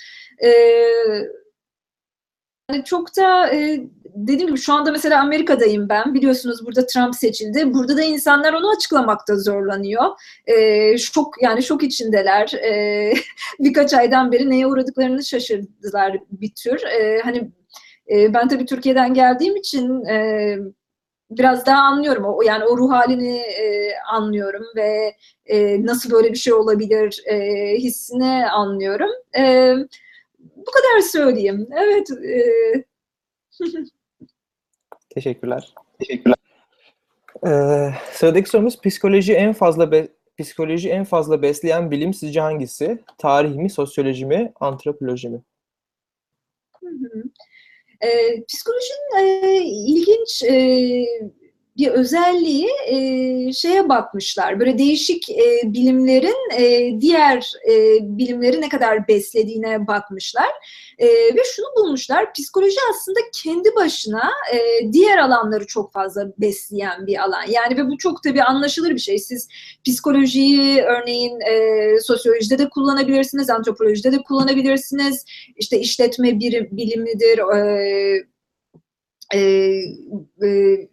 [0.44, 0.50] E,
[2.70, 3.80] yani çok da e,
[4.14, 6.14] dediğim gibi şu anda mesela Amerika'dayım ben.
[6.14, 7.74] Biliyorsunuz burada Trump seçildi.
[7.74, 10.04] Burada da insanlar onu açıklamakta zorlanıyor.
[10.46, 12.52] E, şok yani şok içindeler.
[12.54, 13.12] E,
[13.60, 16.82] birkaç aydan beri neye uğradıklarını şaşırdılar bir tür.
[16.82, 17.50] E, hani
[18.10, 20.56] e, ben tabii Türkiye'den geldiğim için e,
[21.30, 22.24] biraz daha anlıyorum.
[22.24, 25.14] O yani o ruh halini e, anlıyorum ve
[25.46, 27.36] e, nasıl böyle bir şey olabilir e,
[27.78, 29.10] hissini anlıyorum.
[29.38, 29.74] E,
[30.66, 31.68] bu kadar söyleyeyim.
[31.72, 32.10] Evet.
[32.10, 32.44] E,
[35.14, 35.74] Teşekkürler.
[35.98, 36.36] Teşekkürler.
[37.46, 40.08] Ee, sıradaki sorumuz psikoloji en fazla be-
[40.38, 42.98] psikoloji en fazla besleyen bilim sizce hangisi?
[43.18, 45.42] Tarih mi, sosyoloji mi, antropoloji mi?
[46.80, 47.22] Hı hı.
[48.00, 50.54] Ee, psikolojinin e, ilginç e,
[51.76, 54.60] bir özelliği e, şeye bakmışlar.
[54.60, 60.50] Böyle değişik e, bilimlerin e, diğer e, bilimleri ne kadar beslediğine bakmışlar.
[60.98, 62.32] E, ve şunu bulmuşlar.
[62.32, 67.42] Psikoloji aslında kendi başına e, diğer alanları çok fazla besleyen bir alan.
[67.48, 69.18] Yani ve bu çok tabii anlaşılır bir şey.
[69.18, 69.48] Siz
[69.86, 75.24] psikolojiyi örneğin e, sosyolojide de kullanabilirsiniz, antropolojide de kullanabilirsiniz.
[75.56, 78.34] İşte işletme bir bilimidir, e,
[79.34, 79.40] e,
[80.46, 80.88] e,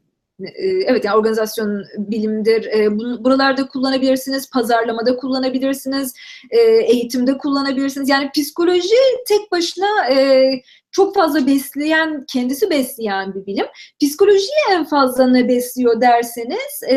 [0.86, 2.66] evet yani organizasyon bilimdir.
[2.66, 6.14] E, buralarda kullanabilirsiniz, pazarlamada kullanabilirsiniz,
[6.52, 8.10] e, eğitimde kullanabilirsiniz.
[8.10, 8.96] Yani psikoloji
[9.28, 10.50] tek başına e,
[10.92, 13.66] çok fazla besleyen, kendisi besleyen bir bilim.
[14.02, 16.96] Psikolojiyi en fazla ne besliyor derseniz e,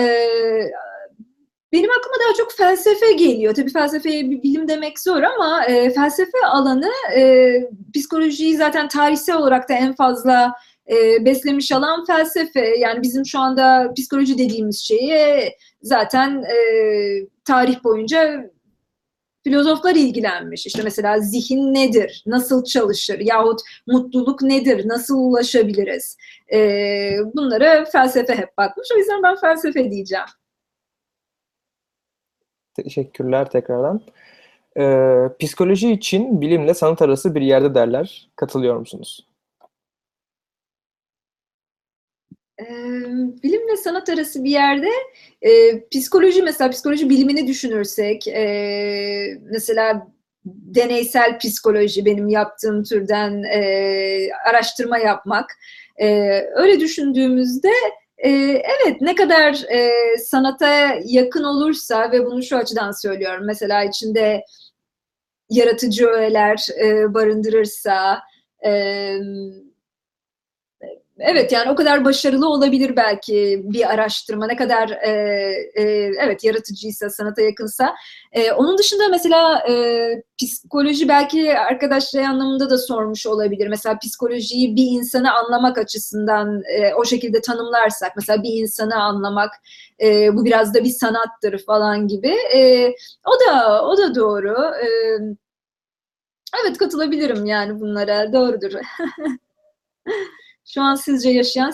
[0.00, 0.04] e,
[1.72, 3.54] benim aklıma daha çok felsefe geliyor.
[3.54, 5.62] Tabii felsefeye bir bilim demek zor ama
[5.94, 6.90] felsefe alanı
[7.94, 10.54] psikolojiyi zaten tarihsel olarak da en fazla
[10.90, 12.66] e, beslemiş alan felsefe.
[12.78, 15.52] Yani bizim şu anda psikoloji dediğimiz şeyi
[15.82, 16.56] zaten e,
[17.44, 18.50] tarih boyunca
[19.44, 20.66] filozoflar ilgilenmiş.
[20.66, 26.16] İşte mesela zihin nedir, nasıl çalışır yahut mutluluk nedir, nasıl ulaşabiliriz?
[26.52, 28.88] Ee, bunlara felsefe hep bakmış.
[28.94, 30.24] O yüzden ben felsefe diyeceğim.
[32.74, 34.00] Teşekkürler tekrardan.
[34.78, 38.28] Ee, psikoloji için bilimle sanat arası bir yerde derler.
[38.36, 39.29] Katılıyor musunuz?
[42.60, 42.64] Ee,
[43.42, 44.90] bilimle sanat arası bir yerde
[45.42, 45.50] e,
[45.88, 50.06] psikoloji mesela psikoloji bilimini düşünürsek e, mesela
[50.44, 55.50] deneysel psikoloji benim yaptığım türden e, araştırma yapmak
[55.96, 57.72] e, öyle düşündüğümüzde
[58.18, 64.44] e, evet ne kadar e, sanata yakın olursa ve bunu şu açıdan söylüyorum mesela içinde
[65.50, 68.20] yaratıcı öğeler e, barındırırsa
[68.64, 68.70] e,
[71.22, 75.10] Evet yani o kadar başarılı olabilir belki bir araştırma ne kadar e,
[75.74, 75.82] e,
[76.20, 77.94] evet yaratıcıysa sanata yakınsa.
[78.32, 79.74] E, onun dışında mesela e,
[80.42, 83.68] psikoloji belki arkadaş şey anlamında da sormuş olabilir.
[83.68, 89.50] Mesela psikolojiyi bir insanı anlamak açısından e, o şekilde tanımlarsak mesela bir insanı anlamak
[90.02, 92.34] e, bu biraz da bir sanattır falan gibi.
[92.54, 92.88] E,
[93.26, 94.74] o da o da doğru.
[94.74, 94.88] E,
[96.62, 98.72] evet katılabilirim yani bunlara doğrudur.
[100.74, 101.72] Şu an sizce yaşayan,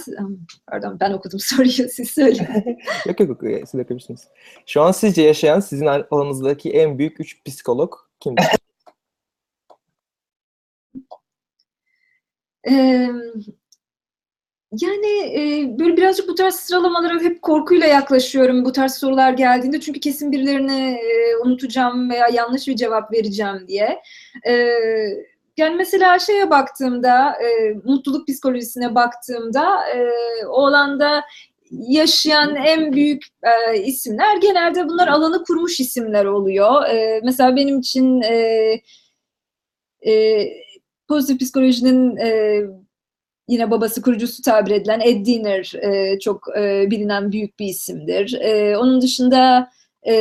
[0.67, 2.79] pardon ben okudum soruyu siz söyleyin.
[3.07, 4.29] yok yok yok siz okuyabilirsiniz.
[4.67, 8.45] Şu an sizce yaşayan sizin alanınızdaki en büyük üç psikolog kimdir?
[12.71, 13.09] Ee,
[14.73, 19.81] yani e, böyle birazcık bu tarz sıralamalara hep korkuyla yaklaşıyorum bu tarz sorular geldiğinde.
[19.81, 24.03] Çünkü kesin birilerini e, unutacağım veya yanlış bir cevap vereceğim diye.
[24.43, 30.11] Evet yani mesela şeye baktığımda, e, mutluluk psikolojisine baktığımda e,
[30.47, 31.25] o alanda
[31.71, 36.85] yaşayan en büyük e, isimler genelde bunlar alanı kurmuş isimler oluyor.
[36.85, 38.81] E, mesela benim için e,
[40.07, 40.47] e,
[41.09, 42.63] pozitif psikolojinin e,
[43.49, 48.33] yine babası kurucusu tabir edilen Ed Diener e, çok e, bilinen büyük bir isimdir.
[48.41, 49.71] E, onun dışında
[50.09, 50.15] e,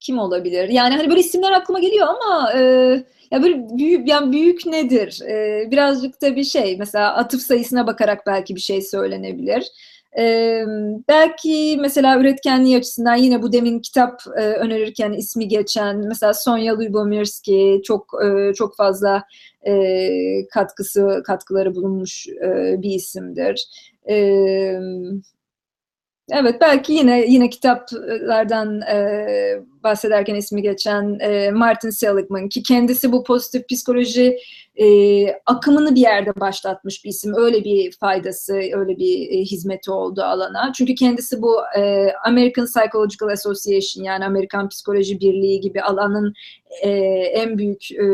[0.00, 0.68] kim olabilir?
[0.68, 2.60] Yani hani böyle isimler aklıma geliyor ama e,
[3.30, 5.22] ya böyle büyük yani büyük nedir?
[5.22, 9.66] E, birazcık da bir şey mesela atıf sayısına bakarak belki bir şey söylenebilir.
[10.18, 10.64] E,
[11.08, 17.82] belki mesela üretkenliği açısından yine bu demin kitap e, önerirken ismi geçen mesela Sonya Lyubomirsky
[17.82, 19.24] çok e, çok fazla
[19.66, 20.10] e,
[20.48, 23.68] katkısı katkıları bulunmuş e, bir isimdir.
[24.08, 24.16] E,
[26.32, 29.16] Evet belki yine yine kitaplardan e,
[29.84, 34.38] bahsederken ismi geçen e, Martin Seligman ki kendisi bu pozitif psikoloji
[34.76, 34.86] e,
[35.46, 37.34] akımını bir yerde başlatmış bir isim.
[37.36, 40.72] Öyle bir faydası, öyle bir e, hizmeti oldu alana.
[40.72, 46.34] Çünkü kendisi bu e, American Psychological Association yani Amerikan Psikoloji Birliği gibi alanın
[46.82, 46.90] e,
[47.34, 48.04] en büyük e,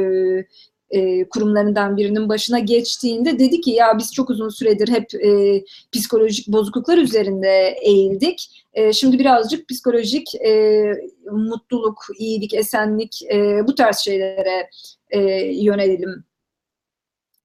[0.90, 6.48] e, kurumlarından birinin başına geçtiğinde dedi ki ya biz çok uzun süredir hep e, psikolojik
[6.48, 8.64] bozukluklar üzerinde eğildik.
[8.74, 10.82] E, şimdi birazcık psikolojik e,
[11.30, 14.70] mutluluk, iyilik, esenlik e, bu tarz şeylere
[15.10, 15.20] e,
[15.54, 16.24] yönelelim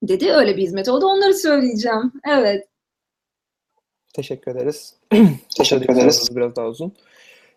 [0.04, 0.32] dedi.
[0.32, 1.06] Öyle bir hizmet oldu.
[1.06, 2.12] Onları söyleyeceğim.
[2.30, 2.68] Evet.
[4.14, 4.96] Teşekkür ederiz.
[5.58, 6.30] Teşekkür ederiz.
[6.36, 6.94] Biraz daha uzun.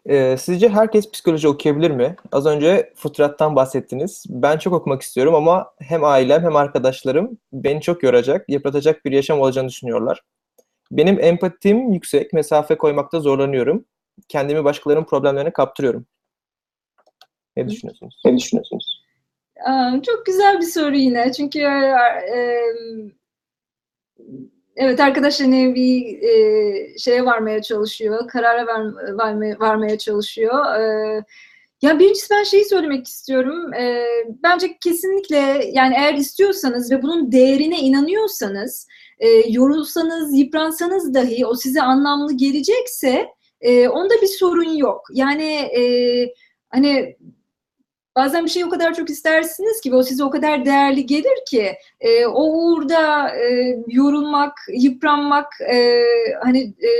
[0.08, 2.16] Ee, sizce herkes psikoloji okuyabilir mi?
[2.32, 4.24] Az önce fıtrattan bahsettiniz.
[4.28, 9.40] Ben çok okumak istiyorum ama hem ailem hem arkadaşlarım beni çok yoracak, yıpratacak bir yaşam
[9.40, 10.20] olacağını düşünüyorlar.
[10.90, 13.84] Benim empatim yüksek, mesafe koymakta zorlanıyorum.
[14.28, 16.06] Kendimi başkalarının problemlerine kaptırıyorum.
[17.56, 18.22] Ne düşünüyorsunuz?
[18.24, 19.04] Ne düşünüyorsunuz?
[20.06, 21.32] Çok güzel bir soru yine.
[21.32, 22.38] Çünkü e,
[24.76, 28.80] evet arkadaş hani bir e, şeye varmaya çalışıyor, karara ver,
[29.18, 30.80] varmaya, varmaya çalışıyor.
[30.80, 31.24] E,
[31.82, 33.74] ya birincisi ben şeyi söylemek istiyorum.
[33.74, 34.04] E,
[34.42, 38.88] bence kesinlikle yani eğer istiyorsanız ve bunun değerine inanıyorsanız,
[39.18, 43.26] e, yorulsanız, yıpransanız dahi o size anlamlı gelecekse
[43.60, 45.06] e, onda bir sorun yok.
[45.12, 45.82] Yani e,
[46.70, 47.16] hani
[48.16, 51.44] bazen bir şeyi o kadar çok istersiniz ki ve o size o kadar değerli gelir
[51.48, 56.02] ki e, o uğurda e, yorulmak, yıpranmak e,
[56.42, 56.90] hani e,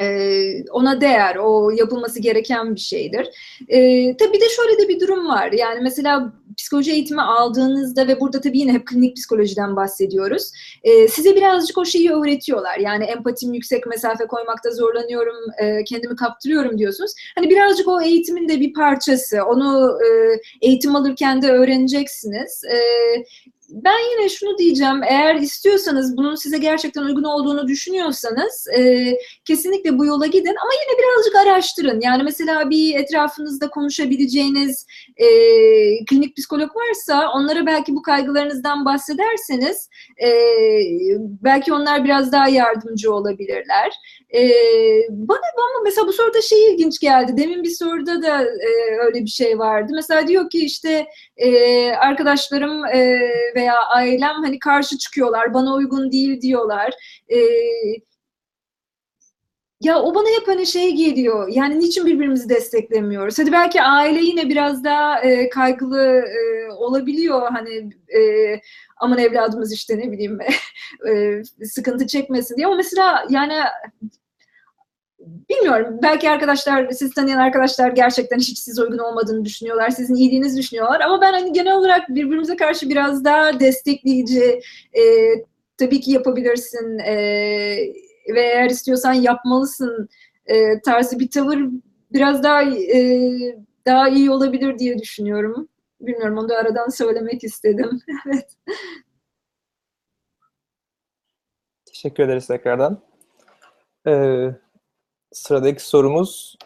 [0.00, 3.28] e, ona değer, o yapılması gereken bir şeydir.
[3.68, 3.78] E,
[4.16, 5.52] tabii de şöyle de bir durum var.
[5.52, 10.50] Yani mesela psikoloji eğitimi aldığınızda ve burada tabii yine hep klinik psikolojiden bahsediyoruz.
[10.82, 12.78] E, size birazcık o şeyi öğretiyorlar.
[12.78, 17.12] Yani empatim yüksek mesafe koymakta zorlanıyorum, e, kendimi kaptırıyorum diyorsunuz.
[17.34, 19.44] Hani birazcık o eğitimin de bir parçası.
[19.44, 22.62] Onu e, eğitim alırken de öğreneceksiniz.
[22.64, 22.78] E,
[23.70, 25.02] ben yine şunu diyeceğim.
[25.02, 29.12] Eğer istiyorsanız bunun size gerçekten uygun olduğunu düşünüyorsanız e,
[29.44, 32.00] kesinlikle bu yola gidin ama yine birazcık araştırın.
[32.00, 34.86] Yani mesela bir etrafınızda konuşabileceğiniz
[35.16, 35.26] e,
[36.04, 39.88] klinik psikolog varsa onlara belki bu kaygılarınızdan bahsederseniz
[40.22, 40.28] e,
[41.20, 43.92] belki onlar biraz daha yardımcı olabilirler.
[44.34, 44.50] E,
[45.10, 47.36] bana ama mesela bu soruda şey ilginç geldi.
[47.36, 49.92] Demin bir soruda da e, öyle bir şey vardı.
[49.94, 53.20] Mesela diyor ki işte e, arkadaşlarım e,
[53.54, 56.92] veya ailem hani karşı çıkıyorlar, bana uygun değil diyorlar.
[57.32, 57.38] E,
[59.80, 61.48] ya o bana hep hani şey geliyor.
[61.48, 63.38] Yani niçin birbirimizi desteklemiyoruz?
[63.38, 67.42] Hadi belki aile yine biraz daha e, kaygılı e, olabiliyor.
[67.52, 68.20] Hani e,
[68.96, 70.38] aman evladımız işte ne bileyim
[71.08, 72.66] e, sıkıntı çekmesin diye.
[72.66, 73.54] Ama mesela yani
[75.26, 75.98] bilmiyorum.
[76.02, 79.90] Belki arkadaşlar, siz tanıyan arkadaşlar gerçekten hiç size uygun olmadığını düşünüyorlar.
[79.90, 81.00] Sizin iyiliğinizi düşünüyorlar.
[81.00, 84.60] Ama ben hani genel olarak birbirimize karşı biraz daha destekleyici,
[84.92, 85.02] e,
[85.78, 87.14] tabii ki yapabilirsin e,
[88.34, 90.08] ve eğer istiyorsan yapmalısın
[90.46, 91.58] e, tarzı bir tavır
[92.12, 93.30] biraz daha e,
[93.86, 95.68] daha iyi olabilir diye düşünüyorum.
[96.00, 98.00] Bilmiyorum onu da aradan söylemek istedim.
[98.26, 98.56] evet.
[101.84, 103.02] Teşekkür ederiz tekrardan.
[104.06, 104.50] Ee,
[105.32, 106.58] sıradaki sorumuz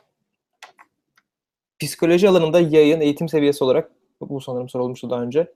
[1.80, 3.90] psikoloji alanında yayın eğitim seviyesi olarak
[4.20, 5.52] bu sanırım sorulmuştu daha önce.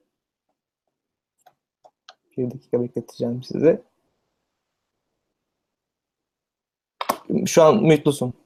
[2.37, 3.83] Bir dakika bekleteceğim sizi.
[7.47, 8.44] Şu an mutlusun.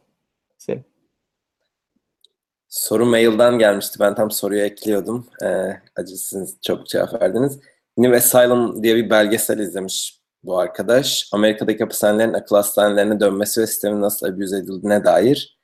[2.69, 4.01] Soru mailden gelmişti.
[4.01, 5.27] Ben tam soruyu ekliyordum.
[5.43, 7.61] Ee, acısınız çok cevap verdiniz.
[7.97, 11.29] New Asylum diye bir belgesel izlemiş bu arkadaş.
[11.33, 15.59] Amerika'daki hapishanelerin akıl hastanelerine dönmesi ve sistemin nasıl abuse edildiğine dair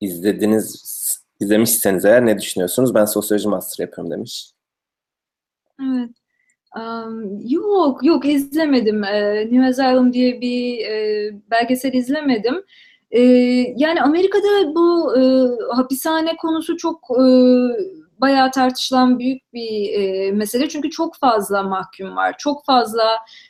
[0.00, 0.84] izlediniz,
[1.40, 2.94] izlemişseniz eğer ne düşünüyorsunuz?
[2.94, 4.52] Ben sosyoloji master yapıyorum demiş.
[5.82, 6.10] Evet.
[6.76, 9.04] Um, yok, yok izlemedim.
[9.04, 12.64] Ee, New Asylum diye bir e, belgesel izlemedim.
[13.10, 13.20] Ee,
[13.76, 15.22] yani Amerika'da bu e,
[15.76, 17.24] hapishane konusu çok e,
[18.20, 20.68] bayağı tartışılan büyük bir e, mesele.
[20.68, 22.34] Çünkü çok fazla mahkum var.
[22.38, 23.04] Çok fazla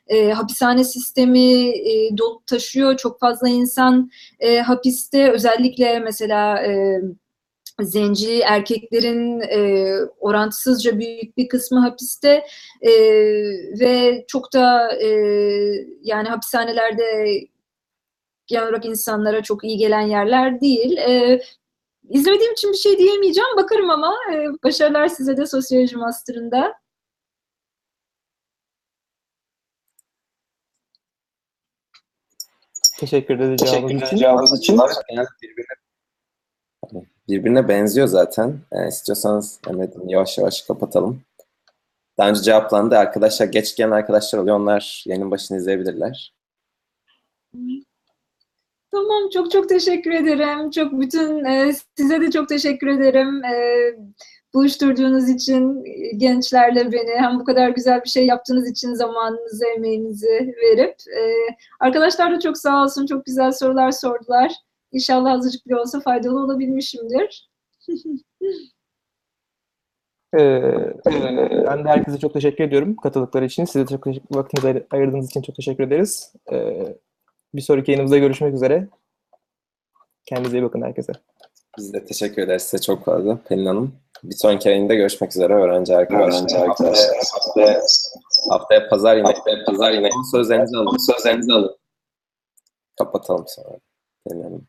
[0.07, 2.97] e, hapishane sistemi e, dolup taşıyor.
[2.97, 4.11] Çok fazla insan
[4.41, 5.33] e, hapiste.
[5.33, 7.01] Özellikle mesela e,
[7.83, 12.45] zenci erkeklerin e, orantısızca büyük bir kısmı hapiste
[12.83, 12.91] e,
[13.81, 15.09] ve çok da e,
[16.03, 17.41] yani hapishanelerde
[18.49, 20.97] genel olarak insanlara çok iyi gelen yerler değil.
[20.97, 21.41] E,
[22.09, 23.57] izlemediğim için bir şey diyemeyeceğim.
[23.57, 26.75] Bakarım ama e, başarılar size de sosyoloji master'ında.
[32.99, 34.17] Teşekkür ederiz cevabınız Teşekkürler için.
[34.17, 34.79] cevabınız için.
[35.43, 35.75] Birbirine,
[37.29, 38.61] birbirine benziyor zaten.
[38.73, 41.23] Yani istiyorsanız Mehmet, yavaş yavaş kapatalım.
[42.19, 42.99] Daha önce cevaplandı.
[42.99, 44.57] Arkadaşlar geç gelen arkadaşlar oluyor.
[44.57, 46.35] Onlar yayının başını izleyebilirler.
[48.91, 50.71] Tamam, çok çok teşekkür ederim.
[50.71, 53.45] Çok bütün e, size de çok teşekkür ederim.
[53.45, 53.55] E,
[54.55, 55.85] buluşturduğunuz için
[56.17, 61.23] gençlerle beni hem bu kadar güzel bir şey yaptığınız için zamanınızı, emeğinizi verip e,
[61.81, 63.07] arkadaşlar da çok sağ olsun.
[63.07, 64.53] Çok güzel sorular sordular.
[64.93, 67.51] İnşallah azıcık bile olsa faydalı olabilmişimdir.
[70.35, 70.63] Ee,
[71.67, 73.65] ben de herkese çok teşekkür ediyorum katıldıkları için.
[73.65, 76.33] Size çok teşekkür, vaktinizi ayır- ayırdığınız için çok teşekkür ederiz.
[76.53, 76.97] Ee,
[77.55, 78.89] bir sonraki yayınımızda görüşmek üzere.
[80.27, 81.13] Kendinize iyi bakın herkese.
[81.79, 83.95] Biz de teşekkür ederiz size çok fazla Pelin Hanım.
[84.25, 86.39] Bir sonraki yayında görüşmek üzere öğrenci arkadaşlar.
[86.39, 87.17] Öğrenci arkadaşlar.
[87.33, 87.81] Haftaya,
[88.51, 90.97] Haftaya pazar yine haftaya pazar yine sözlerinizi alın.
[91.13, 91.77] sözlerinizi alın.
[92.99, 93.79] Kapatalım sonra.
[94.29, 94.67] Pelin Hanım.